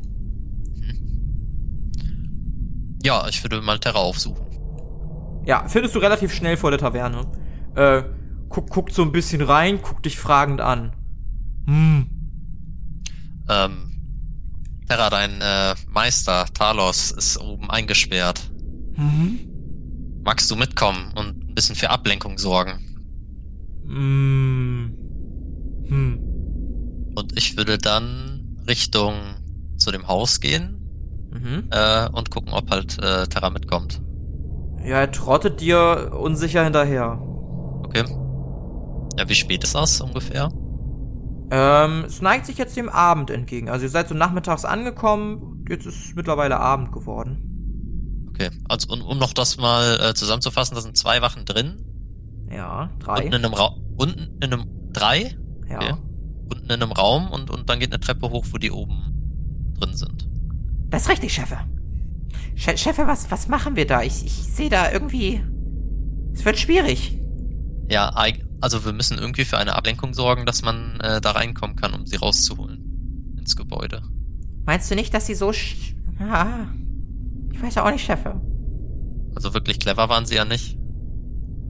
Ja, 3.04 3.28
ich 3.28 3.44
würde 3.44 3.62
mal 3.62 3.78
Terra 3.78 4.00
aufsuchen. 4.00 4.44
Ja, 5.46 5.68
findest 5.68 5.94
du 5.94 6.00
relativ 6.00 6.34
schnell 6.34 6.58
vor 6.58 6.72
der 6.72 6.80
Taverne. 6.80 7.28
Äh, 7.76 8.02
guck, 8.50 8.72
guckt 8.72 8.92
so 8.92 9.04
ein 9.04 9.12
bisschen 9.12 9.42
rein, 9.42 9.84
guckt 9.84 10.04
dich 10.04 10.18
fragend 10.18 10.62
an. 10.62 10.94
Hm. 11.68 12.08
Ähm, 13.48 13.92
Terra, 14.88 15.12
dein 15.12 15.40
äh, 15.42 15.76
Meister, 15.88 16.48
Talos, 16.56 17.12
ist 17.12 17.40
oben 17.40 17.70
eingesperrt. 17.70 18.50
Mhm. 18.98 19.49
Magst 20.24 20.50
du 20.52 20.56
mitkommen 20.56 21.12
und 21.16 21.50
ein 21.50 21.56
bisschen 21.56 21.76
für 21.76 21.90
Ablenkung 21.90 22.38
sorgen? 22.38 22.80
Hm. 23.88 24.94
Hm. 25.88 26.20
Und 27.16 27.38
ich 27.38 27.58
würde 27.58 27.78
dann 27.78 28.58
Richtung 28.68 29.16
zu 29.78 29.92
dem 29.92 30.08
Haus 30.08 30.40
gehen 30.40 30.76
Mhm. 31.32 31.66
äh, 31.70 32.10
und 32.10 32.32
gucken, 32.32 32.54
ob 32.54 32.72
halt 32.72 32.98
äh, 33.04 33.28
Terra 33.28 33.50
mitkommt. 33.50 34.02
Ja, 34.84 34.96
er 35.02 35.12
trottet 35.12 35.62
dir 35.62 36.12
unsicher 36.20 36.64
hinterher. 36.64 37.20
Okay. 37.84 38.04
Ja, 39.18 39.28
wie 39.30 39.36
spät 39.36 39.64
ist 39.64 39.76
das 39.76 40.02
ungefähr? 40.02 40.50
Ähm, 41.52 42.06
es 42.06 42.22
neigt 42.22 42.46
sich 42.46 42.58
jetzt 42.58 42.78
dem 42.78 42.90
Abend 42.90 43.30
entgegen. 43.30 43.70
Also 43.70 43.86
ihr 43.86 43.90
seid 43.90 44.08
so 44.08 44.16
nachmittags 44.16 44.66
angekommen, 44.66 45.66
jetzt 45.70 45.86
ist 45.86 46.06
es 46.06 46.16
mittlerweile 46.16 46.60
Abend 46.60 46.92
geworden. 46.92 47.49
Okay. 48.40 48.50
Also 48.70 48.94
um, 48.94 49.02
um 49.02 49.18
noch 49.18 49.34
das 49.34 49.58
mal 49.58 50.00
äh, 50.02 50.14
zusammenzufassen, 50.14 50.76
da 50.76 50.82
sind 50.82 50.98
zwei 50.98 51.22
Wachen 51.22 51.46
drin. 51.46 51.84
Ja, 52.52 52.90
drei. 53.00 53.24
Unten 53.24 53.34
in 53.34 53.46
einem 53.46 53.54
Raum. 53.54 53.84
Unten 53.98 54.38
in 54.42 54.54
einem. 54.54 54.66
Drei? 54.94 55.36
ja. 55.70 55.78
okay. 55.78 55.94
Unten 56.52 56.66
in 56.66 56.72
einem 56.82 56.92
Raum 56.92 57.30
und, 57.30 57.52
und 57.52 57.70
dann 57.70 57.80
geht 57.80 57.92
eine 57.92 58.00
Treppe 58.00 58.30
hoch, 58.32 58.46
wo 58.52 58.58
die 58.58 58.72
oben 58.72 59.74
drin 59.80 59.96
sind. 59.96 60.28
Das 60.90 61.04
ist 61.04 61.10
richtig, 61.10 61.32
Chefe. 61.34 61.58
Che 62.56 62.76
Chefe, 62.76 63.06
was, 63.06 63.30
was 63.30 63.48
machen 63.48 63.76
wir 63.76 63.86
da? 63.86 64.02
Ich, 64.02 64.26
ich 64.26 64.34
sehe 64.34 64.70
da 64.70 64.92
irgendwie. 64.92 65.44
Es 66.34 66.44
wird 66.46 66.58
schwierig. 66.58 67.20
Ja, 67.88 68.10
also 68.62 68.84
wir 68.84 68.94
müssen 68.94 69.20
irgendwie 69.20 69.46
für 69.46 69.58
eine 69.60 69.76
Ablenkung 69.76 70.14
sorgen, 70.16 70.46
dass 70.48 70.64
man 70.64 71.00
äh, 71.02 71.22
da 71.22 71.32
reinkommen 71.32 71.76
kann, 71.76 71.94
um 71.94 72.06
sie 72.08 72.16
rauszuholen. 72.16 73.36
Ins 73.38 73.56
Gebäude. 73.56 74.02
Meinst 74.66 74.90
du 74.90 74.96
nicht, 74.96 75.14
dass 75.14 75.28
sie 75.28 75.36
so. 75.36 75.50
sch- 75.50 75.94
Ah, 76.20 76.66
ich 77.60 77.66
weiß 77.66 77.78
auch 77.78 77.92
nicht, 77.92 78.06
Chefe. 78.06 78.40
Also 79.36 79.54
wirklich 79.54 79.80
clever 79.80 80.10
waren 80.10 80.26
sie 80.26 80.36
ja 80.36 80.46
nicht. 80.46 80.78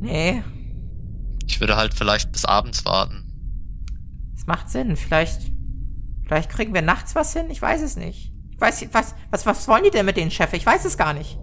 Nee, 0.01 0.43
Ich 1.45 1.59
würde 1.59 1.75
halt 1.75 1.93
vielleicht 1.93 2.31
bis 2.31 2.45
abends 2.45 2.85
warten. 2.85 3.25
es 4.35 4.45
macht 4.47 4.69
Sinn. 4.69 4.95
Vielleicht. 4.95 5.51
Vielleicht 6.23 6.49
kriegen 6.51 6.73
wir 6.73 6.81
nachts 6.83 7.15
was 7.15 7.33
hin? 7.33 7.47
Ich 7.49 7.61
weiß 7.61 7.81
es 7.81 7.97
nicht. 7.97 8.31
Ich 8.51 8.61
weiß, 8.61 8.87
was, 8.93 9.15
was, 9.31 9.45
was 9.45 9.67
wollen 9.67 9.83
die 9.83 9.89
denn 9.89 10.05
mit 10.05 10.15
den 10.15 10.29
Chefe? 10.31 10.55
Ich 10.57 10.65
weiß 10.65 10.85
es 10.85 10.95
gar 10.97 11.13
nicht. 11.13 11.37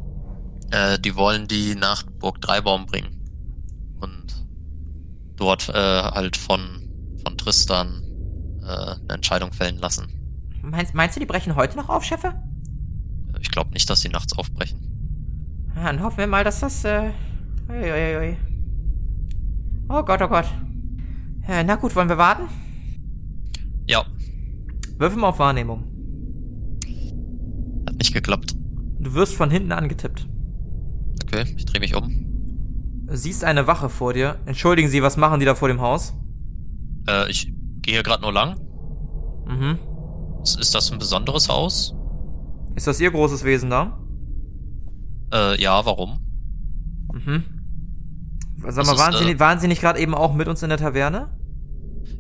Äh, 0.70 0.98
die 1.00 1.16
wollen 1.16 1.48
die 1.48 1.74
nach 1.74 2.04
Burg 2.04 2.40
Dreibaum 2.40 2.86
bringen. 2.86 3.20
Und 4.00 4.46
dort 5.36 5.68
äh, 5.68 5.72
halt 5.74 6.36
von, 6.36 6.88
von 7.24 7.36
Tristan 7.36 8.02
äh, 8.62 8.66
eine 8.66 9.14
Entscheidung 9.14 9.52
fällen 9.52 9.78
lassen. 9.78 10.06
Meinst, 10.62 10.94
meinst 10.94 11.16
du, 11.16 11.20
die 11.20 11.26
brechen 11.26 11.56
heute 11.56 11.76
noch 11.76 11.88
auf, 11.88 12.04
Chefe? 12.04 12.34
Ich 13.40 13.50
glaube 13.50 13.72
nicht, 13.72 13.88
dass 13.88 14.00
sie 14.00 14.08
nachts 14.08 14.36
aufbrechen. 14.36 14.78
Ja, 15.76 15.84
dann 15.84 16.02
hoffen 16.02 16.18
wir 16.18 16.26
mal, 16.26 16.44
dass 16.44 16.60
das, 16.60 16.84
äh. 16.84 17.10
Ui, 17.68 17.76
ui, 17.76 18.16
ui. 18.16 18.36
Oh 19.88 20.02
Gott, 20.02 20.22
oh 20.22 20.28
Gott. 20.28 20.46
Äh, 21.46 21.62
na 21.64 21.76
gut, 21.76 21.94
wollen 21.94 22.08
wir 22.08 22.18
warten? 22.18 22.48
Ja, 23.88 24.04
Würfel 24.98 25.18
mal 25.18 25.28
auf 25.28 25.38
Wahrnehmung. 25.38 25.84
hat 27.86 27.96
nicht 27.98 28.14
geklappt. 28.14 28.54
Du 28.98 29.14
wirst 29.14 29.34
von 29.34 29.50
hinten 29.50 29.72
angetippt. 29.72 30.26
Okay, 31.24 31.54
ich 31.56 31.66
drehe 31.66 31.80
mich 31.80 31.94
um. 31.94 33.04
Du 33.06 33.16
siehst 33.16 33.44
eine 33.44 33.66
Wache 33.66 33.88
vor 33.88 34.14
dir. 34.14 34.38
Entschuldigen 34.46 34.88
Sie, 34.88 35.02
was 35.02 35.16
machen 35.16 35.38
die 35.38 35.46
da 35.46 35.54
vor 35.54 35.68
dem 35.68 35.80
Haus? 35.80 36.14
Äh, 37.08 37.30
ich 37.30 37.52
gehe 37.82 37.94
hier 37.94 38.02
gerade 38.02 38.22
nur 38.22 38.32
lang. 38.32 38.58
Mhm. 39.46 39.78
Ist 40.42 40.74
das 40.74 40.90
ein 40.90 40.98
besonderes 40.98 41.48
Haus? 41.48 41.94
Ist 42.76 42.86
das 42.86 43.00
Ihr 43.00 43.10
großes 43.10 43.42
Wesen 43.44 43.70
da? 43.70 43.98
Äh, 45.32 45.60
ja, 45.60 45.84
warum? 45.84 46.20
Mhm. 47.12 47.42
Sag 48.58 48.74
Das 48.76 48.86
mal, 48.86 48.92
ist, 48.94 48.98
waren, 49.00 49.14
äh, 49.14 49.18
Sie, 49.18 49.24
nicht- 49.24 49.40
waren 49.40 49.58
Sie 49.58 49.68
nicht 49.68 49.80
gerade 49.80 49.98
eben 49.98 50.14
auch 50.14 50.34
mit 50.34 50.46
uns 50.48 50.62
in 50.62 50.68
der 50.68 50.78
Taverne? 50.78 51.36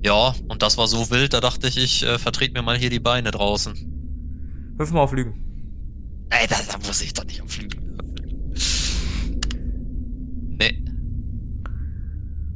Ja, 0.02 0.34
und 0.48 0.62
das 0.62 0.76
war 0.78 0.86
so 0.88 1.10
wild, 1.10 1.32
da 1.34 1.40
dachte 1.40 1.68
ich, 1.68 1.76
ich 1.76 2.04
äh, 2.04 2.18
vertrete 2.18 2.52
mir 2.54 2.62
mal 2.62 2.76
hier 2.76 2.90
die 2.90 3.00
Beine 3.00 3.30
draußen. 3.30 4.74
Wirf 4.76 4.92
mal 4.92 5.00
auf 5.00 5.12
Lügen. 5.12 5.42
Ey, 6.30 6.46
da, 6.48 6.56
da 6.70 6.78
muss 6.86 7.00
ich 7.02 7.12
doch 7.14 7.24
nicht 7.24 7.40
am 7.40 7.48
Flügel. 7.48 7.80
Nee. 10.58 10.82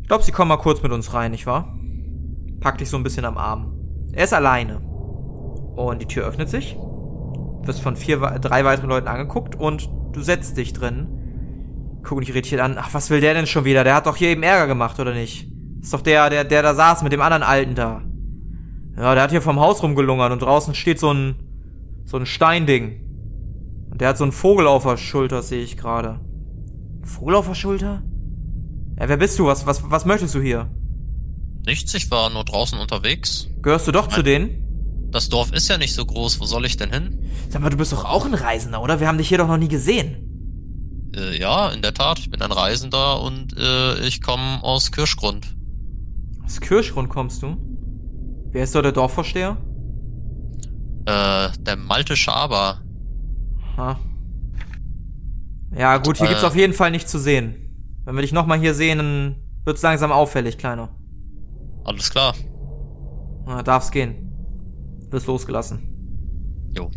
Ich 0.03 0.09
glaube, 0.09 0.25
Sie 0.25 0.33
kommen 0.33 0.49
mal 0.49 0.57
kurz 0.57 0.83
mit 0.83 0.93
uns 0.93 1.13
rein, 1.15 1.31
nicht 1.31 1.47
wahr? 1.47 1.77
Pack 2.61 2.79
dich 2.79 2.91
so 2.91 2.97
ein 2.97 3.03
bisschen 3.03 3.25
am 3.25 3.39
Arm. 3.39 3.73
Er 4.13 4.25
ist 4.25 4.35
alleine. 4.35 4.81
Und 4.81 6.03
die 6.03 6.07
Tür 6.07 6.27
öffnet 6.27 6.49
sich. 6.49 6.77
Du 7.61 7.69
wirst 7.69 7.83
von 7.83 7.97
vier, 7.97 8.19
drei 8.19 8.65
weiteren 8.65 8.89
Leuten 8.89 9.09
angeguckt 9.09 9.55
und 9.55 9.89
du 10.13 10.23
setzt 10.23 10.57
dich 10.57 10.73
drin. 10.73 12.01
Guck 12.03 12.21
dich 12.21 12.31
irritiert 12.31 12.61
an. 12.61 12.77
Ach, 12.79 12.93
was 12.93 13.11
will 13.11 13.21
der 13.21 13.35
denn 13.35 13.47
schon 13.47 13.65
wieder? 13.65 13.85
Der 13.85 13.95
hat 13.95 14.07
doch 14.07 14.17
hier 14.17 14.31
eben 14.31 14.43
Ärger 14.43 14.67
gemacht, 14.67 14.99
oder 14.99 15.13
nicht? 15.13 15.49
Ist 15.81 15.93
doch 15.93 16.01
der, 16.01 16.31
der, 16.31 16.45
der 16.45 16.63
da 16.63 16.75
saß 16.75 17.03
mit 17.03 17.13
dem 17.13 17.21
anderen 17.21 17.43
Alten 17.43 17.75
da. 17.75 18.03
Ja, 18.97 19.15
der 19.15 19.23
hat 19.23 19.31
hier 19.31 19.43
vom 19.43 19.61
Haus 19.61 19.83
rumgelungert 19.83 20.33
und 20.33 20.43
draußen 20.43 20.75
steht 20.75 20.99
so 20.99 21.13
ein, 21.13 21.37
so 22.05 22.17
ein 22.17 22.27
Steinding. 22.27 23.01
Und 23.91 24.01
der 24.01 24.09
hat 24.09 24.19
so 24.19 24.25
einen 24.25 24.33
Vogel 24.33 24.67
auf 24.67 24.85
der 24.85 24.97
Schulter, 24.97 25.43
sehe 25.43 25.63
ich 25.63 25.77
gerade. 25.77 26.21
Ein 27.01 27.05
Vogel 27.05 27.35
auf 27.35 27.47
der 27.47 27.55
Schulter? 27.55 28.03
Ja, 28.99 29.09
wer 29.09 29.17
bist 29.17 29.39
du? 29.39 29.47
Was, 29.47 29.67
was, 29.67 29.91
was 29.91 30.05
möchtest 30.05 30.35
du 30.35 30.41
hier? 30.41 30.71
Nichts, 31.67 31.95
ich 31.95 32.11
war 32.11 32.31
nur 32.31 32.45
draußen 32.45 32.79
unterwegs. 32.79 33.49
Gehörst 33.63 33.87
du 33.87 33.93
doch 33.93 34.09
zu 34.09 34.23
denen? 34.23 34.70
Das 35.11 35.29
Dorf 35.29 35.53
ist 35.53 35.69
ja 35.69 35.77
nicht 35.79 35.95
so 35.95 36.05
groß, 36.07 36.41
wo 36.41 36.45
soll 36.45 36.65
ich 36.67 36.77
denn 36.77 36.93
hin? 36.93 37.19
Sag 37.49 37.63
mal, 37.63 37.71
du 37.71 37.77
bist 37.77 37.93
doch 37.93 38.05
auch 38.05 38.25
ein 38.27 38.35
Reisender, 38.35 38.81
oder? 38.83 39.01
Wir 39.01 39.09
haben 39.09 39.19
dich 39.19 39.29
hier 39.29 39.39
doch 39.39 39.49
noch 39.49 39.57
nie 39.57 39.69
gesehen. 39.69 41.11
Äh, 41.17 41.39
ja, 41.39 41.71
in 41.71 41.83
der 41.83 41.95
Tat, 41.95 42.19
ich 42.21 42.31
bin 42.31 42.41
ein 42.41 42.53
Reisender 42.53 43.21
und 43.23 43.57
äh, 43.59 43.99
ich 44.07 44.23
komme 44.23 44.63
aus 44.63 44.93
Kirschgrund. 44.93 45.57
Aus 46.45 46.61
Kirschgrund 46.61 47.09
kommst 47.09 47.43
du? 47.43 47.57
Wer 48.53 48.65
ist 48.65 48.75
dort 48.75 48.85
der 48.85 48.93
Dorfvorsteher? 48.93 49.57
Äh, 51.07 51.49
der 51.61 51.77
Malte 51.77 52.17
Schaber. 52.17 52.81
Ha. 53.77 53.99
Ja, 55.77 55.97
gut, 55.99 56.19
hier 56.19 56.27
Äh. 56.27 56.31
gibt's 56.31 56.45
auf 56.45 56.57
jeden 56.57 56.73
Fall 56.73 56.91
nichts 56.93 57.11
zu 57.11 57.19
sehen. 57.19 57.57
Wenn 58.05 58.15
wir 58.15 58.23
dich 58.23 58.33
nochmal 58.33 58.61
hier 58.61 58.75
sehen, 58.75 58.99
dann 58.99 59.37
wird's 59.65 59.83
langsam 59.83 60.13
auffällig, 60.13 60.59
Kleiner. 60.59 60.89
Alles 61.85 62.11
klar. 62.11 62.35
Na, 63.47 63.63
darf's 63.63 63.91
gehen. 63.91 64.30
Wirst 65.11 65.27
losgelassen. 65.27 66.71
Jo. 66.77 66.91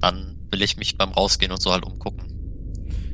Dann 0.00 0.36
will 0.50 0.62
ich 0.62 0.76
mich 0.76 0.96
beim 0.96 1.10
Rausgehen 1.10 1.52
und 1.52 1.60
so 1.60 1.72
halt 1.72 1.84
umgucken. 1.84 2.26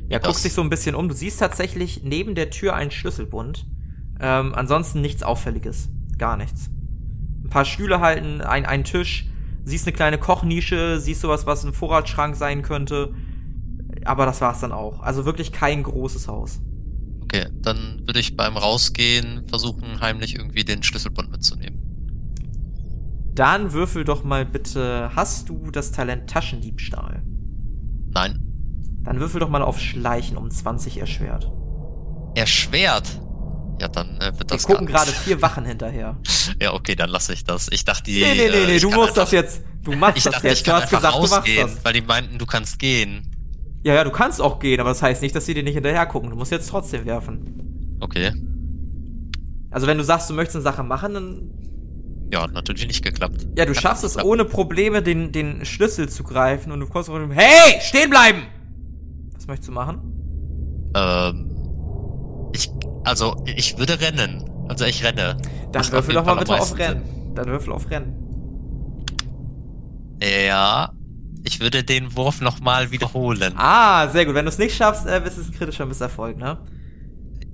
Ja, 0.09 0.19
Das- 0.19 0.27
guckst 0.27 0.45
dich 0.45 0.53
so 0.53 0.61
ein 0.61 0.69
bisschen 0.69 0.95
um. 0.95 1.09
Du 1.09 1.15
siehst 1.15 1.39
tatsächlich 1.39 2.03
neben 2.03 2.35
der 2.35 2.49
Tür 2.51 2.75
einen 2.75 2.91
Schlüsselbund. 2.91 3.65
Ähm, 4.19 4.53
ansonsten 4.53 5.01
nichts 5.01 5.23
Auffälliges. 5.23 5.89
Gar 6.17 6.37
nichts. 6.37 6.69
Ein 7.43 7.49
paar 7.49 7.65
Stühle 7.65 7.99
halten, 7.99 8.41
ein, 8.41 8.65
ein 8.65 8.83
Tisch. 8.83 9.27
Siehst 9.65 9.87
eine 9.87 9.95
kleine 9.95 10.19
Kochnische, 10.19 10.99
siehst 10.99 11.21
sowas, 11.21 11.47
was 11.47 11.65
ein 11.65 11.73
Vorratsschrank 11.73 12.35
sein 12.35 12.61
könnte. 12.61 13.13
Aber 14.05 14.27
das 14.27 14.39
war's 14.41 14.59
dann 14.59 14.71
auch. 14.71 14.99
Also 15.01 15.25
wirklich 15.25 15.51
kein 15.51 15.81
großes 15.81 16.27
Haus. 16.27 16.61
Okay, 17.23 17.47
dann 17.61 18.03
würde 18.05 18.19
ich 18.19 18.37
beim 18.37 18.55
Rausgehen 18.55 19.47
versuchen, 19.47 19.99
heimlich 19.99 20.35
irgendwie 20.35 20.63
den 20.63 20.83
Schlüsselbund 20.83 21.31
mitzunehmen. 21.31 21.81
Dann 23.35 23.73
würfel 23.73 24.03
doch 24.05 24.23
mal 24.23 24.45
bitte, 24.45 25.11
hast 25.15 25.49
du 25.49 25.69
das 25.71 25.91
Talent 25.91 26.29
Taschendiebstahl? 26.29 27.21
Nein. 28.13 28.39
Dann 29.03 29.19
würfel 29.19 29.39
doch 29.39 29.49
mal 29.49 29.61
auf 29.61 29.79
Schleichen 29.79 30.37
um 30.37 30.49
20 30.49 30.97
erschwert. 30.99 31.51
Erschwert. 32.35 33.21
Ja, 33.81 33.89
dann 33.89 34.17
äh, 34.21 34.25
wird 34.39 34.39
Wir 34.39 34.45
das 34.47 34.63
gucken 34.63 34.87
gar 34.87 35.03
gerade 35.05 35.11
vier 35.11 35.41
Wachen 35.41 35.65
hinterher. 35.67 36.17
Ja, 36.61 36.73
okay, 36.73 36.95
dann 36.95 37.09
lasse 37.09 37.33
ich 37.33 37.43
das. 37.43 37.67
Ich 37.71 37.83
dachte, 37.83 38.03
die. 38.03 38.21
Nee, 38.21 38.33
nee, 38.35 38.49
nee, 38.49 38.63
äh, 38.63 38.65
nee, 38.67 38.75
ich 38.77 38.81
du 38.81 38.89
musst 38.89 39.17
das 39.17 39.31
jetzt. 39.31 39.61
Du 39.83 39.91
machst 39.93 40.17
Ich 40.17 40.23
das 40.23 40.33
dachte, 40.35 40.47
jetzt. 40.47 40.57
ich 40.59 40.63
Du 40.63 40.71
kann 40.71 40.81
hast 40.81 40.93
einfach 40.93 40.97
gesagt, 40.99 41.15
du 41.15 41.19
machst 41.21 41.33
rausgehen, 41.37 41.67
das. 41.67 41.85
weil 41.85 41.93
die 41.93 42.01
meinten, 42.01 42.37
du 42.37 42.45
kannst 42.45 42.79
gehen. 42.79 43.29
Ja, 43.83 43.93
ja, 43.93 44.03
du 44.05 44.11
kannst 44.11 44.41
auch 44.41 44.59
gehen, 44.59 44.79
aber 44.79 44.89
das 44.89 45.01
heißt 45.03 45.21
nicht, 45.21 45.35
dass 45.35 45.45
sie 45.45 45.53
dir 45.53 45.61
nicht 45.61 45.75
hinterher 45.75 46.05
gucken. 46.07 46.29
Du 46.29 46.35
musst 46.37 46.51
jetzt 46.51 46.69
trotzdem 46.69 47.05
werfen. 47.05 47.97
Okay. 47.99 48.31
Also 49.69 49.85
wenn 49.87 49.97
du 49.97 50.03
sagst, 50.05 50.29
du 50.29 50.33
möchtest 50.33 50.55
eine 50.55 50.63
Sache 50.63 50.83
machen, 50.83 51.13
dann. 51.13 51.51
Ja, 52.35 52.41
hat 52.41 52.51
natürlich 52.51 52.85
nicht 52.85 53.01
geklappt. 53.01 53.47
Ja, 53.57 53.63
du 53.65 53.73
Hat 53.73 53.81
schaffst 53.81 54.03
es 54.03 54.15
geklappt. 54.15 54.27
ohne 54.29 54.43
Probleme, 54.43 55.01
den, 55.01 55.31
den 55.31 55.65
Schlüssel 55.65 56.09
zu 56.09 56.23
greifen 56.23 56.69
und 56.73 56.81
du 56.81 56.85
kommst 56.87 57.09
auf 57.09 57.15
dem. 57.15 57.31
Hey! 57.31 57.79
Stehen 57.79 58.09
bleiben! 58.09 58.41
Was 59.33 59.47
möchtest 59.47 59.69
du 59.69 59.71
machen? 59.71 60.01
Ähm. 60.93 61.49
Ich. 62.53 62.69
Also, 63.05 63.41
ich 63.45 63.77
würde 63.77 64.01
rennen. 64.01 64.43
Also, 64.67 64.83
ich 64.83 65.01
renne. 65.05 65.37
Dann 65.71 65.81
Macht 65.81 65.93
würfel 65.93 66.13
doch 66.15 66.25
mal 66.25 66.35
bitte 66.35 66.55
auf 66.59 66.77
Rennen. 66.77 67.03
Dann 67.35 67.45
würfel 67.45 67.71
auf 67.71 67.89
Rennen. 67.89 68.15
Ja. 70.21 70.91
Ich 71.45 71.61
würde 71.61 71.85
den 71.85 72.17
Wurf 72.17 72.41
nochmal 72.41 72.91
wiederholen. 72.91 73.53
Ah, 73.55 74.09
sehr 74.09 74.25
gut. 74.25 74.35
Wenn 74.35 74.43
du 74.43 74.49
es 74.49 74.57
nicht 74.57 74.75
schaffst, 74.75 75.05
äh, 75.05 75.25
ist 75.25 75.37
es 75.37 75.47
ein 75.47 75.53
kritischer 75.53 75.85
Misserfolg, 75.85 76.37
ne? 76.37 76.57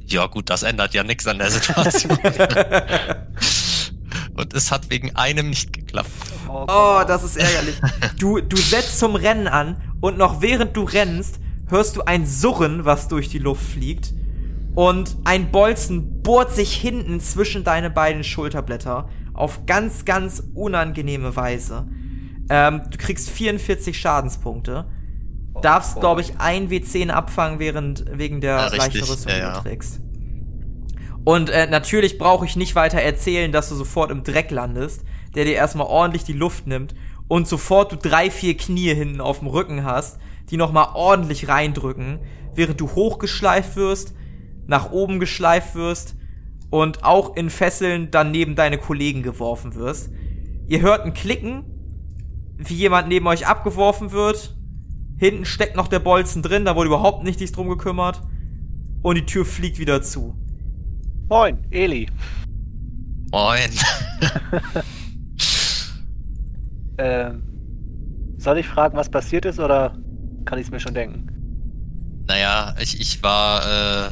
Ja, 0.07 0.25
gut, 0.25 0.49
das 0.49 0.63
ändert 0.63 0.95
ja 0.95 1.03
nichts 1.03 1.27
an 1.27 1.37
der 1.37 1.51
Situation. 1.51 2.17
Und 4.41 4.55
es 4.55 4.71
hat 4.71 4.89
wegen 4.89 5.15
einem 5.15 5.49
nicht 5.49 5.71
geklappt. 5.71 6.09
Oh, 6.49 7.01
das 7.07 7.23
ist 7.23 7.37
ärgerlich. 7.37 7.79
Du, 8.17 8.39
du 8.41 8.57
setzt 8.57 8.97
zum 8.97 9.15
Rennen 9.15 9.47
an 9.47 9.75
und 10.01 10.17
noch 10.17 10.41
während 10.41 10.75
du 10.75 10.83
rennst, 10.83 11.39
hörst 11.67 11.95
du 11.95 12.01
ein 12.01 12.25
Surren, 12.25 12.83
was 12.83 13.07
durch 13.07 13.29
die 13.29 13.37
Luft 13.37 13.63
fliegt. 13.63 14.13
Und 14.73 15.15
ein 15.25 15.51
Bolzen 15.51 16.23
bohrt 16.23 16.55
sich 16.55 16.73
hinten 16.73 17.19
zwischen 17.19 17.63
deine 17.63 17.91
beiden 17.91 18.23
Schulterblätter 18.23 19.09
auf 19.33 19.65
ganz, 19.67 20.05
ganz 20.05 20.41
unangenehme 20.55 21.35
Weise. 21.35 21.87
Ähm, 22.49 22.81
du 22.89 22.97
kriegst 22.97 23.29
44 23.29 23.97
Schadenspunkte. 23.99 24.85
Darfst, 25.61 25.99
glaube 25.99 26.21
ich, 26.21 26.39
ein 26.39 26.69
W10 26.69 27.09
abfangen 27.09 27.59
während, 27.59 28.05
wegen 28.11 28.41
der 28.41 28.55
Ja, 28.55 28.75
leichten 28.75 29.03
Rüstung, 29.03 29.31
ja, 29.31 29.35
die 29.35 29.41
ja. 29.41 29.53
du 29.57 29.61
trägst. 29.61 29.99
Und 31.23 31.49
äh, 31.49 31.67
natürlich 31.67 32.17
brauche 32.17 32.45
ich 32.45 32.55
nicht 32.55 32.75
weiter 32.75 32.99
erzählen, 32.99 33.51
dass 33.51 33.69
du 33.69 33.75
sofort 33.75 34.11
im 34.11 34.23
Dreck 34.23 34.49
landest, 34.49 35.03
der 35.35 35.45
dir 35.45 35.53
erstmal 35.53 35.87
ordentlich 35.87 36.23
die 36.23 36.33
Luft 36.33 36.67
nimmt 36.67 36.95
und 37.27 37.47
sofort 37.47 37.91
du 37.91 37.95
drei, 37.95 38.31
vier 38.31 38.57
Knie 38.57 38.93
hinten 38.93 39.21
auf 39.21 39.39
dem 39.39 39.47
Rücken 39.47 39.83
hast, 39.83 40.19
die 40.49 40.57
nochmal 40.57 40.89
ordentlich 40.95 41.47
reindrücken, 41.47 42.19
während 42.55 42.81
du 42.81 42.89
hochgeschleift 42.89 43.75
wirst, 43.75 44.13
nach 44.67 44.91
oben 44.91 45.19
geschleift 45.19 45.75
wirst 45.75 46.15
und 46.69 47.03
auch 47.03 47.35
in 47.35 47.49
Fesseln 47.49 48.09
dann 48.11 48.31
neben 48.31 48.55
deine 48.55 48.77
Kollegen 48.77 49.23
geworfen 49.23 49.75
wirst. 49.75 50.09
Ihr 50.67 50.81
hört 50.81 51.05
ein 51.05 51.13
Klicken, 51.13 51.63
wie 52.57 52.75
jemand 52.75 53.07
neben 53.07 53.27
euch 53.27 53.47
abgeworfen 53.47 54.11
wird. 54.11 54.55
Hinten 55.17 55.45
steckt 55.45 55.75
noch 55.75 55.87
der 55.87 55.99
Bolzen 55.99 56.41
drin, 56.41 56.65
da 56.65 56.75
wurde 56.75 56.87
überhaupt 56.87 57.23
nicht 57.23 57.39
sich 57.39 57.51
drum 57.51 57.69
gekümmert. 57.69 58.21
Und 59.03 59.15
die 59.15 59.25
Tür 59.25 59.45
fliegt 59.45 59.79
wieder 59.79 60.01
zu. 60.01 60.40
Moin, 61.31 61.65
Eli. 61.71 62.07
Moin. 63.31 63.71
Ähm, 66.97 67.41
soll 68.37 68.59
ich 68.59 68.67
fragen, 68.67 68.95
was 68.95 69.09
passiert 69.09 69.45
ist, 69.45 69.59
oder 69.59 69.97
kann 70.45 70.59
ich 70.59 70.65
es 70.65 70.71
mir 70.71 70.79
schon 70.79 70.93
denken? 70.93 71.25
Naja, 72.27 72.75
ich, 72.79 72.99
ich 72.99 73.23
war, 73.23 74.11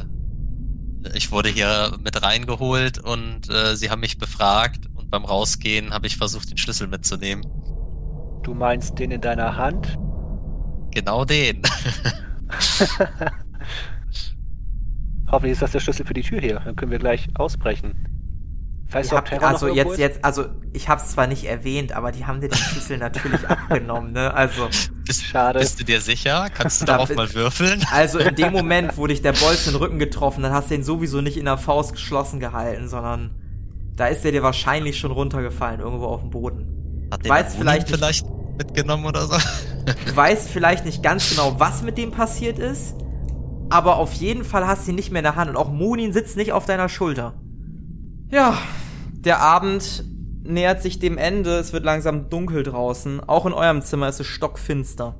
ich 1.14 1.30
wurde 1.30 1.50
hier 1.50 1.96
mit 2.02 2.20
reingeholt 2.20 2.98
und 2.98 3.48
äh, 3.48 3.76
sie 3.76 3.90
haben 3.90 4.00
mich 4.00 4.18
befragt 4.18 4.88
und 4.96 5.08
beim 5.08 5.24
Rausgehen 5.24 5.92
habe 5.92 6.08
ich 6.08 6.16
versucht, 6.16 6.50
den 6.50 6.56
Schlüssel 6.56 6.88
mitzunehmen. 6.88 7.44
Du 8.42 8.54
meinst 8.54 8.98
den 8.98 9.12
in 9.12 9.20
deiner 9.20 9.56
Hand? 9.56 9.96
Genau 10.90 11.24
den. 11.24 11.62
Hoffentlich 15.30 15.52
ist 15.52 15.62
das 15.62 15.72
der 15.72 15.80
Schlüssel 15.80 16.06
für 16.06 16.14
die 16.14 16.22
Tür 16.22 16.40
hier. 16.40 16.60
Dann 16.64 16.76
können 16.76 16.90
wir 16.90 16.98
gleich 16.98 17.28
ausbrechen. 17.34 18.06
Weißt 18.90 19.12
du, 19.12 19.14
ob 19.14 19.20
habt, 19.20 19.28
Terra 19.28 19.46
also 19.50 19.68
noch 19.68 19.74
jetzt, 19.76 19.98
jetzt, 19.98 20.24
also 20.24 20.46
ich 20.72 20.88
hab's 20.88 21.10
zwar 21.12 21.28
nicht 21.28 21.44
erwähnt, 21.44 21.92
aber 21.92 22.10
die 22.10 22.26
haben 22.26 22.40
dir 22.40 22.48
den 22.48 22.58
Schlüssel 22.58 22.98
natürlich 22.98 23.40
abgenommen, 23.48 24.12
ne? 24.12 24.34
Also, 24.34 24.68
Bist, 25.06 25.22
Schade. 25.22 25.60
bist 25.60 25.78
du 25.78 25.84
dir 25.84 26.00
sicher? 26.00 26.46
Kannst 26.52 26.80
du 26.82 26.86
Da 26.86 26.92
darauf 26.98 27.14
mal 27.14 27.32
würfeln? 27.32 27.84
also 27.92 28.18
in 28.18 28.34
dem 28.34 28.52
Moment, 28.52 28.96
wo 28.98 29.06
dich 29.06 29.22
der 29.22 29.30
Bolzen 29.32 29.68
in 29.68 29.78
den 29.78 29.82
Rücken 29.82 29.98
getroffen, 30.00 30.42
dann 30.42 30.52
hast 30.52 30.70
du 30.70 30.74
ihn 30.74 30.82
sowieso 30.82 31.20
nicht 31.20 31.36
in 31.36 31.44
der 31.44 31.56
Faust 31.56 31.92
geschlossen 31.92 32.40
gehalten, 32.40 32.88
sondern 32.88 33.30
da 33.94 34.08
ist 34.08 34.24
er 34.24 34.32
dir 34.32 34.42
wahrscheinlich 34.42 34.98
schon 34.98 35.12
runtergefallen, 35.12 35.78
irgendwo 35.78 36.06
auf 36.06 36.22
dem 36.22 36.30
Boden. 36.30 37.08
Hat 37.12 37.28
Weiß 37.28 37.52
den 37.52 37.60
vielleicht 37.60 37.88
vielleicht, 37.88 38.24
nicht- 38.26 38.32
vielleicht 38.32 38.58
mitgenommen 38.58 39.04
oder 39.06 39.24
so? 39.28 39.36
Du 40.06 40.16
weißt 40.16 40.48
vielleicht 40.50 40.84
nicht 40.84 41.00
ganz 41.00 41.30
genau, 41.30 41.60
was 41.60 41.82
mit 41.82 41.96
dem 41.96 42.10
passiert 42.10 42.58
ist, 42.58 42.96
aber 43.70 43.96
auf 43.96 44.12
jeden 44.14 44.44
Fall 44.44 44.66
hast 44.66 44.86
du 44.86 44.90
ihn 44.90 44.96
nicht 44.96 45.10
mehr 45.12 45.20
in 45.20 45.24
der 45.24 45.36
Hand 45.36 45.48
und 45.50 45.56
auch 45.56 45.70
Munin 45.70 46.12
sitzt 46.12 46.36
nicht 46.36 46.52
auf 46.52 46.66
deiner 46.66 46.88
Schulter. 46.88 47.34
Ja, 48.30 48.56
der 49.12 49.40
Abend 49.40 50.04
nähert 50.44 50.82
sich 50.82 50.98
dem 50.98 51.18
Ende. 51.18 51.56
Es 51.58 51.72
wird 51.72 51.84
langsam 51.84 52.28
dunkel 52.30 52.62
draußen. 52.62 53.20
Auch 53.20 53.46
in 53.46 53.52
eurem 53.52 53.82
Zimmer 53.82 54.08
ist 54.08 54.20
es 54.20 54.26
stockfinster. 54.26 55.14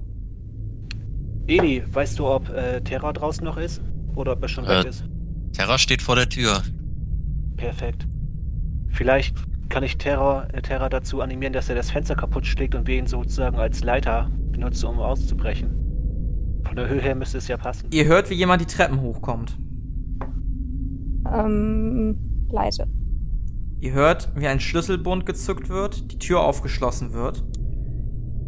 Eli, 1.46 1.82
weißt 1.90 2.18
du, 2.18 2.26
ob 2.26 2.48
äh, 2.50 2.80
Terra 2.82 3.12
draußen 3.12 3.44
noch 3.44 3.56
ist? 3.56 3.80
Oder 4.14 4.32
ob 4.32 4.42
er 4.42 4.48
schon 4.48 4.64
Äh. 4.64 4.80
weg 4.80 4.86
ist? 4.86 5.04
Terra 5.52 5.78
steht 5.78 6.02
vor 6.02 6.16
der 6.16 6.28
Tür. 6.28 6.62
Perfekt. 7.56 8.06
Vielleicht 8.88 9.36
kann 9.68 9.82
ich 9.82 9.98
Terra, 9.98 10.46
äh, 10.52 10.62
Terra 10.62 10.88
dazu 10.88 11.20
animieren, 11.20 11.52
dass 11.52 11.68
er 11.68 11.74
das 11.74 11.90
Fenster 11.90 12.14
kaputt 12.14 12.46
schlägt 12.46 12.74
und 12.74 12.86
wir 12.86 12.96
ihn 12.96 13.06
sozusagen 13.06 13.56
als 13.56 13.82
Leiter 13.84 14.30
benutzen, 14.52 14.86
um 14.86 14.98
auszubrechen. 14.98 15.70
Von 16.66 16.76
der 16.76 16.88
Höhe 16.88 17.00
her 17.00 17.14
müsste 17.14 17.38
es 17.38 17.48
ja 17.48 17.56
passen. 17.56 17.88
Ihr 17.90 18.04
hört, 18.04 18.30
wie 18.30 18.34
jemand 18.34 18.60
die 18.60 18.66
Treppen 18.66 19.00
hochkommt. 19.00 19.56
Ähm, 21.32 22.46
leise. 22.50 22.86
Ihr 23.80 23.92
hört, 23.92 24.30
wie 24.34 24.46
ein 24.46 24.60
Schlüsselbund 24.60 25.24
gezückt 25.24 25.68
wird, 25.68 26.12
die 26.12 26.18
Tür 26.18 26.40
aufgeschlossen 26.40 27.12
wird 27.12 27.42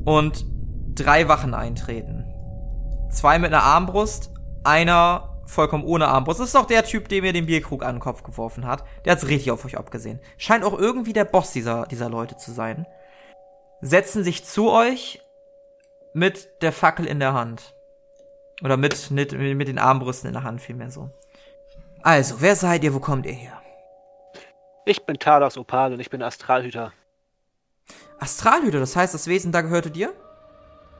und 0.05 0.47
drei 0.95 1.29
Wachen 1.29 1.55
eintreten. 1.55 2.25
Zwei 3.11 3.39
mit 3.39 3.53
einer 3.53 3.63
Armbrust, 3.63 4.33
einer 4.65 5.41
vollkommen 5.47 5.85
ohne 5.85 6.09
Armbrust. 6.09 6.41
Das 6.41 6.49
ist 6.49 6.55
doch 6.55 6.67
der 6.67 6.85
Typ, 6.85 7.09
der 7.09 7.23
mir 7.23 7.33
den 7.33 7.47
Bierkrug 7.47 7.85
an 7.85 7.97
den 7.97 8.01
Kopf 8.01 8.23
geworfen 8.23 8.67
hat. 8.67 8.85
Der 9.05 9.13
hat's 9.13 9.29
richtig 9.29 9.51
auf 9.51 9.65
euch 9.65 9.79
abgesehen. 9.79 10.21
Scheint 10.37 10.65
auch 10.65 10.79
irgendwie 10.79 11.13
der 11.13 11.25
Boss 11.25 11.53
dieser, 11.53 11.87
dieser 11.87 12.09
Leute 12.09 12.37
zu 12.37 12.53
sein. 12.53 12.87
Setzen 13.81 14.25
sich 14.25 14.45
zu 14.45 14.71
euch 14.71 15.23
mit 16.15 16.49
der 16.63 16.73
Fackel 16.73 17.07
in 17.07 17.21
der 17.21 17.35
Hand. 17.35 17.75
Oder 18.63 18.77
mit, 18.77 19.11
mit, 19.11 19.33
mit 19.33 19.69
den 19.69 19.79
Armbrüsten 19.79 20.29
in 20.29 20.35
der 20.35 20.45
Hand, 20.45 20.61
vielmehr 20.61 20.91
so. 20.91 21.11
Also, 22.03 22.41
wer 22.41 22.57
seid 22.57 22.85
ihr, 22.85 22.95
wo 22.95 23.01
kommt 23.01 23.27
ihr 23.27 23.33
her? 23.33 23.61
Ich 24.85 25.05
bin 25.05 25.19
Talos 25.19 25.57
Opal 25.57 25.93
und 25.93 26.01
ich 26.01 26.11
bin 26.11 26.23
Astralhüter. 26.23 26.93
Astralhüter, 28.19 28.81
das 28.81 28.97
heißt, 28.97 29.15
das 29.15 29.27
Wesen 29.27 29.53
da 29.53 29.61
gehörte 29.61 29.91
dir? 29.91 30.13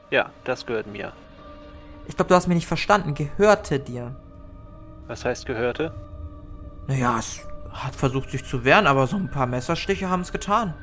Ja, 0.09 0.29
das 0.43 0.65
gehört 0.65 0.87
mir. 0.87 1.13
Ich 2.07 2.15
glaube, 2.15 2.29
du 2.29 2.35
hast 2.35 2.47
mich 2.47 2.55
nicht 2.55 2.67
verstanden. 2.67 3.13
Gehörte 3.15 3.79
dir. 3.79 4.15
Was 5.07 5.25
heißt 5.25 5.45
gehörte? 5.45 5.93
Naja, 6.87 7.17
es 7.17 7.47
hat 7.71 7.95
versucht, 7.95 8.29
sich 8.31 8.45
zu 8.45 8.63
wehren, 8.63 8.87
aber 8.87 9.07
so 9.07 9.15
ein 9.15 9.31
paar 9.31 9.47
Messerstiche 9.47 10.09
haben 10.09 10.21
es 10.21 10.31
getan. 10.31 10.73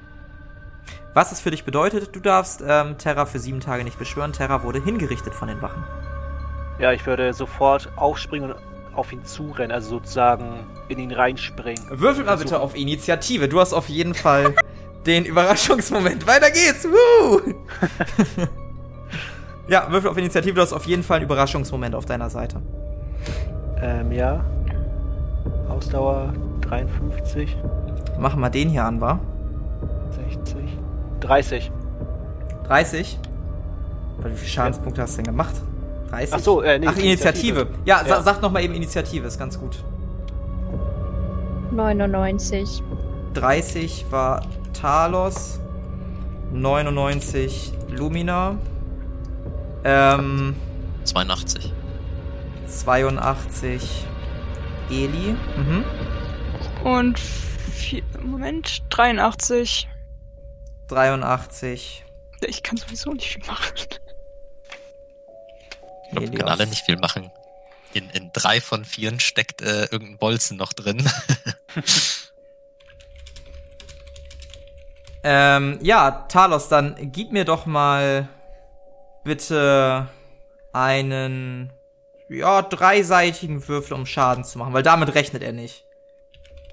Was 1.15 1.33
es 1.33 1.41
für 1.41 1.51
dich 1.51 1.65
bedeutet, 1.65 2.15
du 2.15 2.21
darfst 2.21 2.63
ähm, 2.67 2.97
Terra 2.97 3.27
für 3.27 3.39
sieben 3.39 3.61
Tage 3.61 3.85
nicht 3.85 3.99
beschwören. 3.99 4.33
Terra 4.33 4.63
wurde 4.63 4.83
hingerichtet 4.83 5.35
von 5.35 5.49
den 5.49 5.61
Wachen. 5.61 5.85
Ja, 6.81 6.93
ich 6.93 7.07
würde 7.07 7.33
sofort 7.35 7.91
aufspringen 7.97 8.53
und 8.53 8.59
auf 8.95 9.13
ihn 9.13 9.25
zurennen, 9.25 9.71
also 9.71 9.91
sozusagen 9.91 10.67
in 10.89 10.99
ihn 10.99 11.13
reinspringen. 11.13 11.83
Würfel 11.91 12.25
mal 12.25 12.37
bitte 12.37 12.59
auf 12.61 12.75
Initiative. 12.75 13.49
Du 13.49 13.61
hast 13.61 13.73
auf 13.73 13.89
jeden 13.89 14.15
Fall 14.15 14.55
den 15.07 15.25
Überraschungsmoment. 15.25 16.27
Weiter 16.27 16.51
geht's. 16.51 16.87
Ja, 19.69 19.87
Würfel 19.89 20.11
auf 20.11 20.17
Initiative. 20.17 20.55
Du 20.55 20.63
hast 20.63 20.73
auf 20.73 20.87
jeden 20.87 21.05
Fall 21.05 21.19
einen 21.19 21.27
Überraschungsmoment 21.27 21.95
auf 21.95 22.05
deiner 22.05 22.29
Seite. 22.29 22.61
Ähm, 23.81 24.11
ja. 24.11 24.45
Ausdauer 25.69 26.33
53, 26.63 27.57
Machen 28.19 28.41
wir 28.41 28.51
den 28.51 28.69
hier 28.69 28.85
an, 28.85 29.01
wa? 29.01 29.21
60, 30.45 30.57
30. 31.21 31.73
30. 32.67 33.19
Wie 34.25 34.35
viele 34.35 34.51
Schadenspunkte 34.51 35.03
hast 35.03 35.13
du 35.13 35.17
denn 35.19 35.27
gemacht? 35.27 35.55
30? 36.11 36.35
Ach 36.35 36.39
so, 36.41 36.63
äh, 36.63 36.79
nee, 36.79 36.87
Ach, 36.89 36.97
Initiative. 36.97 37.69
Ja, 37.85 38.01
sa 38.01 38.17
Ja. 38.17 38.23
sag 38.23 38.43
noch 38.43 38.51
mal 38.51 38.63
eben 38.63 38.75
Initiative, 38.75 39.27
ist 39.27 39.39
ganz 39.39 39.59
gut. 39.59 39.83
99. 41.73 42.83
30 43.35 44.07
war 44.11 44.43
Talos, 44.73 45.61
99 46.53 47.73
Lumina, 47.89 48.59
ähm, 49.85 50.57
82. 51.05 51.73
82 52.67 54.07
Eli, 54.91 55.37
mhm. 55.57 55.85
Und 56.85 57.19
vier, 57.19 58.03
Moment, 58.23 58.83
83. 58.91 59.89
83 60.89 62.05
Ich 62.41 62.63
kann 62.63 62.77
sowieso 62.79 63.13
nicht 63.13 63.29
viel 63.33 63.47
machen. 63.47 63.75
Ich 66.11 66.17
glaube, 66.17 66.33
wir 66.33 66.39
können 66.39 66.51
alle 66.51 66.67
nicht 66.67 66.85
viel 66.85 66.97
machen. 66.97 67.31
In, 67.93 68.11
in 68.11 68.31
drei 68.33 68.61
von 68.61 68.85
vieren 68.85 69.21
steckt 69.21 69.63
äh, 69.63 69.85
irgendein 69.85 70.19
Bolzen 70.19 70.57
noch 70.57 70.73
drin. 70.73 71.09
Ähm, 75.23 75.79
ja, 75.83 76.27
Talos, 76.29 76.69
dann 76.69 76.97
gib 77.13 77.33
mir 77.33 77.45
doch 77.45 77.67
mal 77.67 78.29
bitte 79.23 80.09
einen, 80.73 81.73
ja, 82.29 82.63
dreiseitigen 82.63 83.67
Würfel, 83.69 83.95
um 83.95 84.07
Schaden 84.07 84.45
zu 84.45 84.59
machen, 84.59 84.73
weil 84.73 84.83
damit 84.83 85.15
rechnet 85.15 85.43
er 85.43 85.53
nicht. 85.53 85.85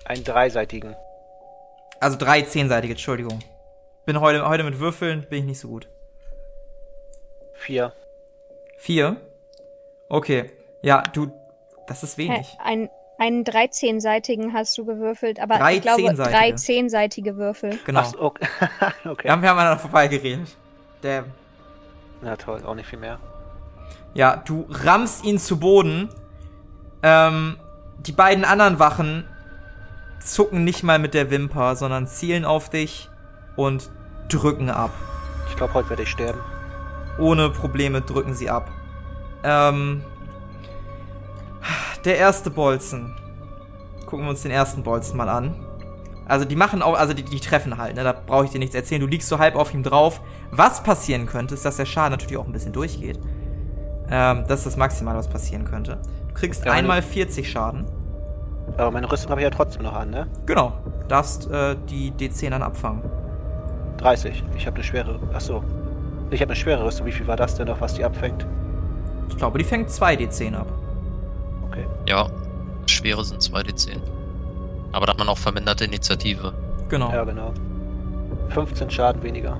Einen 0.06 0.24
dreiseitigen. 0.24 0.96
Also 2.00 2.18
drei 2.18 2.42
zehnseitige, 2.44 2.94
Entschuldigung. 2.94 3.40
Bin 4.06 4.22
heute, 4.22 4.48
heute 4.48 4.64
mit 4.64 4.80
Würfeln, 4.80 5.28
bin 5.28 5.40
ich 5.40 5.46
nicht 5.46 5.60
so 5.60 5.68
gut. 5.68 5.90
Vier. 7.54 7.92
Vier? 8.78 9.20
Okay. 10.10 10.52
Ja, 10.82 11.04
du, 11.14 11.32
das 11.88 12.04
ist 12.04 12.18
wenig. 12.18 12.56
Ein, 12.64 12.90
einen 13.18 13.44
13-seitigen 13.44 14.54
hast 14.54 14.78
du 14.78 14.86
gewürfelt, 14.86 15.40
aber 15.40 15.58
Drei 15.58 15.76
ich 15.76 15.82
glaube, 15.82 16.04
zehnseitige. 16.04 16.38
drei 16.38 16.52
zehnseitige 16.54 17.38
Würfel. 17.38 17.80
Genau. 17.86 18.00
Ach 18.02 18.06
so, 18.06 18.22
okay. 18.22 18.48
okay. 19.06 19.24
Wir 19.26 19.32
haben, 19.32 19.42
wir 19.42 19.50
haben 19.50 19.58
aneinander 19.58 19.80
vorbeigeredet. 19.82 20.56
Der, 21.04 21.26
Na 22.22 22.36
toll, 22.36 22.64
auch 22.66 22.76
nicht 22.76 22.88
viel 22.88 23.00
mehr. 23.00 23.20
ja, 24.14 24.38
du 24.38 24.66
rammst 24.70 25.24
ihn 25.26 25.40
zu 25.40 25.60
Boden. 25.60 26.10
Ähm, 27.04 27.58
die 28.00 28.12
beiden 28.12 28.46
anderen 28.46 28.80
Wachen 28.80 29.28
zucken 30.20 30.64
nicht 30.64 30.84
mal 30.84 31.00
mit 31.00 31.14
der 31.14 31.30
Wimper, 31.32 31.76
sondern 31.76 32.08
zielen 32.08 32.46
auf 32.46 32.70
dich 32.70 33.10
und 33.56 33.90
drücken 34.30 34.70
ab. 34.70 34.92
Ich 35.50 35.56
glaube, 35.56 35.74
heute 35.74 35.90
werde 35.90 36.04
ich 36.04 36.10
sterben. 36.10 36.40
Ohne 37.20 37.50
Probleme 37.50 38.02
drücken 38.02 38.34
sie 38.34 38.50
ab. 38.50 38.70
Ähm, 39.48 40.04
der 42.04 42.18
erste 42.18 42.50
Bolzen. 42.50 43.16
Gucken 44.06 44.26
wir 44.26 44.30
uns 44.30 44.42
den 44.42 44.52
ersten 44.52 44.84
Bolzen 44.84 45.18
mal 45.18 45.30
an. 45.30 45.56
Also 46.28 46.44
die 46.44 46.58
machen 46.58 46.82
auch, 46.82 46.98
also 46.98 47.14
die, 47.14 47.24
die 47.24 47.40
treffen 47.40 47.78
halt, 47.78 47.96
ne? 47.96 48.04
Da 48.04 48.12
brauche 48.14 48.44
ich 48.46 48.52
dir 48.52 48.60
nichts 48.60 48.76
erzählen. 48.76 49.00
Du 49.00 49.08
liegst 49.08 49.30
so 49.30 49.40
halb 49.40 49.56
auf 49.56 49.74
ihm 49.74 49.84
drauf. 49.84 50.20
Was 50.52 50.84
passieren 50.84 51.26
könnte, 51.26 51.54
ist, 51.56 51.64
dass 51.64 51.78
der 51.78 51.86
Schaden 51.86 52.12
natürlich 52.12 52.38
auch 52.38 52.46
ein 52.46 52.52
bisschen 52.52 52.74
durchgeht. 52.74 53.20
Ähm, 54.10 54.44
das 54.48 54.60
ist 54.60 54.66
das 54.66 54.78
Maximale, 54.78 55.18
was 55.18 55.30
passieren 55.30 55.64
könnte. 55.64 56.00
Du 56.28 56.34
kriegst 56.34 56.66
Ja, 56.66 56.74
einmal 56.74 57.02
40 57.02 57.50
Schaden. 57.50 57.86
Aber 58.78 58.92
meine 58.92 59.10
Rüstung 59.10 59.32
habe 59.32 59.40
ich 59.40 59.46
ja 59.46 59.50
trotzdem 59.50 59.84
noch 59.84 59.94
an, 59.94 60.10
ne? 60.10 60.28
Genau. 60.46 60.74
Darfst 61.08 61.50
äh, 61.50 61.78
die 61.90 62.12
D10 62.12 62.50
dann 62.50 62.62
abfangen. 62.62 63.02
30. 63.98 64.44
Ich 64.58 64.68
habe 64.68 64.76
eine 64.76 64.84
schwere. 64.84 65.20
Ach 65.34 65.42
so. 65.42 65.64
Ich 66.30 66.42
habe 66.42 66.52
eine 66.52 66.58
schwere 66.58 66.84
Rüstung. 66.86 67.08
Wie 67.08 67.14
viel 67.14 67.28
war 67.28 67.38
das 67.38 67.56
denn 67.56 67.68
noch, 67.68 67.80
was 67.80 67.94
die 67.94 68.04
abfängt? 68.04 68.46
Ich 69.30 69.38
glaube, 69.38 69.58
die 69.60 69.64
fängt 69.66 69.90
2 69.90 70.16
D10 70.16 70.56
ab. 70.56 70.68
Okay. 71.68 71.86
ja, 72.08 72.30
schwere 72.88 73.24
sind 73.24 73.42
2d10. 73.42 73.98
Aber 74.92 75.06
da 75.06 75.12
hat 75.12 75.20
man 75.20 75.30
auch 75.30 75.38
verminderte 75.38 75.86
Initiative. 75.86 76.54
Genau. 76.90 77.12
Ja, 77.12 77.24
genau. 77.24 77.54
15 78.50 78.90
Schaden 78.90 79.22
weniger. 79.24 79.58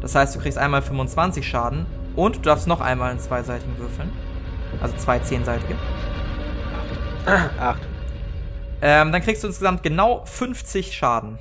Das 0.00 0.14
heißt, 0.14 0.34
du 0.34 0.40
kriegst 0.40 0.58
einmal 0.58 0.82
25 0.82 1.46
Schaden 1.48 1.86
und 2.16 2.36
du 2.36 2.40
darfst 2.40 2.66
noch 2.66 2.80
einmal 2.80 3.10
einen 3.10 3.20
zweiseitigen 3.20 3.78
würfeln. 3.78 4.10
Also 4.80 4.96
zwei 4.96 5.20
zehnseitige. 5.20 5.76
8. 7.26 7.80
Ähm, 8.82 9.12
dann 9.12 9.22
kriegst 9.22 9.42
du 9.42 9.46
insgesamt 9.48 9.82
genau 9.82 10.24
50 10.26 10.94
Schaden. 10.94 11.38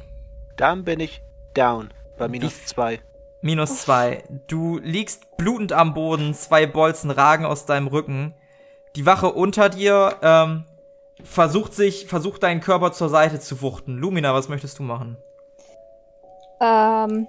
Dann 0.55 0.83
bin 0.85 0.99
ich 0.99 1.21
down. 1.55 1.89
Bei 2.17 2.27
minus 2.27 2.53
Wie- 2.61 2.65
2. 2.65 2.99
Minus 3.43 3.81
zwei. 3.81 4.23
Du 4.47 4.79
liegst 4.79 5.35
blutend 5.35 5.73
am 5.73 5.93
Boden, 5.93 6.33
zwei 6.33 6.65
Bolzen 6.65 7.11
ragen 7.11 7.43
aus 7.45 7.65
deinem 7.65 7.87
Rücken. 7.87 8.33
Die 8.95 9.05
Wache 9.05 9.33
unter 9.33 9.67
dir 9.67 10.15
ähm, 10.21 10.63
versucht 11.21 11.73
sich, 11.73 12.07
versucht 12.07 12.41
deinen 12.43 12.61
Körper 12.61 12.93
zur 12.93 13.09
Seite 13.09 13.41
zu 13.41 13.61
wuchten. 13.61 13.97
Lumina, 13.97 14.33
was 14.33 14.47
möchtest 14.47 14.79
du 14.79 14.83
machen? 14.83 15.17
Ähm, 16.61 17.27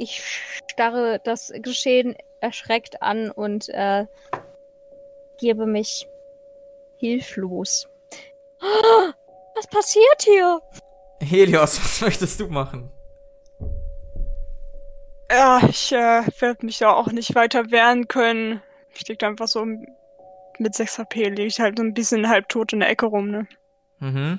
ich 0.00 0.20
starre 0.68 1.20
das 1.22 1.52
Geschehen 1.54 2.16
erschreckt 2.40 3.00
an 3.00 3.30
und 3.30 3.68
äh, 3.68 4.06
gebe 5.38 5.66
mich 5.66 6.08
hilflos. 6.96 7.88
Was 9.54 9.66
passiert 9.66 10.22
hier? 10.22 10.60
Helios, 11.20 11.78
was 11.84 12.00
möchtest 12.00 12.40
du 12.40 12.48
machen? 12.48 12.90
Ja, 15.32 15.60
ich 15.66 15.92
äh, 15.92 16.22
werde 16.40 16.66
mich 16.66 16.78
da 16.78 16.90
auch 16.92 17.10
nicht 17.10 17.34
weiter 17.34 17.70
wehren 17.70 18.06
können. 18.06 18.60
Ich 18.94 19.08
lieg 19.08 19.18
da 19.18 19.28
einfach 19.28 19.48
so 19.48 19.64
mit 20.58 20.74
6 20.74 20.98
HP, 20.98 21.30
liege 21.30 21.46
ich 21.46 21.58
halt 21.58 21.78
so 21.78 21.84
ein 21.84 21.94
bisschen 21.94 22.28
halbtot 22.28 22.74
in 22.74 22.80
der 22.80 22.90
Ecke 22.90 23.06
rum, 23.06 23.30
ne? 23.30 23.46
Mhm. 24.00 24.38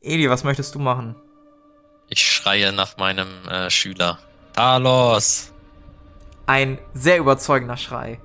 Eli, 0.00 0.30
was 0.30 0.42
möchtest 0.42 0.74
du 0.74 0.78
machen? 0.78 1.14
Ich 2.08 2.22
schreie 2.22 2.72
nach 2.72 2.96
meinem 2.96 3.28
äh, 3.48 3.68
Schüler. 3.68 4.18
Talos! 4.54 5.52
Ein 6.46 6.78
sehr 6.94 7.18
überzeugender 7.18 7.76
Schrei. 7.76 8.18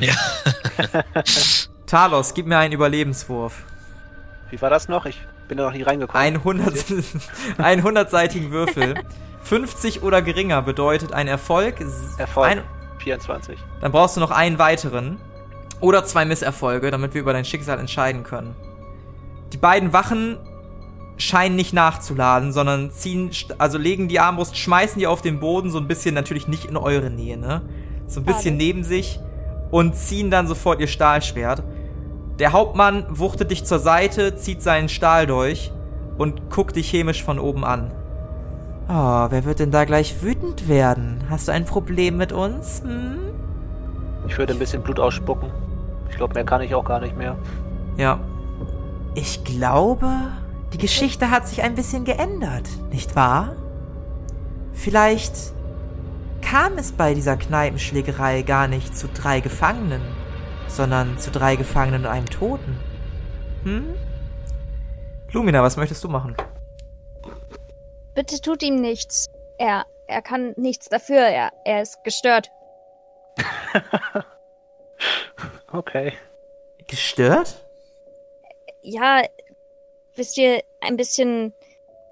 Ja. 0.00 0.14
Talos, 1.86 2.34
gib 2.34 2.46
mir 2.46 2.58
einen 2.58 2.72
Überlebenswurf. 2.72 3.64
Wie 4.50 4.60
war 4.60 4.68
das 4.70 4.88
noch? 4.88 5.06
Ich 5.06 5.18
bin 5.48 5.56
da 5.56 5.64
noch 5.64 5.72
nie 5.72 5.82
reingekommen. 5.82 6.22
Ein 6.22 6.36
100, 6.36 6.84
einen 7.58 7.82
100-seitigen 7.82 8.50
Würfel. 8.50 8.94
50 9.46 10.02
oder 10.02 10.22
geringer 10.22 10.60
bedeutet 10.60 11.12
ein 11.12 11.28
Erfolg. 11.28 11.76
Erfolg. 12.18 12.50
Ein, 12.50 12.62
24. 12.98 13.58
dann 13.80 13.92
brauchst 13.92 14.16
du 14.16 14.20
noch 14.20 14.32
einen 14.32 14.58
weiteren. 14.58 15.18
Oder 15.80 16.04
zwei 16.04 16.24
Misserfolge, 16.24 16.90
damit 16.90 17.14
wir 17.14 17.20
über 17.20 17.32
dein 17.32 17.44
Schicksal 17.44 17.78
entscheiden 17.78 18.24
können. 18.24 18.56
Die 19.52 19.58
beiden 19.58 19.92
Wachen 19.92 20.38
scheinen 21.18 21.54
nicht 21.54 21.72
nachzuladen, 21.72 22.52
sondern 22.52 22.90
ziehen, 22.90 23.30
also 23.58 23.78
legen 23.78 24.08
die 24.08 24.18
Armbrust, 24.18 24.56
schmeißen 24.56 24.98
die 24.98 25.06
auf 25.06 25.22
den 25.22 25.38
Boden, 25.38 25.70
so 25.70 25.78
ein 25.78 25.86
bisschen 25.86 26.14
natürlich 26.14 26.48
nicht 26.48 26.64
in 26.64 26.76
eure 26.76 27.10
Nähe, 27.10 27.36
ne? 27.36 27.62
So 28.06 28.20
ein 28.20 28.24
bisschen 28.24 28.54
Schade. 28.54 28.56
neben 28.56 28.84
sich 28.84 29.20
und 29.70 29.94
ziehen 29.94 30.30
dann 30.30 30.46
sofort 30.46 30.80
ihr 30.80 30.88
Stahlschwert. 30.88 31.62
Der 32.38 32.52
Hauptmann 32.52 33.06
wuchtet 33.10 33.50
dich 33.50 33.64
zur 33.64 33.78
Seite, 33.78 34.34
zieht 34.36 34.62
seinen 34.62 34.88
Stahl 34.88 35.26
durch 35.26 35.72
und 36.18 36.50
guckt 36.50 36.76
dich 36.76 36.90
chemisch 36.90 37.22
von 37.22 37.38
oben 37.38 37.64
an. 37.64 37.92
Oh, 38.88 39.26
wer 39.30 39.44
wird 39.44 39.58
denn 39.58 39.72
da 39.72 39.84
gleich 39.84 40.22
wütend 40.22 40.68
werden? 40.68 41.24
Hast 41.28 41.48
du 41.48 41.52
ein 41.52 41.64
Problem 41.64 42.16
mit 42.16 42.32
uns? 42.32 42.82
Hm? 42.84 43.18
Ich 44.28 44.38
würde 44.38 44.52
ein 44.52 44.58
bisschen 44.60 44.82
Blut 44.82 45.00
ausspucken. 45.00 45.50
Ich 46.08 46.16
glaube, 46.16 46.34
mehr 46.34 46.44
kann 46.44 46.60
ich 46.60 46.74
auch 46.74 46.84
gar 46.84 47.00
nicht 47.00 47.16
mehr. 47.16 47.36
Ja. 47.96 48.20
Ich 49.14 49.44
glaube, 49.44 50.08
die 50.72 50.78
Geschichte 50.78 51.30
hat 51.30 51.48
sich 51.48 51.62
ein 51.62 51.74
bisschen 51.74 52.04
geändert, 52.04 52.68
nicht 52.92 53.16
wahr? 53.16 53.56
Vielleicht 54.72 55.34
kam 56.42 56.78
es 56.78 56.92
bei 56.92 57.14
dieser 57.14 57.36
Kneipenschlägerei 57.36 58.42
gar 58.42 58.68
nicht 58.68 58.96
zu 58.96 59.08
drei 59.08 59.40
Gefangenen, 59.40 60.02
sondern 60.68 61.18
zu 61.18 61.32
drei 61.32 61.56
Gefangenen 61.56 62.02
und 62.02 62.10
einem 62.10 62.26
Toten. 62.26 62.76
Hm? 63.64 63.86
Lumina, 65.32 65.62
was 65.62 65.76
möchtest 65.76 66.04
du 66.04 66.08
machen? 66.08 66.36
Bitte 68.16 68.40
tut 68.40 68.62
ihm 68.64 68.80
nichts. 68.80 69.30
Er, 69.58 69.86
er 70.08 70.22
kann 70.22 70.54
nichts 70.56 70.88
dafür. 70.88 71.20
Er, 71.20 71.52
er 71.64 71.82
ist 71.82 72.02
gestört. 72.02 72.50
Okay. 75.72 76.12
Gestört? 76.86 77.66
Ja, 78.82 79.22
wisst 80.14 80.38
ihr, 80.38 80.62
ein 80.80 80.96
bisschen 80.96 81.52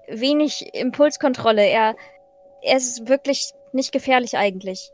wenig 0.07 0.75
Impulskontrolle. 0.75 1.65
Er, 1.65 1.95
er 2.61 2.77
ist 2.77 3.07
wirklich 3.07 3.53
nicht 3.71 3.91
gefährlich 3.91 4.37
eigentlich. 4.37 4.91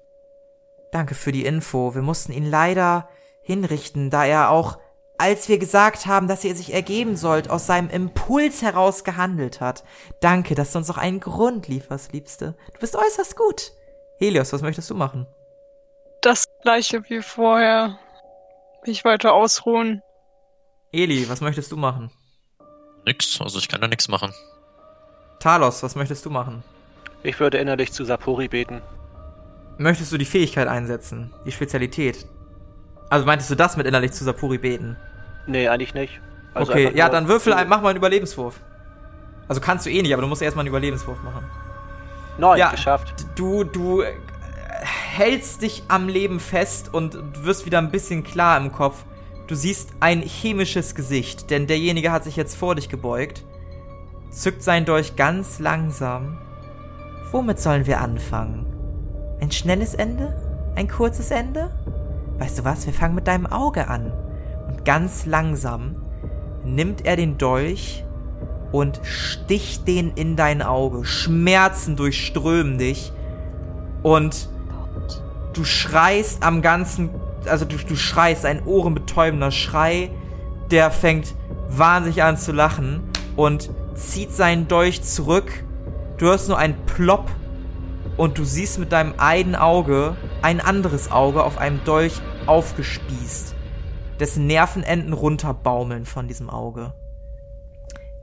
Danke 0.91 1.15
für 1.15 1.31
die 1.31 1.45
Info. 1.45 1.95
Wir 1.95 2.01
mussten 2.01 2.31
ihn 2.31 2.49
leider 2.49 3.09
hinrichten, 3.41 4.09
da 4.09 4.25
er 4.25 4.51
auch, 4.51 4.77
als 5.21 5.47
wir 5.47 5.59
gesagt 5.59 6.07
haben, 6.07 6.27
dass 6.27 6.43
ihr 6.43 6.55
sich 6.55 6.73
ergeben 6.73 7.15
sollt, 7.15 7.47
aus 7.47 7.67
seinem 7.67 7.91
Impuls 7.91 8.63
heraus 8.63 9.03
gehandelt 9.03 9.61
hat. 9.61 9.83
Danke, 10.19 10.55
dass 10.55 10.71
du 10.71 10.79
uns 10.79 10.87
noch 10.87 10.97
einen 10.97 11.19
Grund 11.19 11.67
lieferst, 11.67 12.11
Liebste. 12.11 12.55
Du 12.73 12.79
bist 12.79 12.95
äußerst 12.95 13.35
gut. 13.35 13.71
Helios, 14.17 14.51
was 14.51 14.63
möchtest 14.63 14.89
du 14.89 14.95
machen? 14.95 15.27
Das 16.23 16.45
gleiche 16.63 17.07
wie 17.07 17.21
vorher. 17.21 17.99
Mich 18.83 19.05
weiter 19.05 19.33
ausruhen. 19.33 20.01
Eli, 20.91 21.29
was 21.29 21.39
möchtest 21.39 21.71
du 21.71 21.77
machen? 21.77 22.09
Nix, 23.05 23.39
also 23.41 23.59
ich 23.59 23.67
kann 23.67 23.79
da 23.79 23.87
nichts 23.87 24.07
machen. 24.07 24.33
Talos, 25.39 25.83
was 25.83 25.93
möchtest 25.93 26.25
du 26.25 26.31
machen? 26.31 26.63
Ich 27.21 27.39
würde 27.39 27.59
innerlich 27.59 27.93
zu 27.93 28.05
Sapori 28.05 28.47
beten. 28.47 28.81
Möchtest 29.77 30.11
du 30.11 30.17
die 30.17 30.25
Fähigkeit 30.25 30.67
einsetzen? 30.67 31.31
Die 31.45 31.51
Spezialität? 31.51 32.25
Also 33.11 33.27
meintest 33.27 33.51
du 33.51 33.55
das 33.55 33.77
mit 33.77 33.85
innerlich 33.85 34.13
zu 34.13 34.23
Sapuri 34.23 34.57
beten? 34.57 34.97
Nee, 35.47 35.67
eigentlich 35.67 35.93
nicht. 35.93 36.19
Also 36.53 36.71
okay, 36.71 36.91
ja, 36.95 37.09
dann 37.09 37.27
würfel 37.27 37.53
ein, 37.53 37.67
mach 37.69 37.81
mal 37.81 37.89
einen 37.89 37.97
Überlebenswurf. 37.97 38.59
Also 39.47 39.61
kannst 39.61 39.85
du 39.85 39.89
eh 39.89 40.01
nicht, 40.01 40.13
aber 40.13 40.21
du 40.21 40.27
musst 40.27 40.41
erstmal 40.41 40.63
einen 40.63 40.69
Überlebenswurf 40.69 41.21
machen. 41.23 41.45
Neun, 42.37 42.57
Ja. 42.57 42.71
geschafft. 42.71 43.25
Du, 43.35 43.63
du 43.63 44.01
äh, 44.01 44.11
hältst 44.81 45.61
dich 45.61 45.83
am 45.87 46.07
Leben 46.07 46.39
fest 46.39 46.93
und 46.93 47.17
wirst 47.45 47.65
wieder 47.65 47.77
ein 47.79 47.91
bisschen 47.91 48.23
klar 48.23 48.57
im 48.57 48.71
Kopf. 48.71 49.03
Du 49.47 49.55
siehst 49.55 49.89
ein 49.99 50.21
chemisches 50.21 50.95
Gesicht, 50.95 51.49
denn 51.51 51.67
derjenige 51.67 52.11
hat 52.11 52.23
sich 52.23 52.35
jetzt 52.37 52.55
vor 52.55 52.75
dich 52.75 52.87
gebeugt, 52.87 53.43
zückt 54.29 54.63
sein 54.63 54.85
Dolch 54.85 55.15
ganz 55.17 55.59
langsam. 55.59 56.37
Womit 57.31 57.59
sollen 57.59 57.85
wir 57.85 57.99
anfangen? 57.99 58.65
Ein 59.41 59.51
schnelles 59.51 59.93
Ende? 59.93 60.33
Ein 60.75 60.87
kurzes 60.87 61.31
Ende? 61.31 61.71
Weißt 62.39 62.59
du 62.59 62.63
was, 62.63 62.85
wir 62.85 62.93
fangen 62.93 63.15
mit 63.15 63.27
deinem 63.27 63.45
Auge 63.45 63.87
an. 63.89 64.13
Ganz 64.85 65.25
langsam 65.25 65.95
nimmt 66.63 67.05
er 67.05 67.15
den 67.15 67.37
Dolch 67.37 68.03
und 68.71 69.01
sticht 69.03 69.87
den 69.87 70.11
in 70.11 70.35
dein 70.35 70.61
Auge. 70.61 71.05
Schmerzen 71.05 71.95
durchströmen 71.95 72.77
dich. 72.77 73.11
Und 74.03 74.49
du 75.53 75.63
schreist 75.63 76.43
am 76.43 76.61
ganzen, 76.61 77.09
also 77.45 77.65
du, 77.65 77.75
du 77.77 77.95
schreist, 77.95 78.45
ein 78.45 78.63
ohrenbetäubender 78.65 79.51
Schrei. 79.51 80.09
Der 80.71 80.89
fängt 80.89 81.35
wahnsinnig 81.69 82.23
an 82.23 82.37
zu 82.37 82.51
lachen 82.51 83.01
und 83.35 83.69
zieht 83.95 84.31
seinen 84.31 84.67
Dolch 84.67 85.01
zurück. 85.01 85.63
Du 86.17 86.27
hörst 86.27 86.47
nur 86.47 86.57
ein 86.57 86.75
Plopp 86.85 87.29
und 88.17 88.37
du 88.37 88.43
siehst 88.43 88.79
mit 88.79 88.91
deinem 88.91 89.13
einen 89.17 89.55
Auge 89.55 90.15
ein 90.41 90.59
anderes 90.59 91.11
Auge 91.11 91.43
auf 91.43 91.57
einem 91.57 91.83
Dolch 91.83 92.21
aufgespießt, 92.45 93.50
dessen 94.21 94.47
Nervenenden 94.47 95.13
runterbaumeln 95.13 96.05
von 96.05 96.27
diesem 96.27 96.49
Auge. 96.49 96.93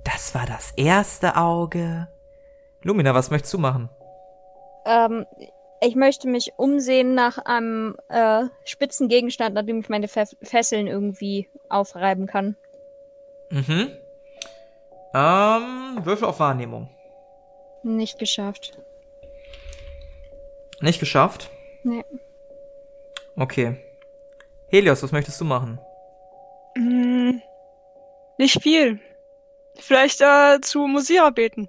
Das 0.04 0.34
war 0.34 0.46
das 0.46 0.72
erste 0.76 1.36
Auge. 1.36 2.08
Lumina, 2.82 3.14
was 3.14 3.30
möchtest 3.30 3.52
du 3.52 3.58
machen? 3.58 3.90
Ähm, 4.86 5.26
ich 5.80 5.96
möchte 5.96 6.28
mich 6.28 6.52
umsehen 6.56 7.14
nach 7.14 7.38
einem 7.38 7.96
äh, 8.08 8.44
spitzen 8.64 9.08
Gegenstand, 9.08 9.54
nach 9.54 9.64
dem 9.64 9.80
ich 9.80 9.88
meine 9.88 10.08
Fe 10.08 10.24
Fesseln 10.40 10.86
irgendwie 10.86 11.48
aufreiben 11.68 12.26
kann. 12.26 12.56
Mhm. 13.50 13.90
Ähm, 15.14 15.98
Würfel 16.04 16.28
auf 16.28 16.40
Wahrnehmung. 16.40 16.88
Nicht 17.82 18.18
geschafft. 18.18 18.78
Nicht 20.80 21.00
geschafft? 21.00 21.50
Nee. 21.82 22.04
Okay. 23.36 23.76
Helios, 24.68 25.02
was 25.02 25.12
möchtest 25.12 25.40
du 25.40 25.44
machen? 25.44 25.80
Nicht 28.38 28.62
viel. 28.62 29.00
Vielleicht 29.78 30.20
äh, 30.20 30.60
zu 30.60 30.86
Musira 30.86 31.30
beten. 31.30 31.68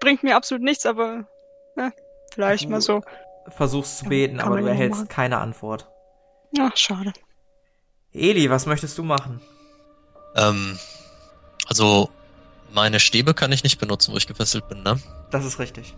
Bringt 0.00 0.22
mir 0.22 0.36
absolut 0.36 0.62
nichts, 0.62 0.86
aber 0.86 1.26
ja, 1.76 1.90
vielleicht 2.32 2.68
mal 2.68 2.80
so. 2.80 3.02
Versuchst 3.48 3.98
zu 3.98 4.04
beten, 4.06 4.40
aber 4.40 4.60
du 4.60 4.66
erhältst 4.66 5.00
machen. 5.00 5.08
keine 5.08 5.38
Antwort. 5.38 5.88
Ach, 6.58 6.76
schade. 6.76 7.12
Eli, 8.12 8.50
was 8.50 8.66
möchtest 8.66 8.96
du 8.98 9.02
machen? 9.02 9.40
Ähm, 10.36 10.78
also 11.68 12.10
meine 12.72 13.00
Stäbe 13.00 13.34
kann 13.34 13.52
ich 13.52 13.62
nicht 13.62 13.78
benutzen, 13.78 14.12
wo 14.12 14.16
ich 14.16 14.26
gefesselt 14.26 14.68
bin, 14.68 14.82
ne? 14.82 15.00
Das 15.30 15.44
ist 15.44 15.58
richtig. 15.58 15.94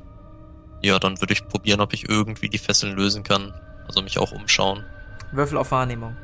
Ja, 0.83 0.99
dann 0.99 1.21
würde 1.21 1.33
ich 1.33 1.47
probieren, 1.49 1.81
ob 1.81 1.93
ich 1.93 2.09
irgendwie 2.09 2.49
die 2.49 2.59
Fesseln 2.59 2.95
lösen 2.97 3.23
kann. 3.25 3.53
Also 3.87 4.03
mich 4.03 4.19
auch 4.19 4.33
umschauen. 4.33 4.85
Würfel 5.33 5.59
auf 5.59 5.71
Wahrnehmung. 5.71 6.17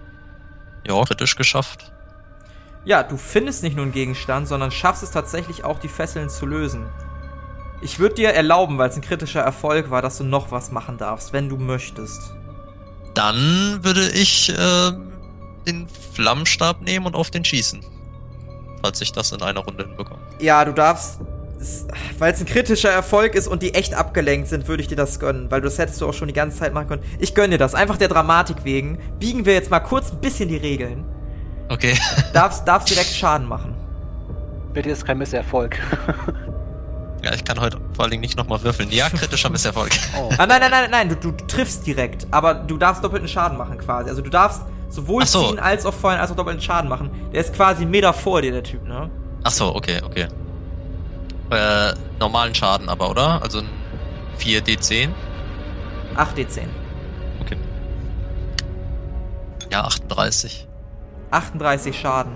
Ja, 0.86 1.02
kritisch 1.04 1.36
geschafft. 1.36 1.92
Ja, 2.84 3.02
du 3.02 3.16
findest 3.16 3.62
nicht 3.62 3.76
nur 3.76 3.84
einen 3.84 3.92
Gegenstand, 3.92 4.46
sondern 4.46 4.70
schaffst 4.70 5.02
es 5.02 5.10
tatsächlich 5.10 5.64
auch, 5.64 5.78
die 5.78 5.88
Fesseln 5.88 6.28
zu 6.28 6.44
lösen. 6.44 6.86
Ich 7.80 7.98
würde 7.98 8.14
dir 8.16 8.30
erlauben, 8.30 8.78
weil 8.78 8.90
es 8.90 8.96
ein 8.96 9.02
kritischer 9.02 9.40
Erfolg 9.40 9.90
war, 9.90 10.02
dass 10.02 10.18
du 10.18 10.24
noch 10.24 10.50
was 10.50 10.70
machen 10.70 10.98
darfst, 10.98 11.32
wenn 11.32 11.48
du 11.48 11.56
möchtest. 11.56 12.34
Dann 13.14 13.78
würde 13.82 14.10
ich 14.10 14.50
äh, 14.50 14.92
den 15.66 15.88
Flammenstab 16.12 16.82
nehmen 16.82 17.06
und 17.06 17.14
auf 17.14 17.30
den 17.30 17.44
schießen. 17.44 17.80
Falls 18.82 19.00
ich 19.00 19.12
das 19.12 19.32
in 19.32 19.40
einer 19.40 19.60
Runde 19.60 19.84
hinbekomme. 19.84 20.20
Ja, 20.40 20.64
du 20.64 20.72
darfst, 20.72 21.20
weil 22.18 22.34
es 22.34 22.40
ein 22.40 22.46
kritischer 22.46 22.90
Erfolg 22.90 23.34
ist 23.34 23.48
und 23.48 23.62
die 23.62 23.72
echt 23.72 23.94
abgelenkt 23.94 24.48
sind, 24.48 24.68
würde 24.68 24.82
ich 24.82 24.88
dir 24.88 24.96
das 24.96 25.20
gönnen, 25.20 25.50
weil 25.50 25.62
das 25.62 25.78
hättest 25.78 26.00
du 26.00 26.08
auch 26.08 26.14
schon 26.14 26.28
die 26.28 26.34
ganze 26.34 26.58
Zeit 26.58 26.74
machen 26.74 26.88
können. 26.88 27.02
Ich 27.18 27.34
gönne 27.34 27.50
dir 27.50 27.58
das, 27.58 27.74
einfach 27.74 27.96
der 27.96 28.08
Dramatik 28.08 28.64
wegen. 28.64 28.98
Biegen 29.18 29.46
wir 29.46 29.54
jetzt 29.54 29.70
mal 29.70 29.80
kurz 29.80 30.12
ein 30.12 30.20
bisschen 30.20 30.48
die 30.48 30.56
Regeln. 30.56 31.04
Okay. 31.68 31.96
Darfst, 32.32 32.66
darfst 32.66 32.90
direkt 32.90 33.10
Schaden 33.10 33.48
machen. 33.48 33.74
Bitte 34.72 34.90
ist 34.90 35.04
kein 35.04 35.18
Misserfolg. 35.18 35.78
ja, 37.22 37.32
ich 37.32 37.44
kann 37.44 37.60
heute 37.60 37.78
vor 37.94 38.04
allen 38.04 38.10
Dingen 38.10 38.22
nicht 38.22 38.36
nochmal 38.36 38.62
würfeln. 38.62 38.90
Ja, 38.90 39.08
kritischer 39.08 39.50
Misserfolg. 39.50 39.92
Oh. 40.16 40.30
Ah, 40.38 40.46
nein, 40.46 40.60
nein, 40.60 40.70
nein, 40.70 40.90
nein, 40.90 41.08
du, 41.08 41.16
du 41.16 41.32
triffst 41.32 41.86
direkt, 41.86 42.26
aber 42.30 42.54
du 42.54 42.76
darfst 42.76 43.02
doppelten 43.02 43.28
Schaden 43.28 43.58
machen 43.58 43.78
quasi. 43.78 44.08
Also 44.10 44.22
du 44.22 44.30
darfst 44.30 44.62
sowohl 44.88 45.26
so. 45.26 45.48
ziehen 45.48 45.58
als 45.58 45.86
auch 45.86 45.94
feuern 45.94 46.20
als 46.20 46.30
auch 46.30 46.36
doppelten 46.36 46.62
Schaden 46.62 46.88
machen. 46.88 47.10
Der 47.32 47.40
ist 47.40 47.54
quasi 47.54 47.82
einen 47.82 47.90
Meter 47.90 48.12
vor 48.12 48.42
dir, 48.42 48.52
der 48.52 48.62
Typ, 48.62 48.86
ne? 48.86 49.10
Ach 49.42 49.50
so, 49.50 49.74
okay, 49.74 50.00
okay. 50.04 50.28
Äh, 51.50 51.94
normalen 52.18 52.54
Schaden 52.54 52.88
aber, 52.88 53.10
oder? 53.10 53.42
Also 53.42 53.58
ein 53.58 53.68
4d10? 54.38 55.10
8d10. 56.16 56.62
Okay. 57.40 57.56
Ja, 59.70 59.84
38. 59.84 60.66
38 61.34 61.98
Schaden. 61.98 62.32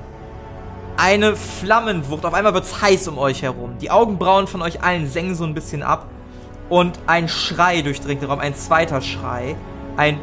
Eine 0.97 1.37
Flammenwucht. 1.37 2.25
Auf 2.25 2.35
einmal 2.35 2.55
wird's 2.55 2.83
heiß 2.83 3.09
um 3.09 3.19
euch 3.19 3.43
herum. 3.43 3.79
Die 3.81 3.91
Augenbrauen 3.91 4.47
von 4.47 4.63
euch 4.63 4.83
allen 4.83 5.09
senken 5.09 5.35
so 5.35 5.45
ein 5.45 5.55
bisschen 5.55 5.83
ab. 5.83 6.07
Und 6.69 6.99
ein 7.07 7.29
Schrei 7.29 7.83
durchdringt 7.83 8.21
den 8.21 8.29
Raum. 8.29 8.41
Ein 8.41 8.55
zweiter 8.55 9.01
Schrei. 9.01 9.57
Ein 9.97 10.21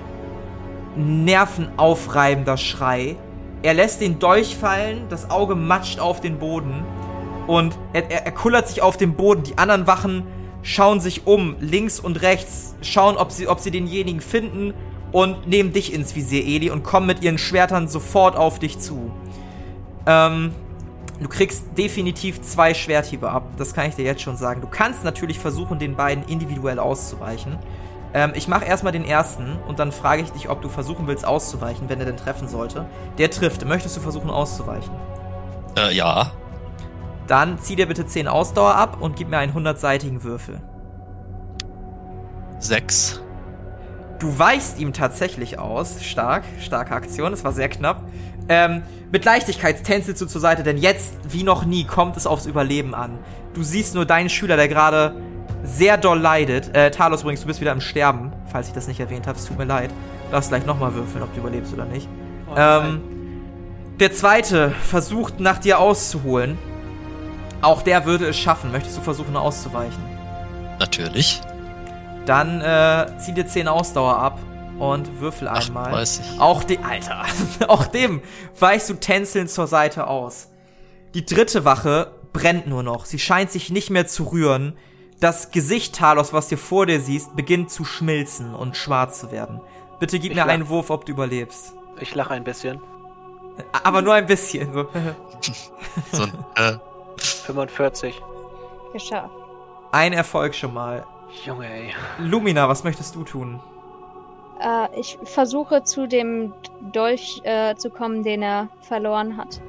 nervenaufreibender 0.96 2.58
Schrei. 2.58 3.16
Er 3.64 3.74
lässt 3.74 4.02
den 4.02 4.20
Dolch 4.20 4.56
fallen. 4.56 5.08
Das 5.10 5.30
Auge 5.30 5.56
matscht 5.56 6.00
auf 6.00 6.20
den 6.20 6.38
Boden. 6.40 6.84
Und 7.48 7.78
er, 7.94 8.12
er, 8.12 8.26
er 8.26 8.32
kullert 8.32 8.68
sich 8.68 8.82
auf 8.82 8.98
den 8.98 9.16
Boden. 9.16 9.44
Die 9.44 9.58
anderen 9.58 9.88
Wachen 9.88 10.24
schauen 10.66 11.00
sich 11.00 11.28
um, 11.28 11.56
links 11.60 12.00
und 12.00 12.22
rechts, 12.24 12.76
schauen, 12.82 13.18
ob 13.18 13.32
sie, 13.32 13.48
ob 13.48 13.60
sie 13.60 13.70
denjenigen 13.70 14.20
finden 14.20 14.74
und 15.16 15.48
nehmen 15.48 15.72
dich 15.72 15.94
ins 15.94 16.14
Visier, 16.14 16.46
Eli, 16.46 16.70
und 16.70 16.84
kommen 16.84 17.08
mit 17.08 17.24
ihren 17.24 17.38
Schwertern 17.38 17.88
sofort 17.88 18.36
auf 18.36 18.60
dich 18.60 18.80
zu. 18.80 19.14
Ähm, 20.06 20.54
du 21.22 21.30
kriegst 21.30 21.78
definitiv 21.78 22.42
zwei 22.42 22.74
Schwerthiebe 22.74 23.30
ab, 23.30 23.48
das 23.58 23.74
kann 23.74 23.88
ich 23.88 23.96
dir 23.96 24.04
jetzt 24.04 24.22
schon 24.22 24.36
sagen. 24.36 24.60
Du 24.60 24.68
kannst 24.68 25.06
natürlich 25.06 25.40
versuchen, 25.40 25.80
den 25.80 25.96
beiden 25.96 26.26
individuell 26.26 26.80
auszuweichen. 26.80 27.58
Ähm, 28.14 28.34
ich 28.36 28.50
mache 28.50 28.66
erstmal 28.66 28.92
den 28.92 29.06
ersten 29.06 29.58
und 29.70 29.80
dann 29.80 29.94
frage 29.94 30.22
ich 30.22 30.32
dich, 30.32 30.50
ob 30.50 30.62
du 30.62 30.68
versuchen 30.68 31.08
willst 31.08 31.26
auszuweichen, 31.26 31.88
wenn 31.88 32.02
er 32.02 32.08
denn 32.08 32.18
treffen 32.18 32.50
sollte. 32.50 32.86
Der 33.18 33.32
trifft. 33.32 33.64
Möchtest 33.64 33.96
du 33.96 34.02
versuchen 34.02 34.30
auszuweichen? 34.30 34.92
Äh, 35.78 35.96
ja. 35.96 36.34
Dann 37.28 37.58
zieh 37.58 37.78
dir 37.78 37.86
bitte 37.86 38.06
10 38.06 38.28
Ausdauer 38.28 38.76
ab 38.76 38.98
und 39.00 39.16
gib 39.16 39.30
mir 39.30 39.38
einen 39.38 39.54
100-seitigen 39.54 40.26
Würfel. 40.26 40.60
6. 42.60 43.22
Du 44.20 44.40
weichst 44.40 44.80
ihm 44.80 44.94
tatsächlich 44.94 45.60
aus. 45.60 46.04
Stark, 46.04 46.44
starke 46.60 46.94
Aktion, 46.96 47.32
das 47.32 47.44
war 47.44 47.52
sehr 47.52 47.70
knapp. 47.70 48.04
Ähm, 48.48 48.84
mit 49.12 49.26
Leichtigkeit 49.26 49.84
tänzelst 49.84 50.22
du 50.22 50.26
zur 50.26 50.42
Seite, 50.42 50.64
denn 50.64 50.78
jetzt, 50.78 51.16
wie 51.30 51.44
noch 51.44 51.66
nie, 51.66 51.84
kommt 51.84 52.18
es 52.18 52.28
aufs 52.28 52.46
Überleben 52.46 52.94
an. 52.94 53.18
Du 53.54 53.64
siehst 53.64 53.96
nur 53.96 54.06
deinen 54.06 54.30
Schüler, 54.30 54.56
der 54.56 54.68
gerade 54.68 55.16
sehr 55.64 55.98
doll 55.98 56.20
leidet. 56.20 56.76
Äh, 56.76 56.92
Talos 56.92 57.22
übrigens, 57.22 57.42
du 57.42 57.48
bist 57.48 57.62
wieder 57.62 57.72
im 57.72 57.82
Sterben, 57.82 58.32
falls 58.52 58.68
ich 58.68 58.74
das 58.74 58.88
nicht 58.88 59.00
erwähnt 59.00 59.28
habe. 59.28 59.38
Es 59.38 59.46
tut 59.46 59.58
mir 59.58 59.66
leid. 59.66 59.90
Du 60.28 60.32
darfst 60.32 60.50
gleich 60.50 60.66
nochmal 60.66 60.94
würfeln, 60.94 61.24
ob 61.24 61.34
du 61.34 61.40
überlebst 61.40 61.74
oder 61.74 61.86
nicht. 61.86 62.08
Oh, 62.48 62.56
ähm, 62.56 63.02
der 64.00 64.14
zweite 64.14 64.72
versucht 64.72 65.40
nach 65.40 65.58
dir 65.58 65.80
auszuholen. 65.80 66.58
Auch 67.62 67.82
der 67.82 68.06
würde 68.06 68.28
es 68.28 68.38
schaffen. 68.38 68.72
Möchtest 68.72 68.98
du 68.98 69.02
versuchen 69.02 69.36
auszuweichen? 69.36 70.04
Natürlich. 70.80 71.42
Dann 72.26 72.62
äh, 72.62 73.08
zieh 73.20 73.34
dir 73.34 73.46
10 73.46 73.68
Ausdauer 73.68 74.18
ab 74.18 74.40
und 74.80 75.20
würfel 75.22 75.48
einmal. 75.48 75.86
38. 75.94 76.40
Auch 76.40 76.64
dem, 76.64 76.84
Alter, 76.84 77.26
auch 77.68 77.86
dem 77.88 78.22
weichst 78.60 78.90
du 78.90 78.96
tänzelnd 78.96 79.50
zur 79.50 79.68
Seite 79.68 80.08
aus. 80.08 80.50
Die 81.14 81.26
dritte 81.26 81.64
Wache 81.66 82.12
brennt 82.34 82.68
nur 82.68 82.84
noch. 82.84 83.06
Sie 83.06 83.20
scheint 83.20 83.52
sich 83.52 83.70
nicht 83.70 83.90
mehr 83.90 84.08
zu 84.08 84.24
rühren. 84.26 84.76
Das 85.22 85.52
Gesicht 85.52 85.96
Talos, 85.96 86.34
was 86.34 86.50
dir 86.50 86.58
vor 86.58 86.86
dir 86.86 87.00
siehst, 87.00 87.36
beginnt 87.36 87.72
zu 87.72 87.86
schmilzen 87.86 88.54
und 88.54 88.76
schwarz 88.76 89.20
zu 89.22 89.32
werden. 89.32 89.62
Bitte 90.00 90.20
gib 90.20 90.32
Ich 90.32 90.36
mir 90.38 90.44
lach. 90.44 90.52
einen 90.54 90.68
Wurf, 90.68 90.90
ob 90.90 91.06
du 91.06 91.14
überlebst. 91.14 91.74
Ich 92.02 92.14
lache 92.16 92.34
ein 92.34 92.44
bisschen. 92.44 92.82
Aber 93.84 94.02
nur 94.02 94.14
ein 94.14 94.26
bisschen. 94.26 94.74
So. 94.74 94.88
So 96.12 96.24
ein, 96.24 96.34
äh, 96.56 96.78
45. 97.46 98.22
Geschafft. 98.92 99.30
Ein 99.94 100.12
Erfolg 100.12 100.54
schon 100.56 100.74
mal. 100.74 101.06
Junge, 101.46 101.68
ey. 101.68 101.94
Lumina, 102.20 102.68
was 102.70 102.84
möchtest 102.84 103.16
du 103.16 103.24
tun? 103.24 103.60
Äh, 104.62 104.88
ich 105.00 105.18
versuche 105.24 105.84
zu 105.84 106.08
dem 106.08 106.54
Dolch 106.94 107.42
äh, 107.44 107.76
zu 107.76 107.90
kommen, 107.90 108.24
den 108.24 108.42
er 108.42 108.70
verloren 108.82 109.38
hat. 109.38 109.62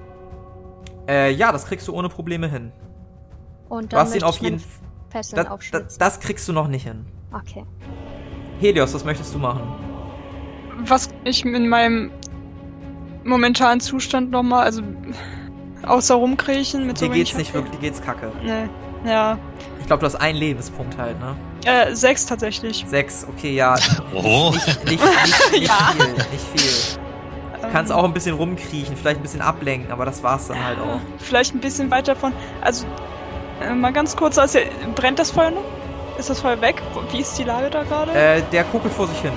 Äh, 1.09 1.33
ja, 1.33 1.53
das 1.53 1.67
kriegst 1.67 1.89
du 1.89 1.93
ohne 1.95 2.09
Probleme 2.09 2.49
hin. 2.49 2.73
Und 3.69 3.93
Du 3.93 3.97
dann 3.97 4.07
hast 4.07 4.15
ihn 4.15 4.23
auf 4.23 4.39
jeden 4.39 4.61
Fesseln 5.11 5.37
Das, 5.37 5.45
das, 5.45 5.47
aufschlitzen. 5.49 5.99
das 5.99 6.21
kriegst 6.21 6.49
du 6.49 6.53
noch 6.53 6.69
nicht 6.69 6.85
hin. 6.85 7.05
Okay. 7.33 7.65
Helios, 8.61 8.95
was 8.95 9.05
möchtest 9.05 9.35
du 9.35 9.39
machen? 9.39 9.63
Was 10.85 11.09
ich 11.25 11.45
in 11.45 11.69
meinem 11.69 12.11
momentanen 13.25 13.81
Zustand 13.81 14.31
nochmal, 14.31 14.65
also 14.65 14.83
außer 15.85 16.15
rumkriechen 16.15 16.87
mit 16.87 16.99
so 16.99 17.07
Dir 17.07 17.13
geht's 17.15 17.35
wenig 17.35 17.39
nicht 17.49 17.55
wirklich, 17.55 17.73
dir 17.75 17.81
geht's 17.81 18.01
kacke. 18.03 18.31
Nee. 18.43 18.69
Ja. 19.05 19.38
Ich 19.80 19.86
glaube, 19.86 20.01
du 20.01 20.07
hast 20.07 20.16
einen 20.16 20.38
Lebenspunkt 20.38 20.97
halt, 20.99 21.18
ne? 21.20 21.36
Äh, 21.64 21.94
sechs 21.94 22.26
tatsächlich. 22.26 22.84
Sechs, 22.88 23.26
okay, 23.28 23.55
ja. 23.55 23.74
oh. 24.14 24.51
Nicht, 24.53 24.84
nicht, 24.84 25.05
nicht, 25.05 25.53
nicht 25.53 25.68
Ja. 25.68 25.92
viel, 25.97 26.12
nicht 26.12 26.47
viel. 26.62 27.01
Du 27.62 27.68
kannst 27.72 27.90
Ähm, 27.90 27.97
auch 27.99 28.05
ein 28.05 28.12
bisschen 28.12 28.36
rumkriechen, 28.36 28.97
vielleicht 28.97 29.18
ein 29.20 29.22
bisschen 29.22 29.40
ablenken, 29.42 29.90
aber 29.92 30.05
das 30.05 30.22
war's 30.22 30.49
dann 30.49 30.62
halt 30.64 30.78
auch. 30.78 31.01
Vielleicht 31.18 31.55
ein 31.55 31.61
bisschen 31.61 31.90
weiter 31.90 32.14
von. 32.16 32.32
Also, 32.61 32.86
äh, 33.61 33.74
mal 33.74 33.92
ganz 33.92 34.16
kurz, 34.16 34.38
also, 34.38 34.59
brennt 34.94 35.18
das 35.18 35.30
Feuer 35.30 35.51
noch? 35.51 35.64
Ist 36.18 36.30
das 36.30 36.40
Feuer 36.40 36.61
weg? 36.61 36.80
Wie 37.12 37.20
ist 37.20 37.36
die 37.38 37.44
Lage 37.44 37.68
da 37.70 37.82
gerade? 37.82 38.12
Äh, 38.12 38.42
der 38.53 38.64
kuckelt 38.64 38.92
vor 38.94 39.07
sich 39.09 39.18
hin. 39.20 39.32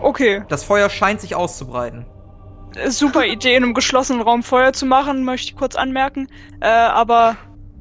Okay. 0.00 0.42
Das 0.48 0.64
Feuer 0.64 0.88
scheint 0.88 1.20
sich 1.20 1.34
auszubreiten. 1.34 2.06
Äh, 2.76 2.90
Super 2.90 3.24
Idee, 3.26 3.56
in 3.56 3.64
einem 3.64 3.74
geschlossenen 3.74 4.22
Raum 4.22 4.42
Feuer 4.42 4.72
zu 4.72 4.86
machen, 4.86 5.24
möchte 5.24 5.48
ich 5.50 5.56
kurz 5.56 5.74
anmerken. 5.76 6.28
Äh, 6.60 6.68
aber 6.68 7.36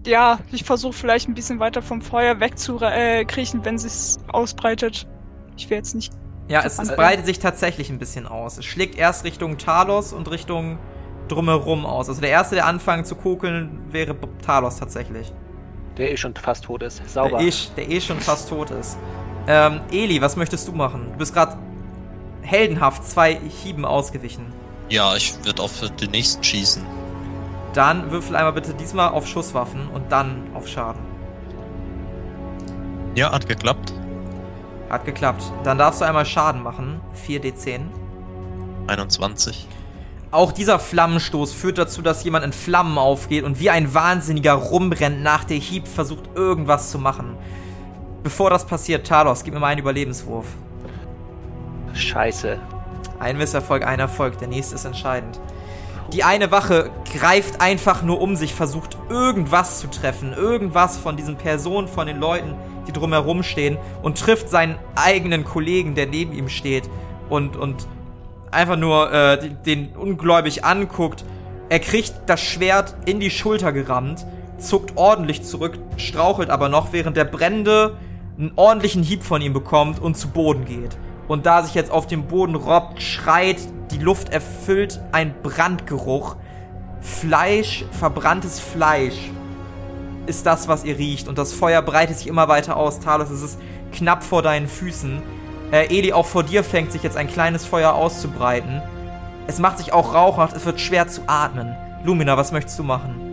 ja, 0.07 0.39
ich 0.51 0.63
versuche 0.63 0.93
vielleicht 0.93 1.27
ein 1.27 1.33
bisschen 1.33 1.59
weiter 1.59 1.81
vom 1.81 2.01
Feuer 2.01 2.39
wegzukriechen, 2.39 3.63
wenn 3.65 3.77
sich's 3.77 4.17
ausbreitet. 4.27 5.07
Ich 5.57 5.69
will 5.69 5.77
jetzt 5.77 5.93
nicht. 5.95 6.13
Ja, 6.47 6.63
es, 6.63 6.79
es 6.79 6.89
Äh, 6.89 6.95
breitet 6.95 7.25
sich 7.25 7.39
tatsächlich 7.39 7.89
ein 7.89 7.99
bisschen 7.99 8.25
aus. 8.25 8.57
Es 8.57 8.65
schlägt 8.65 8.97
erst 8.97 9.25
Richtung 9.25 9.57
Talos 9.57 10.13
und 10.13 10.31
Richtung 10.31 10.79
drumherum 11.27 11.85
aus. 11.85 12.07
Also 12.07 12.21
der 12.21 12.29
erste, 12.29 12.55
der 12.55 12.65
anfangen 12.65 13.03
zu 13.03 13.15
kokeln, 13.15 13.79
wäre 13.91 14.15
Talos 14.45 14.77
tatsächlich. 14.77 15.33
Der 15.97 16.11
eh 16.11 16.17
schon 16.17 16.33
fast 16.35 16.63
tot 16.63 16.83
ist. 16.83 17.01
Sauber. 17.09 17.39
Der 17.39 17.47
eh, 17.47 17.53
der 17.75 17.89
eh 17.89 17.99
schon 17.99 18.19
fast 18.19 18.49
tot 18.49 18.71
ist. 18.71 18.97
Ähm, 19.47 19.81
Eli, 19.91 20.21
was 20.21 20.35
möchtest 20.35 20.67
du 20.67 20.71
machen? 20.71 21.07
Du 21.11 21.17
bist 21.17 21.33
gerade 21.33 21.57
heldenhaft 22.41 23.03
zwei 23.05 23.35
Hieben 23.63 23.83
ausgewichen. 23.83 24.53
Ja, 24.89 25.15
ich 25.15 25.33
würde 25.43 25.61
auf 25.61 25.71
den 25.99 26.11
nächsten 26.11 26.43
schießen. 26.43 26.83
Dann 27.74 28.11
würfel 28.11 28.36
einmal 28.36 28.53
bitte 28.53 28.74
diesmal 28.74 29.09
auf 29.09 29.28
Schusswaffen 29.28 29.88
und 29.88 30.11
dann 30.11 30.43
auf 30.53 30.68
Schaden. 30.68 31.01
Ja, 33.15 33.32
hat 33.32 33.47
geklappt. 33.47 33.93
Hat 34.89 35.05
geklappt. 35.05 35.43
Dann 35.63 35.78
darfst 35.78 36.01
du 36.01 36.05
einmal 36.05 36.26
Schaden 36.26 36.63
machen. 36.63 37.01
4d10. 37.28 37.82
21. 38.88 39.68
Auch 40.30 40.51
dieser 40.51 40.78
Flammenstoß 40.78 41.53
führt 41.53 41.78
dazu, 41.78 42.01
dass 42.01 42.24
jemand 42.24 42.45
in 42.45 42.53
Flammen 42.53 42.97
aufgeht 42.97 43.43
und 43.43 43.59
wie 43.59 43.70
ein 43.70 43.93
Wahnsinniger 43.93 44.53
rumrennt 44.53 45.24
nach 45.24 45.45
der 45.45 45.57
Hieb 45.57 45.88
versucht 45.88 46.30
irgendwas 46.36 46.91
zu 46.91 46.99
machen. 46.99 47.38
Bevor 48.24 48.49
das 48.49 48.65
passiert, 48.65 49.07
Talos, 49.07 49.43
gib 49.43 49.53
mir 49.53 49.59
mal 49.59 49.68
einen 49.68 49.80
Überlebenswurf. 49.80 50.47
Scheiße. 51.93 52.59
Ein 53.20 53.38
Misserfolg, 53.38 53.86
ein 53.86 53.99
Erfolg. 53.99 54.38
Der 54.38 54.47
nächste 54.47 54.76
ist 54.76 54.86
entscheidend. 54.86 55.39
Die 56.13 56.23
eine 56.23 56.51
Wache 56.51 56.89
greift 57.13 57.59
einfach 57.59 58.01
nur 58.01 58.21
um 58.21 58.37
sich, 58.37 58.53
versucht 58.53 58.97
irgendwas 59.09 59.79
zu 59.79 59.87
treffen. 59.87 60.33
Irgendwas 60.33 60.97
von 60.97 61.17
diesen 61.17 61.35
Personen, 61.35 61.89
von 61.89 62.07
den 62.07 62.19
Leuten, 62.19 62.55
die 62.87 62.93
drumherum 62.93 63.43
stehen 63.43 63.77
und 64.01 64.17
trifft 64.17 64.49
seinen 64.49 64.77
eigenen 64.95 65.43
Kollegen, 65.43 65.95
der 65.95 66.07
neben 66.07 66.31
ihm 66.31 66.47
steht 66.47 66.89
und, 67.29 67.57
und 67.57 67.87
einfach 68.51 68.77
nur 68.77 69.11
äh, 69.11 69.49
den, 69.65 69.89
ungläubig 69.97 70.63
anguckt. 70.63 71.25
Er 71.67 71.79
kriegt 71.79 72.13
das 72.27 72.39
Schwert 72.39 72.95
in 73.05 73.19
die 73.19 73.29
Schulter 73.29 73.73
gerammt, 73.73 74.25
zuckt 74.57 74.93
ordentlich 74.95 75.43
zurück, 75.43 75.77
strauchelt 75.97 76.49
aber 76.49 76.69
noch, 76.69 76.93
während 76.93 77.17
der 77.17 77.25
Brände 77.25 77.97
einen 78.37 78.53
ordentlichen 78.55 79.03
Hieb 79.03 79.23
von 79.23 79.41
ihm 79.41 79.51
bekommt 79.51 79.99
und 79.99 80.15
zu 80.15 80.29
Boden 80.29 80.63
geht. 80.63 80.97
Und 81.28 81.45
da 81.45 81.63
sich 81.63 81.73
jetzt 81.73 81.91
auf 81.91 82.07
dem 82.07 82.28
Boden 82.28 82.55
robbt, 82.55 83.01
schreit, 83.01 83.57
die 83.91 83.99
Luft 83.99 84.30
erfüllt 84.30 84.99
ein 85.11 85.34
Brandgeruch. 85.43 86.36
Fleisch, 87.01 87.86
verbranntes 87.91 88.59
Fleisch 88.59 89.32
ist 90.25 90.45
das, 90.45 90.67
was 90.67 90.84
ihr 90.84 90.97
riecht. 90.97 91.28
Und 91.28 91.38
das 91.38 91.53
Feuer 91.53 91.82
breitet 91.82 92.17
sich 92.17 92.28
immer 92.28 92.47
weiter 92.47 92.78
aus. 92.78 92.99
Talos, 92.99 93.30
es 93.30 93.41
ist 93.41 93.59
knapp 93.91 94.23
vor 94.23 94.41
deinen 94.41 94.67
Füßen. 94.67 95.21
Äh, 95.71 95.88
Eli, 95.97 96.13
auch 96.13 96.25
vor 96.25 96.43
dir 96.43 96.63
fängt 96.63 96.91
sich 96.91 97.03
jetzt 97.03 97.17
ein 97.17 97.28
kleines 97.28 97.65
Feuer 97.65 97.93
auszubreiten. 97.93 98.82
Es 99.47 99.59
macht 99.59 99.78
sich 99.78 99.93
auch 99.93 100.13
rauchhaft, 100.13 100.55
es 100.55 100.65
wird 100.65 100.80
schwer 100.80 101.07
zu 101.07 101.21
atmen. 101.28 101.75
Lumina, 102.03 102.38
was 102.38 102.51
möchtest 102.51 102.78
du 102.80 102.84
machen? 102.84 103.28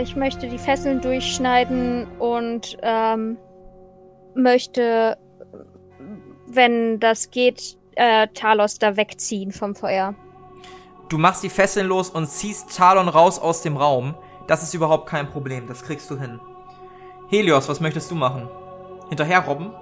Ich 0.00 0.16
möchte 0.16 0.48
die 0.48 0.58
Fesseln 0.58 1.00
durchschneiden 1.00 2.06
und 2.18 2.76
ähm, 2.82 3.38
möchte, 4.34 5.16
wenn 6.56 6.98
das 7.00 7.30
geht, 7.30 7.76
äh, 7.94 8.26
Talos 8.34 8.78
da 8.78 8.96
wegziehen 8.96 9.52
vom 9.52 9.74
Feuer. 9.74 10.14
Du 11.08 11.18
machst 11.18 11.42
die 11.44 11.48
Fesseln 11.50 11.86
los 11.86 12.10
und 12.10 12.26
ziehst 12.26 12.76
Talon 12.76 13.08
raus 13.08 13.38
aus 13.38 13.62
dem 13.62 13.76
Raum. 13.76 14.14
Das 14.48 14.62
ist 14.62 14.74
überhaupt 14.74 15.06
kein 15.08 15.28
Problem, 15.28 15.66
das 15.68 15.82
kriegst 15.84 16.10
du 16.10 16.18
hin. 16.18 16.40
Helios, 17.28 17.68
was 17.68 17.80
möchtest 17.80 18.10
du 18.10 18.14
machen? 18.14 18.48
Hinterher 19.08 19.40
robben? 19.40 19.72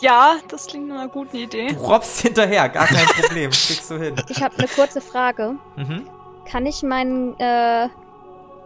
Ja, 0.00 0.36
das 0.48 0.66
klingt 0.66 0.88
nach 0.88 0.96
einer 1.02 1.08
guten 1.08 1.36
Idee. 1.36 1.68
Du 1.68 1.76
robbst 1.76 2.20
hinterher, 2.20 2.68
gar 2.68 2.86
kein 2.86 3.06
Problem. 3.06 3.50
Kriegst 3.50 3.88
du 3.90 3.96
hin. 3.98 4.16
Ich 4.28 4.42
habe 4.42 4.56
eine 4.58 4.66
kurze 4.68 5.00
Frage. 5.00 5.54
Mhm. 5.76 6.08
Kann 6.50 6.66
ich 6.66 6.82
meinen, 6.82 7.38
äh, 7.38 7.88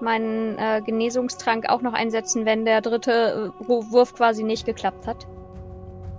meinen 0.01 0.57
äh, 0.59 0.81
Genesungstrank 0.85 1.69
auch 1.69 1.83
noch 1.83 1.93
einsetzen, 1.93 2.47
wenn 2.47 2.65
der 2.65 2.81
dritte 2.81 3.53
äh, 3.61 3.69
Wu- 3.69 3.91
Wurf 3.91 4.15
quasi 4.15 4.43
nicht 4.43 4.65
geklappt 4.65 5.07
hat? 5.07 5.27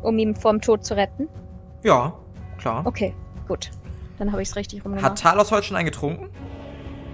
Um 0.02 0.18
ihn 0.18 0.36
vom 0.36 0.62
Tod 0.62 0.86
zu 0.86 0.96
retten? 0.96 1.28
Ja, 1.84 2.14
klar. 2.58 2.84
Okay, 2.86 3.14
gut. 3.48 3.70
Dann 4.18 4.32
habe 4.32 4.42
ich 4.42 4.50
es 4.50 4.56
richtig 4.56 4.80
Hat 4.80 4.86
rumgemacht. 4.86 5.18
Talos 5.22 5.52
heute 5.52 5.64
schon 5.68 5.78
einen 5.78 5.86
getrunken? 5.86 6.30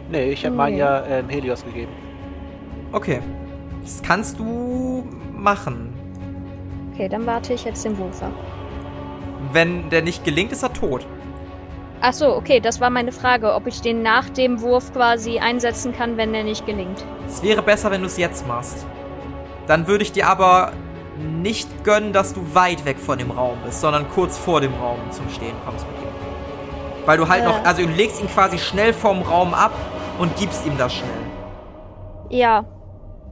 Nee, 0.10 0.32
ich 0.32 0.46
habe 0.46 0.56
meinen 0.56 0.74
Nee. 0.74 0.80
ja 0.80 1.04
ähm, 1.06 1.30
Helios 1.30 1.64
gegeben. 1.64 1.92
Okay. 2.92 3.22
Das 3.82 4.02
kannst 4.02 4.40
du 4.40 5.04
machen. 5.34 5.94
Okay, 6.94 7.10
dann 7.10 7.26
warte 7.26 7.54
ich 7.54 7.66
jetzt 7.66 7.84
den 7.86 7.98
Wurf 7.98 8.22
ab. 8.24 8.32
Wenn 9.52 9.90
der 9.90 10.02
nicht 10.02 10.24
gelingt, 10.24 10.52
ist 10.52 10.64
er 10.64 10.74
tot. 10.74 11.06
Ach 12.02 12.14
so, 12.14 12.36
okay, 12.36 12.60
das 12.60 12.80
war 12.82 12.90
meine 12.90 13.12
Frage, 13.12 13.54
ob 13.54 13.68
ich 13.68 13.82
den 13.82 14.02
nach 14.02 14.30
dem 14.30 14.62
Wurf 14.62 14.94
quasi 14.94 15.40
einsetzen 15.40 15.94
kann, 15.94 16.18
wenn 16.18 16.34
der 16.34 16.44
nicht 16.44 16.66
gelingt. 16.66 17.06
Es 17.28 17.42
wäre 17.42 17.62
besser, 17.62 17.92
wenn 17.92 18.02
du 18.02 18.08
es 18.08 18.18
jetzt 18.18 18.48
machst. 18.48 18.86
Dann 19.68 19.88
würde 19.88 20.04
ich 20.04 20.12
dir 20.12 20.28
aber 20.28 20.72
nicht 21.18 21.84
gönnen, 21.84 22.14
dass 22.14 22.34
du 22.34 22.42
weit 22.54 22.86
weg 22.86 23.00
von 23.00 23.18
dem 23.18 23.32
Raum 23.32 23.58
bist, 23.66 23.82
sondern 23.82 24.10
kurz 24.10 24.38
vor 24.38 24.62
dem 24.62 24.74
Raum 24.74 25.00
zum 25.12 25.30
Stehen 25.30 25.56
kommst 25.66 25.86
mit 25.88 25.96
ihm. 26.02 27.06
Weil 27.06 27.18
du 27.18 27.28
halt 27.30 27.44
Äh. 27.44 27.48
noch, 27.48 27.64
also 27.64 27.82
du 27.84 27.88
legst 27.90 28.22
ihn 28.22 28.28
quasi 28.28 28.58
schnell 28.58 28.94
vom 28.94 29.22
Raum 29.22 29.54
ab 29.54 29.72
und 30.20 30.36
gibst 30.38 30.66
ihm 30.66 30.78
das 30.78 30.94
schnell. 30.94 31.10
Ja, 32.30 32.66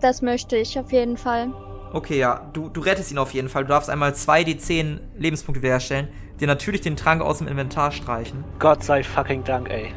das 0.01 0.21
möchte 0.21 0.57
ich 0.57 0.77
auf 0.79 0.91
jeden 0.91 1.17
Fall. 1.17 1.51
Okay, 1.91 2.17
ja, 2.17 2.41
du, 2.53 2.69
du 2.69 2.81
rettest 2.81 3.11
ihn 3.11 3.17
auf 3.17 3.34
jeden 3.34 3.49
Fall. 3.49 3.63
Du 3.63 3.69
darfst 3.69 3.89
einmal 3.89 4.11
2d10 4.11 4.99
Lebenspunkte 5.17 5.61
wiederherstellen, 5.61 6.09
dir 6.39 6.47
natürlich 6.47 6.81
den 6.81 6.95
Trank 6.95 7.21
aus 7.21 7.38
dem 7.39 7.47
Inventar 7.47 7.91
streichen. 7.91 8.43
Gott 8.59 8.84
sei 8.84 9.03
fucking 9.03 9.43
Dank, 9.43 9.69
ey. 9.69 9.93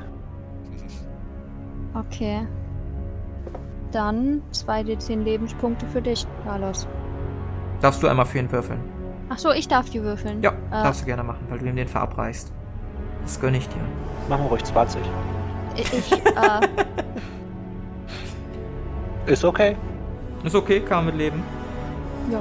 Okay. 1.94 2.46
Dann 3.92 4.42
2d10 4.52 5.22
Lebenspunkte 5.22 5.86
für 5.86 6.02
dich, 6.02 6.26
Carlos. 6.44 6.86
Darfst 7.80 8.02
du 8.02 8.08
einmal 8.08 8.26
für 8.26 8.38
ihn 8.38 8.50
würfeln. 8.50 8.80
Ach 9.28 9.38
so, 9.38 9.50
ich 9.52 9.68
darf 9.68 9.90
die 9.90 10.02
würfeln. 10.02 10.42
Ja, 10.42 10.50
Äh, 10.50 10.82
darfst 10.82 11.02
du 11.02 11.06
gerne 11.06 11.22
machen, 11.22 11.40
weil 11.48 11.58
du 11.58 11.66
ihm 11.66 11.76
den 11.76 11.88
verabreichst. 11.88 12.52
Das 13.22 13.40
gönne 13.40 13.56
ich 13.58 13.68
dir. 13.68 13.80
Machen 14.28 14.44
wir 14.44 14.50
ruhig 14.50 14.64
20. 14.64 15.00
Ich, 15.76 16.12
äh, 19.26 19.32
Ist 19.32 19.44
okay. 19.44 19.76
Ist 20.44 20.54
okay, 20.54 20.80
kann 20.80 20.98
man 20.98 21.06
mit 21.06 21.16
leben. 21.16 21.42
ja. 22.30 22.38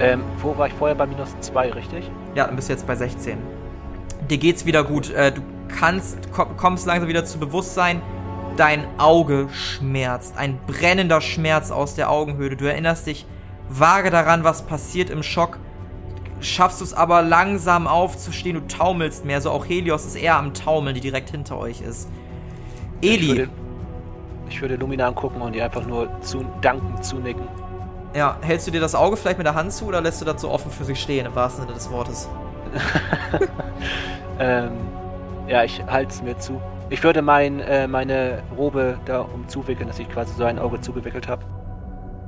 Ähm, 0.00 0.24
wo 0.42 0.58
war 0.58 0.66
ich 0.66 0.72
vorher 0.72 0.96
bei 0.96 1.06
minus 1.06 1.38
2, 1.38 1.70
richtig? 1.70 2.10
Ja, 2.34 2.46
dann 2.46 2.56
bist 2.56 2.68
du 2.68 2.72
jetzt 2.72 2.84
bei 2.84 2.96
16. 2.96 3.38
Dir 4.28 4.38
geht's 4.38 4.66
wieder 4.66 4.82
gut. 4.82 5.10
Äh, 5.12 5.30
du 5.30 5.40
kannst, 5.68 6.18
komm, 6.32 6.56
kommst 6.56 6.84
langsam 6.86 7.08
wieder 7.08 7.24
zu 7.24 7.38
Bewusstsein. 7.38 8.02
Dein 8.56 8.84
Auge 8.98 9.48
schmerzt. 9.52 10.36
Ein 10.36 10.58
brennender 10.66 11.20
Schmerz 11.20 11.70
aus 11.70 11.94
der 11.94 12.10
Augenhöhle. 12.10 12.56
Du 12.56 12.64
erinnerst 12.64 13.06
dich 13.06 13.24
vage 13.68 14.10
daran, 14.10 14.44
was 14.44 14.62
passiert 14.62 15.10
im 15.10 15.22
Schock. 15.22 15.58
Schaffst 16.40 16.80
du 16.80 16.84
es 16.84 16.92
aber 16.92 17.22
langsam 17.22 17.86
aufzustehen. 17.86 18.54
Du 18.56 18.66
taumelst 18.66 19.24
mehr. 19.24 19.40
So 19.40 19.50
auch 19.50 19.64
Helios 19.66 20.04
ist 20.04 20.16
eher 20.16 20.36
am 20.36 20.52
Taumeln, 20.52 20.94
die 20.94 21.00
direkt 21.00 21.30
hinter 21.30 21.58
euch 21.58 21.80
ist. 21.80 22.08
Ich 23.00 23.12
Eli. 23.12 23.28
würde, 23.28 23.48
ich 24.50 24.60
würde 24.60 24.76
Lumina 24.76 25.06
angucken 25.08 25.40
und 25.40 25.54
ihr 25.54 25.64
einfach 25.64 25.86
nur 25.86 26.08
zu 26.20 26.44
danken, 26.60 27.02
zunicken. 27.02 27.46
Ja, 28.14 28.36
hältst 28.42 28.66
du 28.66 28.70
dir 28.70 28.80
das 28.80 28.94
Auge 28.94 29.16
vielleicht 29.16 29.38
mit 29.38 29.46
der 29.46 29.54
Hand 29.54 29.72
zu 29.72 29.86
oder 29.86 30.00
lässt 30.00 30.20
du 30.20 30.24
das 30.24 30.40
so 30.40 30.50
offen 30.50 30.70
für 30.70 30.84
sich 30.84 31.00
stehen, 31.00 31.26
im 31.26 31.34
wahrsten 31.34 31.62
Sinne 31.62 31.74
des 31.74 31.90
Wortes? 31.90 32.28
Ähm, 34.38 34.72
ja, 35.46 35.64
ich 35.64 35.82
halte 35.86 36.12
es 36.12 36.22
mir 36.22 36.36
zu. 36.38 36.60
Ich 36.90 37.02
würde 37.02 37.22
mein, 37.22 37.60
äh, 37.60 37.86
meine 37.86 38.42
Robe 38.56 38.98
da 39.04 39.20
umzuwickeln, 39.20 39.88
dass 39.88 39.98
ich 39.98 40.08
quasi 40.08 40.34
so 40.34 40.44
ein 40.44 40.58
Auge 40.58 40.80
zugewickelt 40.80 41.28
habe. 41.28 41.44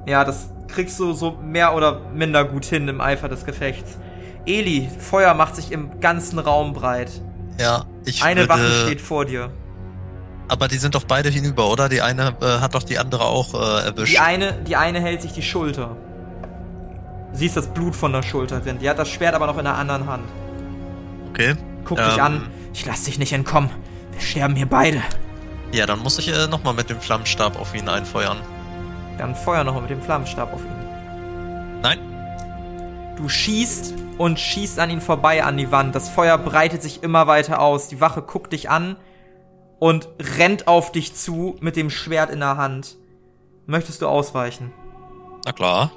Ja, 0.06 0.24
das 0.24 0.50
kriegst 0.68 0.98
du 0.98 1.12
so 1.12 1.32
mehr 1.32 1.74
oder 1.74 2.00
minder 2.14 2.44
gut 2.44 2.64
hin 2.64 2.88
im 2.88 3.00
Eifer 3.00 3.28
des 3.28 3.44
Gefechts. 3.44 3.98
Eli, 4.46 4.88
Feuer 4.98 5.34
macht 5.34 5.56
sich 5.56 5.72
im 5.72 6.00
ganzen 6.00 6.38
Raum 6.38 6.72
breit. 6.72 7.10
Ja, 7.58 7.84
ich 8.04 8.22
Eine 8.22 8.42
würde... 8.42 8.48
Wache 8.50 8.70
steht 8.86 9.00
vor 9.00 9.24
dir. 9.24 9.50
Aber 10.48 10.68
die 10.68 10.76
sind 10.76 10.94
doch 10.94 11.02
beide 11.04 11.28
hinüber, 11.28 11.68
oder? 11.68 11.88
Die 11.88 12.02
eine 12.02 12.36
äh, 12.40 12.60
hat 12.60 12.74
doch 12.76 12.84
die 12.84 12.98
andere 12.98 13.24
auch 13.24 13.54
äh, 13.54 13.86
erwischt. 13.86 14.12
Die 14.12 14.20
eine, 14.20 14.52
die 14.52 14.76
eine 14.76 15.00
hält 15.00 15.22
sich 15.22 15.32
die 15.32 15.42
Schulter. 15.42 15.96
Siehst 17.32 17.56
das 17.56 17.66
Blut 17.66 17.96
von 17.96 18.12
der 18.12 18.22
Schulter 18.22 18.60
drin. 18.60 18.78
Die 18.80 18.88
hat 18.88 18.98
das 18.98 19.08
Schwert 19.08 19.34
aber 19.34 19.46
noch 19.46 19.58
in 19.58 19.64
der 19.64 19.74
anderen 19.74 20.06
Hand. 20.06 20.24
Okay. 21.30 21.56
Guck 21.84 21.98
dich 21.98 22.16
Ähm. 22.16 22.20
an. 22.20 22.48
Ich 22.72 22.86
lass 22.86 23.02
dich 23.04 23.18
nicht 23.18 23.32
entkommen. 23.32 23.70
Wir 24.12 24.20
sterben 24.20 24.54
hier 24.54 24.66
beide. 24.66 25.02
Ja, 25.72 25.86
dann 25.86 25.98
muss 25.98 26.18
ich 26.18 26.32
äh, 26.32 26.46
nochmal 26.46 26.74
mit 26.74 26.90
dem 26.90 27.00
Flammenstab 27.00 27.58
auf 27.58 27.74
ihn 27.74 27.88
einfeuern. 27.88 28.36
Dann 29.18 29.34
feuer 29.34 29.64
nochmal 29.64 29.82
mit 29.82 29.90
dem 29.90 30.02
Flammenstab 30.02 30.52
auf 30.52 30.60
ihn. 30.64 31.80
Nein. 31.82 31.98
Du 33.16 33.28
schießt 33.28 33.94
und 34.18 34.38
schießt 34.38 34.78
an 34.78 34.90
ihn 34.90 35.00
vorbei 35.00 35.44
an 35.44 35.56
die 35.56 35.70
Wand. 35.72 35.94
Das 35.94 36.08
Feuer 36.08 36.38
breitet 36.38 36.82
sich 36.82 37.02
immer 37.02 37.26
weiter 37.26 37.60
aus. 37.60 37.88
Die 37.88 38.00
Wache 38.00 38.22
guckt 38.22 38.52
dich 38.52 38.70
an 38.70 38.96
und 39.78 40.08
rennt 40.38 40.68
auf 40.68 40.92
dich 40.92 41.14
zu 41.14 41.56
mit 41.60 41.76
dem 41.76 41.90
Schwert 41.90 42.30
in 42.30 42.40
der 42.40 42.56
Hand. 42.56 42.96
Möchtest 43.66 44.02
du 44.02 44.08
ausweichen? 44.08 44.72
Na 45.44 45.52
klar. 45.52 45.90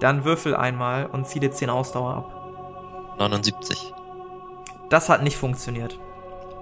Dann 0.00 0.24
würfel 0.24 0.54
einmal 0.54 1.06
und 1.06 1.26
zieh 1.26 1.40
dir 1.40 1.50
10 1.50 1.70
Ausdauer 1.70 2.14
ab. 2.14 3.18
79. 3.18 3.92
Das 4.90 5.08
hat 5.08 5.22
nicht 5.22 5.36
funktioniert. 5.36 5.98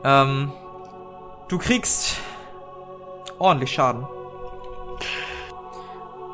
Ähm, 0.05 0.53
du 1.49 1.59
kriegst 1.59 2.17
ordentlich 3.39 3.73
Schaden. 3.73 4.07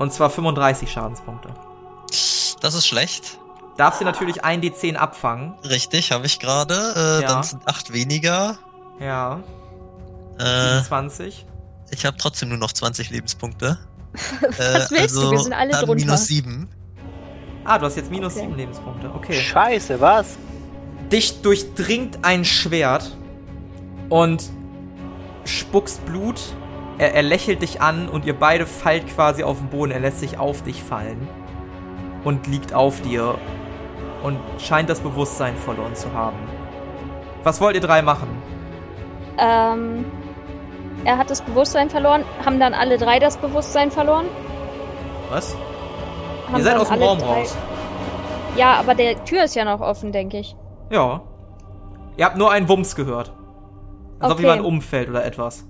Und 0.03 0.13
zwar 0.13 0.31
35 0.31 0.91
Schadenspunkte. 0.91 1.51
Das 2.61 2.75
ist 2.75 2.87
schlecht. 2.89 3.39
Darfst 3.77 4.01
dir 4.01 4.05
natürlich 4.05 4.45
1d10 4.45 4.97
abfangen. 4.97 5.55
Richtig, 5.63 6.11
habe 6.11 6.27
ich 6.27 6.41
gerade. 6.41 6.75
Äh, 6.75 7.23
Ja. 7.23 7.29
Dann 7.29 7.43
sind 7.45 7.63
8 7.69 7.93
weniger. 7.93 8.59
Ja, 8.99 9.39
Äh, 10.41 10.83
27. 10.83 11.47
ich 11.93 12.05
habe 12.05 12.17
trotzdem 12.17 12.49
nur 12.49 12.59
noch 12.59 12.73
20 12.73 13.11
Lebenspunkte. 13.11 13.79
Was 14.59 14.91
willst 14.91 15.15
du? 15.15 15.31
Wir 15.31 15.39
sind 15.39 15.53
alle 15.53 15.71
Äh, 15.71 15.75
also 15.75 15.87
dann 15.87 15.97
drunter. 15.99 16.05
minus 16.05 16.27
7. 16.27 16.69
Ah, 17.65 17.79
du 17.79 17.87
hast 17.87 17.97
jetzt 17.97 18.11
minus 18.11 18.33
Okay. 18.35 18.43
7 18.47 18.57
Lebenspunkte. 18.57 19.09
Okay. 19.15 19.35
Scheiße, 19.41 20.01
was? 20.01 20.37
Dich 21.13 21.43
durchdringt 21.43 22.25
ein 22.25 22.45
Schwert 22.45 23.17
und 24.09 24.43
spuckst 25.45 26.05
Blut. 26.07 26.41
Er, 27.03 27.15
er 27.15 27.23
lächelt 27.25 27.63
dich 27.63 27.81
an 27.83 28.09
und 28.09 28.25
ihr 28.27 28.39
beide 28.39 28.65
fallt 28.65 29.09
quasi 29.09 29.43
auf 29.43 29.59
den 29.59 29.67
Boden. 29.71 29.91
Er 29.91 29.99
lässt 29.99 30.21
sich 30.21 30.39
auf 30.39 30.63
dich 30.63 30.85
fallen 30.85 31.27
und 32.23 32.47
liegt 32.47 32.73
auf 32.75 33.01
dir 33.01 33.35
und 34.23 34.39
scheint 34.61 34.89
das 34.89 35.01
Bewusstsein 35.01 35.57
verloren 35.57 35.97
zu 35.97 36.13
haben. 36.15 36.37
Was 37.43 37.61
wollt 37.61 37.75
ihr 37.75 37.81
drei 37.81 38.03
machen? 38.03 38.29
Ähm, 39.37 40.05
er 41.05 41.19
hat 41.19 41.29
das 41.29 41.43
Bewusstsein 41.43 41.91
verloren. 41.91 42.23
Haben 42.47 42.61
dann 42.61 42.73
alle 42.73 42.99
drei 42.99 43.19
das 43.19 43.37
Bewusstsein 43.37 43.91
verloren? 43.91 44.27
Was? 45.29 45.57
Haben 46.47 46.59
ihr 46.59 46.63
seid 46.63 46.77
aus 46.77 46.89
dem 46.89 47.03
Raum 47.03 47.19
drei- 47.19 47.27
raus. 47.41 47.57
Ja, 48.55 48.75
aber 48.75 48.95
der 48.95 49.25
Tür 49.25 49.43
ist 49.43 49.57
ja 49.57 49.65
noch 49.65 49.81
offen, 49.81 50.13
denke 50.13 50.39
ich. 50.39 50.55
Ja. 50.91 51.23
Ihr 52.17 52.27
habt 52.27 52.37
nur 52.37 52.53
einen 52.53 52.69
Wumms 52.69 52.95
gehört. 52.95 53.33
Als 54.21 54.31
ob 54.31 54.39
Okay. 54.39 54.43
jemand 54.43 54.65
umfällt 54.65 55.09
oder 55.09 55.25
etwas. 55.25 55.65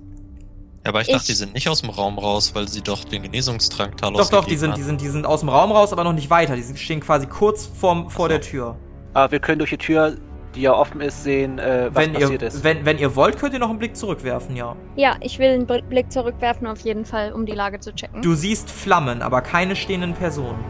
Ja, 0.85 0.89
aber 0.91 1.01
ich, 1.01 1.09
Ich- 1.09 1.14
dachte, 1.14 1.26
die 1.26 1.33
sind 1.35 1.55
nicht 1.55 1.68
aus 1.68 1.80
dem 1.80 1.91
Raum 1.91 2.18
raus, 2.18 2.55
weil 2.55 2.66
sie 2.68 2.80
doch 2.83 3.05
den 3.05 3.22
Genesungstrank 3.22 3.97
Talos 3.99 4.28
Doch, 4.30 4.41
doch, 4.41 4.45
die 4.47 4.57
sind, 4.57 4.76
die, 4.76 4.83
sind, 4.83 5.01
die 5.01 5.09
sind 5.09 5.26
aus 5.26 5.41
dem 5.41 5.49
Raum 5.49 5.70
raus, 5.72 5.93
aber 5.93 6.03
noch 6.05 6.12
nicht 6.12 6.28
weiter. 6.30 6.57
Die 6.57 6.76
stehen 6.76 7.01
quasi 7.01 7.26
kurz 7.26 7.66
vorm, 7.66 8.11
vor 8.11 8.24
so. 8.24 8.28
der 8.30 8.41
Tür. 8.41 8.76
Aber 9.14 9.30
wir 9.30 9.39
können 9.41 9.59
durch 9.59 9.70
die 9.70 9.78
Tür, 9.78 10.16
die 10.57 10.62
ja 10.62 10.74
offen 10.74 11.01
ist, 11.01 11.22
sehen, 11.22 11.59
äh, 11.59 11.89
was 11.93 12.03
wenn, 12.05 12.12
passiert 12.14 12.43
ihr, 12.43 12.49
ist. 12.49 12.64
wenn, 12.64 12.85
wenn 12.85 12.99
ihr 12.99 13.14
wollt, 13.14 13.39
könnt 13.39 13.53
ihr 13.55 13.61
noch 13.61 13.70
einen 13.70 13.78
Blick 13.78 13.97
zurückwerfen, 13.97 14.57
ja. 14.57 14.74
Ja, 14.97 15.16
ich 15.20 15.39
will 15.39 15.51
einen 15.51 15.66
Bl- 15.66 15.83
Blick 15.85 16.11
zurückwerfen 16.11 16.66
auf 16.66 16.80
jeden 16.80 17.05
Fall, 17.05 17.33
um 17.33 17.47
die 17.47 17.53
Lage 17.53 17.78
zu 17.78 17.95
checken. 17.95 18.20
Du 18.20 18.35
siehst 18.35 18.70
Flammen, 18.70 19.22
aber 19.22 19.41
keine 19.41 19.76
stehenden 19.76 20.14
Personen. 20.14 20.64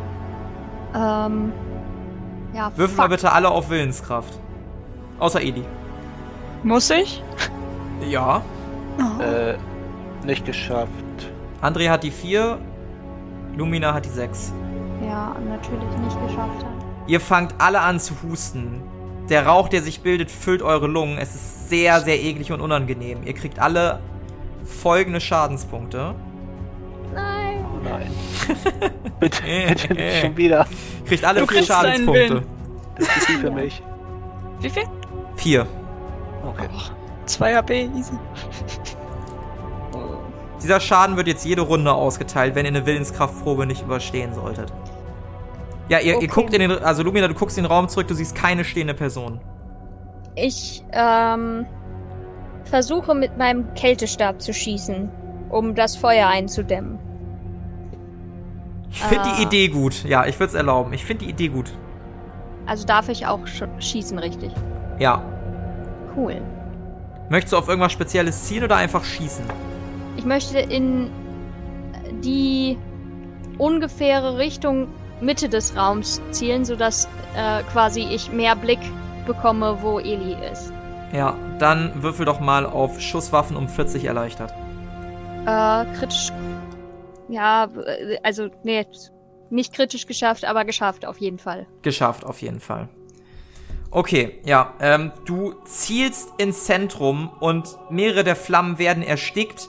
Ähm. 0.95 1.53
Ja, 2.55 2.71
Würfel 2.77 2.97
mal 2.99 3.09
bitte 3.09 3.33
alle 3.33 3.49
auf 3.51 3.71
Willenskraft. 3.71 4.39
Außer 5.19 5.41
Eli. 5.41 5.65
Muss 6.65 6.91
ich? 6.91 7.23
Ja. 8.09 8.43
Oh. 8.99 9.23
Äh, 9.23 9.55
nicht 10.25 10.45
geschafft. 10.45 10.91
André 11.61 11.89
hat 11.89 12.03
die 12.03 12.11
4, 12.11 12.59
Lumina 13.57 13.95
hat 13.95 14.05
die 14.05 14.11
6. 14.11 14.53
Ja, 15.05 15.37
natürlich 15.49 15.97
nicht 16.05 16.29
geschafft. 16.29 16.67
Ihr 17.07 17.21
fangt 17.21 17.55
alle 17.59 17.81
an 17.81 18.01
zu 18.01 18.15
husten. 18.23 18.83
Der 19.29 19.47
Rauch, 19.47 19.69
der 19.69 19.83
sich 19.83 20.01
bildet, 20.01 20.31
füllt 20.31 20.63
eure 20.63 20.87
Lungen. 20.87 21.19
Es 21.19 21.35
ist 21.35 21.69
sehr, 21.69 22.01
sehr 22.01 22.21
eklig 22.21 22.53
und 22.53 22.61
unangenehm. 22.61 23.23
Ihr 23.25 23.35
kriegt 23.35 23.59
alle 23.59 24.01
folgende 24.65 25.21
Schadenspunkte. 25.21 26.15
Nein. 27.15 27.65
Oh 27.65 27.85
Nein. 27.85 28.11
bitte, 29.21 29.43
bitte 29.69 29.95
nicht 29.95 30.21
schon 30.21 30.37
wieder. 30.37 30.67
Kriegt 31.07 31.25
alle 31.25 31.41
Du 31.41 31.47
vier 31.47 31.63
Schadenspunkte. 31.63 32.43
Das 32.99 33.17
ist 33.17 33.27
viel 33.27 33.39
für 33.39 33.51
mich. 33.51 33.83
Wie 34.61 34.71
viel? 34.71 34.85
Vier. 35.37 35.67
Okay. 36.47 36.69
2 37.27 37.55
HP, 37.55 37.91
easy. 37.97 38.13
Dieser 40.63 40.81
Schaden 40.81 41.17
wird 41.17 41.27
jetzt 41.27 41.45
jede 41.45 41.63
Runde 41.63 41.93
ausgeteilt, 41.93 42.55
wenn 42.55 42.65
ihr 42.65 42.71
eine 42.71 42.87
Willenskraftprobe 42.87 43.67
nicht 43.67 43.83
überstehen 43.83 44.33
solltet. 44.35 44.73
Ja, 45.89 45.99
ihr, 45.99 46.17
Okay. 46.17 46.25
ihr 46.27 46.31
guckt 46.31 46.55
in 46.55 46.61
den, 46.61 46.71
also 46.71 47.03
Lumina, 47.03 47.29
du 47.29 47.35
guckst 47.35 47.59
in 47.59 47.65
den 47.65 47.71
Raum 47.73 47.89
zurück, 47.89 48.07
du 48.09 48.15
siehst 48.15 48.35
keine 48.35 48.65
stehende 48.65 48.95
Person. 48.95 49.41
Ich 50.35 50.85
ähm, 50.93 51.67
versuche 52.65 53.15
mit 53.15 53.37
meinem 53.37 53.75
Kältestab 53.75 54.41
zu 54.41 54.55
schießen, 54.55 55.11
um 55.51 55.75
das 55.75 55.97
Feuer 55.97 56.29
einzudämmen. 56.29 56.99
Ich 58.91 59.03
finde 59.03 59.25
Ah. 59.25 59.35
die 59.37 59.43
Idee 59.43 59.69
gut. 59.69 60.05
Ja, 60.05 60.27
ich 60.27 60.39
würde 60.39 60.49
es 60.51 60.55
erlauben. 60.55 60.93
Ich 60.93 61.05
finde 61.05 61.25
die 61.25 61.31
Idee 61.31 61.49
gut. 61.49 61.73
Also 62.67 62.87
darf 62.87 63.09
ich 63.09 63.27
auch 63.27 63.47
schon 63.47 63.69
schießen, 63.81 64.19
richtig? 64.19 64.53
Ja. 64.99 65.23
Cool. 66.17 66.41
Möchtest 67.29 67.53
du 67.55 67.57
auf 67.59 67.69
irgendwas 67.69 67.93
Spezielles 67.93 68.45
zielen 68.45 68.65
oder 68.65 68.77
einfach 68.77 69.03
schießen? 69.05 69.45
Ich 70.23 70.27
möchte 70.27 70.61
in 70.61 71.11
die 72.23 72.79
ungefähre 73.59 74.39
Richtung 74.39 74.87
Mitte 75.21 75.49
des 75.49 75.75
Raums 75.75 76.23
zielen, 76.31 76.65
sodass 76.65 77.09
äh, 77.37 77.65
quasi 77.65 78.03
ich 78.03 78.31
mehr 78.31 78.55
Blick 78.55 78.79
bekomme, 79.27 79.79
wo 79.83 79.99
Eli 79.99 80.37
ist. 80.53 80.73
Ja, 81.13 81.37
dann 81.59 82.05
würfel 82.05 82.25
doch 82.25 82.39
mal 82.39 82.67
auf 82.67 83.01
Schusswaffen 83.01 83.57
um 83.57 83.67
40 83.69 84.05
erleichtert. 84.05 84.53
Äh, 85.45 85.87
kritisch. 85.99 86.31
Ja, 87.29 87.65
äh, 87.65 88.19
also, 88.23 88.49
nee, 88.63 88.87
nicht 89.51 89.75
kritisch 89.75 90.07
geschafft, 90.07 90.45
aber 90.45 90.65
geschafft 90.65 91.05
auf 91.05 91.19
jeden 91.19 91.41
Fall. 91.41 91.67
Geschafft, 91.83 92.25
auf 92.25 92.41
jeden 92.43 92.61
Fall. 92.61 92.89
Okay, 93.91 94.39
ja, 94.45 94.73
ähm, 94.79 95.11
du 95.25 95.55
zielst 95.65 96.31
ins 96.39 96.63
Zentrum 96.63 97.29
und 97.41 97.77
mehrere 97.91 98.23
der 98.23 98.37
Flammen 98.37 98.79
werden 98.79 99.03
erstickt. 99.03 99.69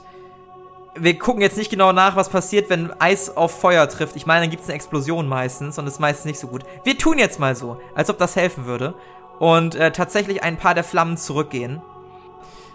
Wir 0.96 1.18
gucken 1.18 1.42
jetzt 1.42 1.56
nicht 1.56 1.70
genau 1.70 1.92
nach, 1.92 2.14
was 2.14 2.28
passiert, 2.28 2.70
wenn 2.70 2.92
Eis 3.00 3.36
auf 3.36 3.60
Feuer 3.60 3.88
trifft. 3.88 4.14
Ich 4.14 4.26
meine, 4.26 4.42
dann 4.42 4.50
gibt's 4.50 4.66
eine 4.66 4.76
Explosion 4.76 5.26
meistens 5.26 5.78
und 5.78 5.86
ist 5.86 5.98
meistens 5.98 6.24
nicht 6.26 6.38
so 6.38 6.46
gut. 6.46 6.62
Wir 6.84 6.96
tun 6.96 7.18
jetzt 7.18 7.40
mal 7.40 7.56
so, 7.56 7.80
als 7.94 8.10
ob 8.10 8.18
das 8.18 8.36
helfen 8.36 8.66
würde. 8.66 8.94
Und 9.40 9.74
äh, 9.74 9.90
tatsächlich 9.90 10.44
ein 10.44 10.56
paar 10.56 10.74
der 10.74 10.84
Flammen 10.84 11.16
zurückgehen. 11.16 11.82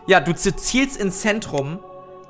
Ja, 0.07 0.19
du 0.19 0.35
zi- 0.35 0.55
zielst 0.55 0.97
ins 0.97 1.21
Zentrum 1.21 1.79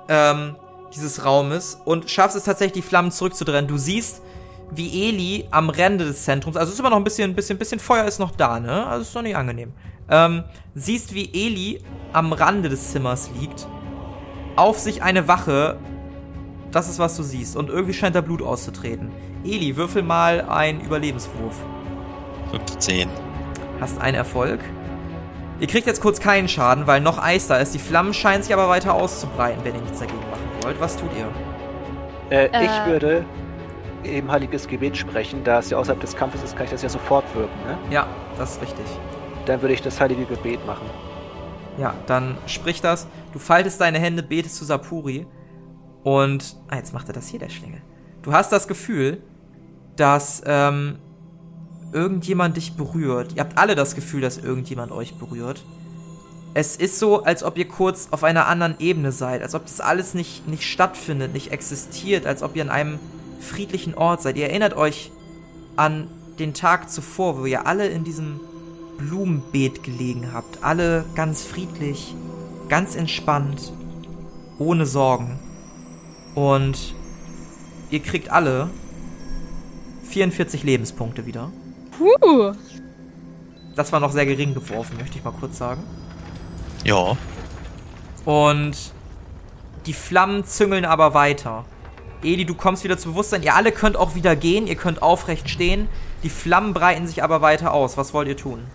ähm, 0.07 0.55
dieses 0.93 1.25
Raumes 1.25 1.81
und 1.85 2.09
schaffst 2.11 2.37
es 2.37 2.43
tatsächlich, 2.43 2.83
die 2.83 2.87
Flammen 2.87 3.11
zurückzudrennen. 3.11 3.67
Du 3.67 3.77
siehst, 3.77 4.21
wie 4.69 5.09
Eli 5.09 5.47
am 5.49 5.71
Rande 5.71 6.05
des 6.05 6.25
Zentrums, 6.25 6.57
also 6.57 6.71
ist 6.71 6.79
immer 6.79 6.91
noch 6.91 6.97
ein 6.97 7.03
bisschen, 7.03 7.33
bisschen, 7.33 7.57
bisschen 7.57 7.79
Feuer 7.79 8.05
ist 8.05 8.19
noch 8.19 8.31
da, 8.31 8.59
ne? 8.59 8.85
Also 8.85 9.01
ist 9.01 9.15
noch 9.15 9.23
nicht 9.23 9.35
angenehm. 9.35 9.73
Ähm, 10.11 10.43
siehst, 10.75 11.15
wie 11.15 11.31
Eli 11.33 11.81
am 12.13 12.31
Rande 12.31 12.69
des 12.69 12.91
Zimmers 12.91 13.31
liegt, 13.39 13.67
auf 14.55 14.79
sich 14.79 15.03
eine 15.03 15.27
Wache, 15.27 15.77
das 16.71 16.89
ist, 16.89 16.99
was 16.99 17.15
du 17.15 17.23
siehst, 17.23 17.55
und 17.55 17.69
irgendwie 17.69 17.93
scheint 17.93 18.15
da 18.15 18.21
Blut 18.21 18.41
auszutreten. 18.41 19.11
Eli, 19.43 19.75
würfel 19.77 20.03
mal 20.03 20.41
einen 20.41 20.81
Überlebenswurf. 20.81 21.55
15. 22.51 23.09
Hast 23.79 23.99
einen 24.01 24.15
Erfolg. 24.15 24.59
Ihr 25.59 25.67
kriegt 25.67 25.87
jetzt 25.87 26.01
kurz 26.01 26.19
keinen 26.19 26.47
Schaden, 26.47 26.87
weil 26.87 27.01
noch 27.01 27.21
Eis 27.21 27.47
da 27.47 27.57
ist. 27.57 27.73
Die 27.73 27.79
Flammen 27.79 28.13
scheinen 28.13 28.43
sich 28.43 28.53
aber 28.53 28.69
weiter 28.69 28.93
auszubreiten, 28.93 29.63
wenn 29.63 29.75
ihr 29.75 29.81
nichts 29.81 29.99
dagegen 29.99 30.19
machen 30.31 30.63
wollt. 30.63 30.79
Was 30.79 30.95
tut 30.95 31.09
ihr? 31.17 32.37
Äh, 32.37 32.45
Äh. 32.47 32.65
Ich 32.65 32.85
würde 32.85 33.25
eben 34.03 34.31
heiliges 34.31 34.67
Gebet 34.67 34.95
sprechen. 34.95 35.43
Da 35.43 35.59
es 35.59 35.69
ja 35.69 35.77
außerhalb 35.77 35.99
des 35.99 36.15
Kampfes 36.15 36.43
ist, 36.43 36.55
kann 36.55 36.65
ich 36.65 36.71
das 36.71 36.81
ja 36.81 36.89
sofort 36.89 37.25
wirken. 37.35 37.59
Ne? 37.67 37.77
Ja, 37.89 38.07
das 38.37 38.51
ist 38.53 38.61
richtig. 38.61 38.85
Dann 39.45 39.61
würde 39.61 39.73
ich 39.73 39.81
das 39.81 39.99
heilige 39.99 40.25
Gebet 40.25 40.65
machen. 40.65 40.89
Ja, 41.77 41.93
dann 42.07 42.37
sprich 42.45 42.81
das. 42.81 43.07
Du 43.33 43.39
faltest 43.39 43.79
deine 43.81 43.99
Hände, 43.99 44.23
betest 44.23 44.55
zu 44.55 44.65
Sapuri. 44.65 45.25
Und. 46.03 46.55
Ah, 46.67 46.77
jetzt 46.77 46.93
macht 46.93 47.07
er 47.07 47.13
das 47.13 47.27
hier, 47.27 47.39
der 47.39 47.49
Schlingel. 47.49 47.81
Du 48.21 48.33
hast 48.33 48.51
das 48.51 48.67
Gefühl, 48.67 49.21
dass 49.95 50.41
ähm, 50.45 50.97
irgendjemand 51.93 52.57
dich 52.57 52.75
berührt. 52.75 53.33
Ihr 53.35 53.41
habt 53.41 53.57
alle 53.57 53.75
das 53.75 53.95
Gefühl, 53.95 54.21
dass 54.21 54.37
irgendjemand 54.37 54.91
euch 54.91 55.15
berührt. 55.15 55.63
Es 56.53 56.75
ist 56.75 56.99
so, 56.99 57.23
als 57.23 57.43
ob 57.43 57.57
ihr 57.57 57.67
kurz 57.67 58.07
auf 58.11 58.23
einer 58.23 58.47
anderen 58.47 58.75
Ebene 58.79 59.11
seid, 59.11 59.43
als 59.43 59.53
ob 59.55 59.65
das 59.65 59.81
alles 59.81 60.13
nicht, 60.13 60.47
nicht 60.47 60.63
stattfindet, 60.63 61.33
nicht 61.33 61.51
existiert, 61.51 62.25
als 62.25 62.41
ob 62.41 62.55
ihr 62.55 62.63
an 62.63 62.69
einem 62.69 62.99
friedlichen 63.39 63.93
Ort 63.93 64.21
seid. 64.21 64.35
Ihr 64.35 64.49
erinnert 64.49 64.75
euch 64.75 65.11
an 65.75 66.07
den 66.39 66.53
Tag 66.53 66.89
zuvor, 66.89 67.39
wo 67.39 67.45
ihr 67.45 67.67
alle 67.67 67.87
in 67.87 68.03
diesem 68.03 68.39
Blumenbeet 68.99 69.83
gelegen 69.83 70.33
habt. 70.33 70.63
Alle 70.63 71.05
ganz 71.15 71.43
friedlich, 71.43 72.15
ganz 72.67 72.95
entspannt, 72.95 73.73
ohne 74.59 74.85
Sorgen. 74.85 75.39
Und 76.35 76.93
ihr 77.89 78.01
kriegt 78.01 78.29
alle 78.29 78.69
44 80.09 80.63
Lebenspunkte 80.63 81.25
wieder. 81.25 81.51
Puh. 81.97 82.53
Das 83.75 83.91
war 83.91 83.99
noch 83.99 84.11
sehr 84.11 84.25
gering 84.25 84.53
geworfen, 84.53 84.97
möchte 84.97 85.17
ich 85.17 85.23
mal 85.23 85.31
kurz 85.31 85.57
sagen. 85.57 85.83
Ja. 86.83 87.15
Und 88.25 88.75
die 89.85 89.93
Flammen 89.93 90.43
züngeln 90.45 90.85
aber 90.85 91.13
weiter. 91.13 91.65
Eli, 92.21 92.45
du 92.45 92.53
kommst 92.53 92.83
wieder 92.83 92.97
zu 92.97 93.09
Bewusstsein. 93.09 93.43
Ihr 93.43 93.55
alle 93.55 93.71
könnt 93.71 93.95
auch 93.95 94.15
wieder 94.15 94.35
gehen, 94.35 94.67
ihr 94.67 94.75
könnt 94.75 95.01
aufrecht 95.01 95.49
stehen. 95.49 95.87
Die 96.23 96.29
Flammen 96.29 96.73
breiten 96.73 97.07
sich 97.07 97.23
aber 97.23 97.41
weiter 97.41 97.73
aus. 97.73 97.95
Was 97.95 98.13
wollt 98.13 98.27
ihr 98.27 98.35
tun? 98.35 98.65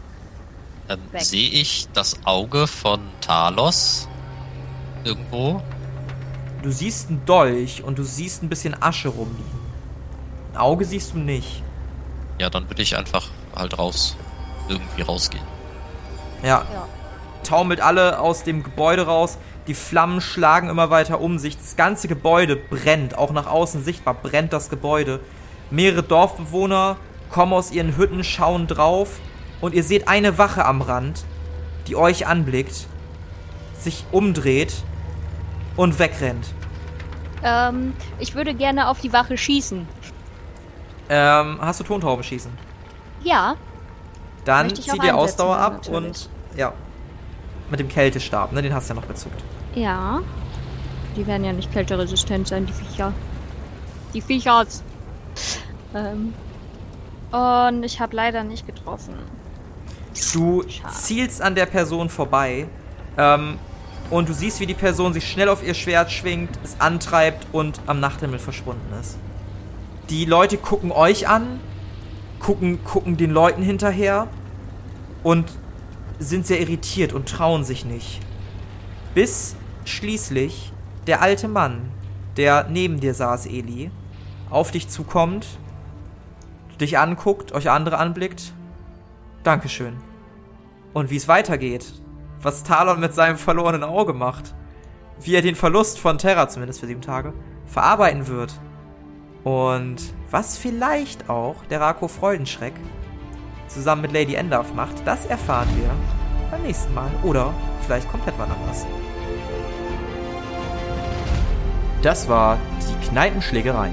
Ähm. 0.89 1.01
Sehe 1.19 1.49
ich 1.49 1.89
das 1.93 2.17
Auge 2.25 2.67
von 2.67 3.01
Talos 3.21 4.09
irgendwo? 5.05 5.63
Du 6.63 6.71
siehst 6.71 7.09
einen 7.09 7.25
Dolch 7.27 7.83
und 7.83 7.99
du 7.99 8.05
siehst 8.05 8.43
ein 8.43 8.49
bisschen 8.49 8.81
Asche 8.81 9.09
rumliegen. 9.09 9.61
Ein 10.53 10.59
Auge 10.59 10.85
siehst 10.85 11.13
du 11.13 11.19
nicht. 11.19 11.63
Ja, 12.39 12.51
dann 12.51 12.69
würde 12.69 12.83
ich 12.83 12.97
einfach 12.97 13.29
halt 13.55 13.79
raus, 13.79 14.17
irgendwie 14.69 15.03
rausgehen. 15.03 15.45
Ja. 16.43 16.67
Ja. 16.73 16.89
Taumelt 17.43 17.81
alle 17.81 18.19
aus 18.19 18.45
dem 18.45 18.63
Gebäude 18.63 19.07
raus. 19.07 19.39
Die 19.67 19.75
Flammen 19.75 20.21
schlagen 20.21 20.69
immer 20.69 20.91
weiter 20.91 21.21
um 21.21 21.39
sich. 21.39 21.57
Das 21.57 21.77
ganze 21.77 22.09
Gebäude 22.09 22.57
brennt. 22.57 23.17
Auch 23.17 23.33
nach 23.33 23.47
außen 23.47 23.85
sichtbar 23.85 24.15
brennt 24.15 24.53
das 24.53 24.71
Gebäude. 24.71 25.21
Mehrere 25.71 26.03
Dorfbewohner 26.03 26.97
kommen 27.31 27.53
aus 27.53 27.71
ihren 27.71 27.97
Hütten, 27.97 28.25
schauen 28.25 28.67
drauf. 28.67 29.21
Und 29.61 29.75
ihr 29.75 29.83
seht 29.83 30.09
eine 30.09 30.39
Wache 30.39 30.65
am 30.65 30.83
Rand, 30.83 31.25
die 31.87 31.97
euch 31.97 32.27
anblickt, 32.27 32.87
sich 33.79 34.05
umdreht 34.13 34.75
und 35.77 35.99
wegrennt. 35.99 36.47
Ähm, 37.43 37.95
ich 38.19 38.35
würde 38.35 38.55
gerne 38.55 38.89
auf 38.89 39.01
die 39.01 39.13
Wache 39.13 39.37
schießen. 39.37 39.87
Ähm, 41.11 41.59
hast 41.61 41.81
du 41.81 41.85
Tontauben 41.85 42.23
schießen? 42.23 42.51
Ja. 43.23 43.57
Dann 44.45 44.75
zieh 44.75 44.99
dir 44.99 45.17
Ausdauer 45.17 45.57
ab 45.57 45.73
natürlich. 45.75 45.97
und 45.97 46.31
ja. 46.57 46.73
Mit 47.71 47.81
dem 47.81 47.89
Kältestab, 47.89 48.53
ne? 48.53 48.63
Den 48.63 48.75
hast 48.75 48.89
du 48.89 48.95
ja 48.95 49.01
noch 49.01 49.07
bezuckt. 49.07 49.43
Ja. 49.75 50.21
Die 51.17 51.27
werden 51.27 51.45
ja 51.45 51.53
nicht 51.53 51.73
kälteresistent 51.73 52.49
sein, 52.49 52.67
die 52.67 52.73
Viecher. 52.73 53.13
Die 54.13 54.21
Viechers. 54.21 54.83
Ähm. 55.95 56.35
Und 57.31 57.83
ich 57.83 58.01
habe 58.01 58.15
leider 58.15 58.45
nicht 58.45 58.67
getroffen. 58.67 59.15
Du 60.33 60.63
zielst 60.93 61.43
an 61.43 61.55
der 61.55 61.67
Person 61.67 62.09
vorbei 62.09 62.67
ähm, 63.17 63.59
und 64.11 64.29
du 64.29 64.33
siehst, 64.33 64.61
wie 64.61 64.67
die 64.67 64.75
Person 64.75 65.13
sich 65.13 65.29
schnell 65.29 65.49
auf 65.49 65.65
ihr 65.67 65.75
Schwert 65.75 66.13
schwingt, 66.13 66.51
es 66.63 66.81
antreibt 66.81 67.47
und 67.53 67.81
am 67.87 68.01
Nachthimmel 68.01 68.39
verschwunden 68.39 68.93
ist. 69.01 69.19
Die 70.11 70.25
Leute 70.25 70.57
gucken 70.57 70.93
euch 70.93 71.29
an, 71.29 71.61
gucken, 72.39 72.85
gucken 72.85 73.17
den 73.17 73.31
Leuten 73.31 73.63
hinterher 73.63 74.29
und 75.23 75.51
sind 76.19 76.47
sehr 76.47 76.61
irritiert 76.61 77.13
und 77.13 77.29
trauen 77.29 77.65
sich 77.65 77.85
nicht. 77.85 78.21
Bis 79.15 79.57
schließlich 79.85 80.73
der 81.07 81.23
alte 81.23 81.49
Mann, 81.49 81.91
der 82.37 82.67
neben 82.69 83.01
dir 83.01 83.15
saß, 83.15 83.47
Eli, 83.47 83.91
auf 84.51 84.71
dich 84.71 84.89
zukommt, 84.89 85.47
dich 86.81 86.99
anguckt, 86.99 87.53
euch 87.53 87.71
andere 87.71 87.99
anblickt 87.99 88.53
Dankeschön. 89.45 89.99
Und 90.95 91.11
wie 91.11 91.17
es 91.17 91.29
weitergeht, 91.29 91.85
was 92.41 92.65
Talon 92.65 92.99
mit 92.99 93.13
seinem 93.13 93.37
verlorenen 93.37 93.85
Auge 93.85 94.15
macht, 94.15 94.55
wie 95.21 95.35
er 95.35 95.43
den 95.43 95.55
Verlust 95.55 95.99
von 95.99 96.17
Terra, 96.17 96.49
zumindest 96.49 96.81
für 96.81 96.87
sieben 96.87 97.03
Tage, 97.03 97.35
verarbeiten 97.67 98.27
wird. 98.27 98.59
Und 99.45 99.97
was 100.31 100.57
vielleicht 100.57 101.29
auch 101.29 101.57
der 101.67 101.83
Rako 101.83 102.09
Freudenschreck 102.09 102.73
zusammen 103.69 104.03
mit 104.03 104.13
Lady 104.13 104.35
Endorf 104.35 104.73
macht, 104.73 105.07
das 105.07 105.27
erfahren 105.27 105.69
wir 105.77 105.91
beim 106.51 106.63
nächsten 106.63 106.95
Mal. 106.95 107.11
Oder 107.23 107.53
vielleicht 107.83 108.11
komplett 108.11 108.37
wann 108.39 108.51
anders. 108.51 108.87
Das 112.01 112.29
war 112.31 112.57
die 112.81 113.09
Kneipenschlägerei. 113.09 113.91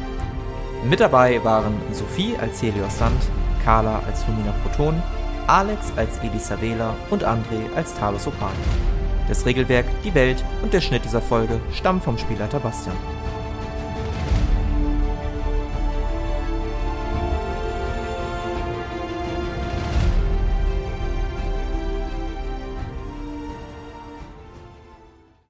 Mit 0.86 1.02
dabei 1.02 1.43
waren 1.43 1.76
Sophie 1.91 2.38
als 2.39 2.62
Helios 2.62 2.97
Sand, 2.97 3.22
Carla 3.66 4.02
als 4.08 4.26
Lumina 4.28 4.54
Proton, 4.64 5.04
Alex 5.52 5.91
als 5.97 6.18
Elisabela 6.20 6.95
und 7.10 7.26
André 7.26 7.60
als 7.76 7.93
Talos 7.93 8.26
Opal. 8.26 8.54
Das 9.28 9.45
Regelwerk, 9.45 9.86
die 10.02 10.16
Welt 10.16 10.45
und 10.62 10.72
der 10.72 10.80
Schnitt 10.80 11.04
dieser 11.04 11.22
Folge 11.22 11.60
stammen 11.74 11.99
vom 11.99 12.18
Spielleiter 12.18 12.62
Bastian. 12.62 12.95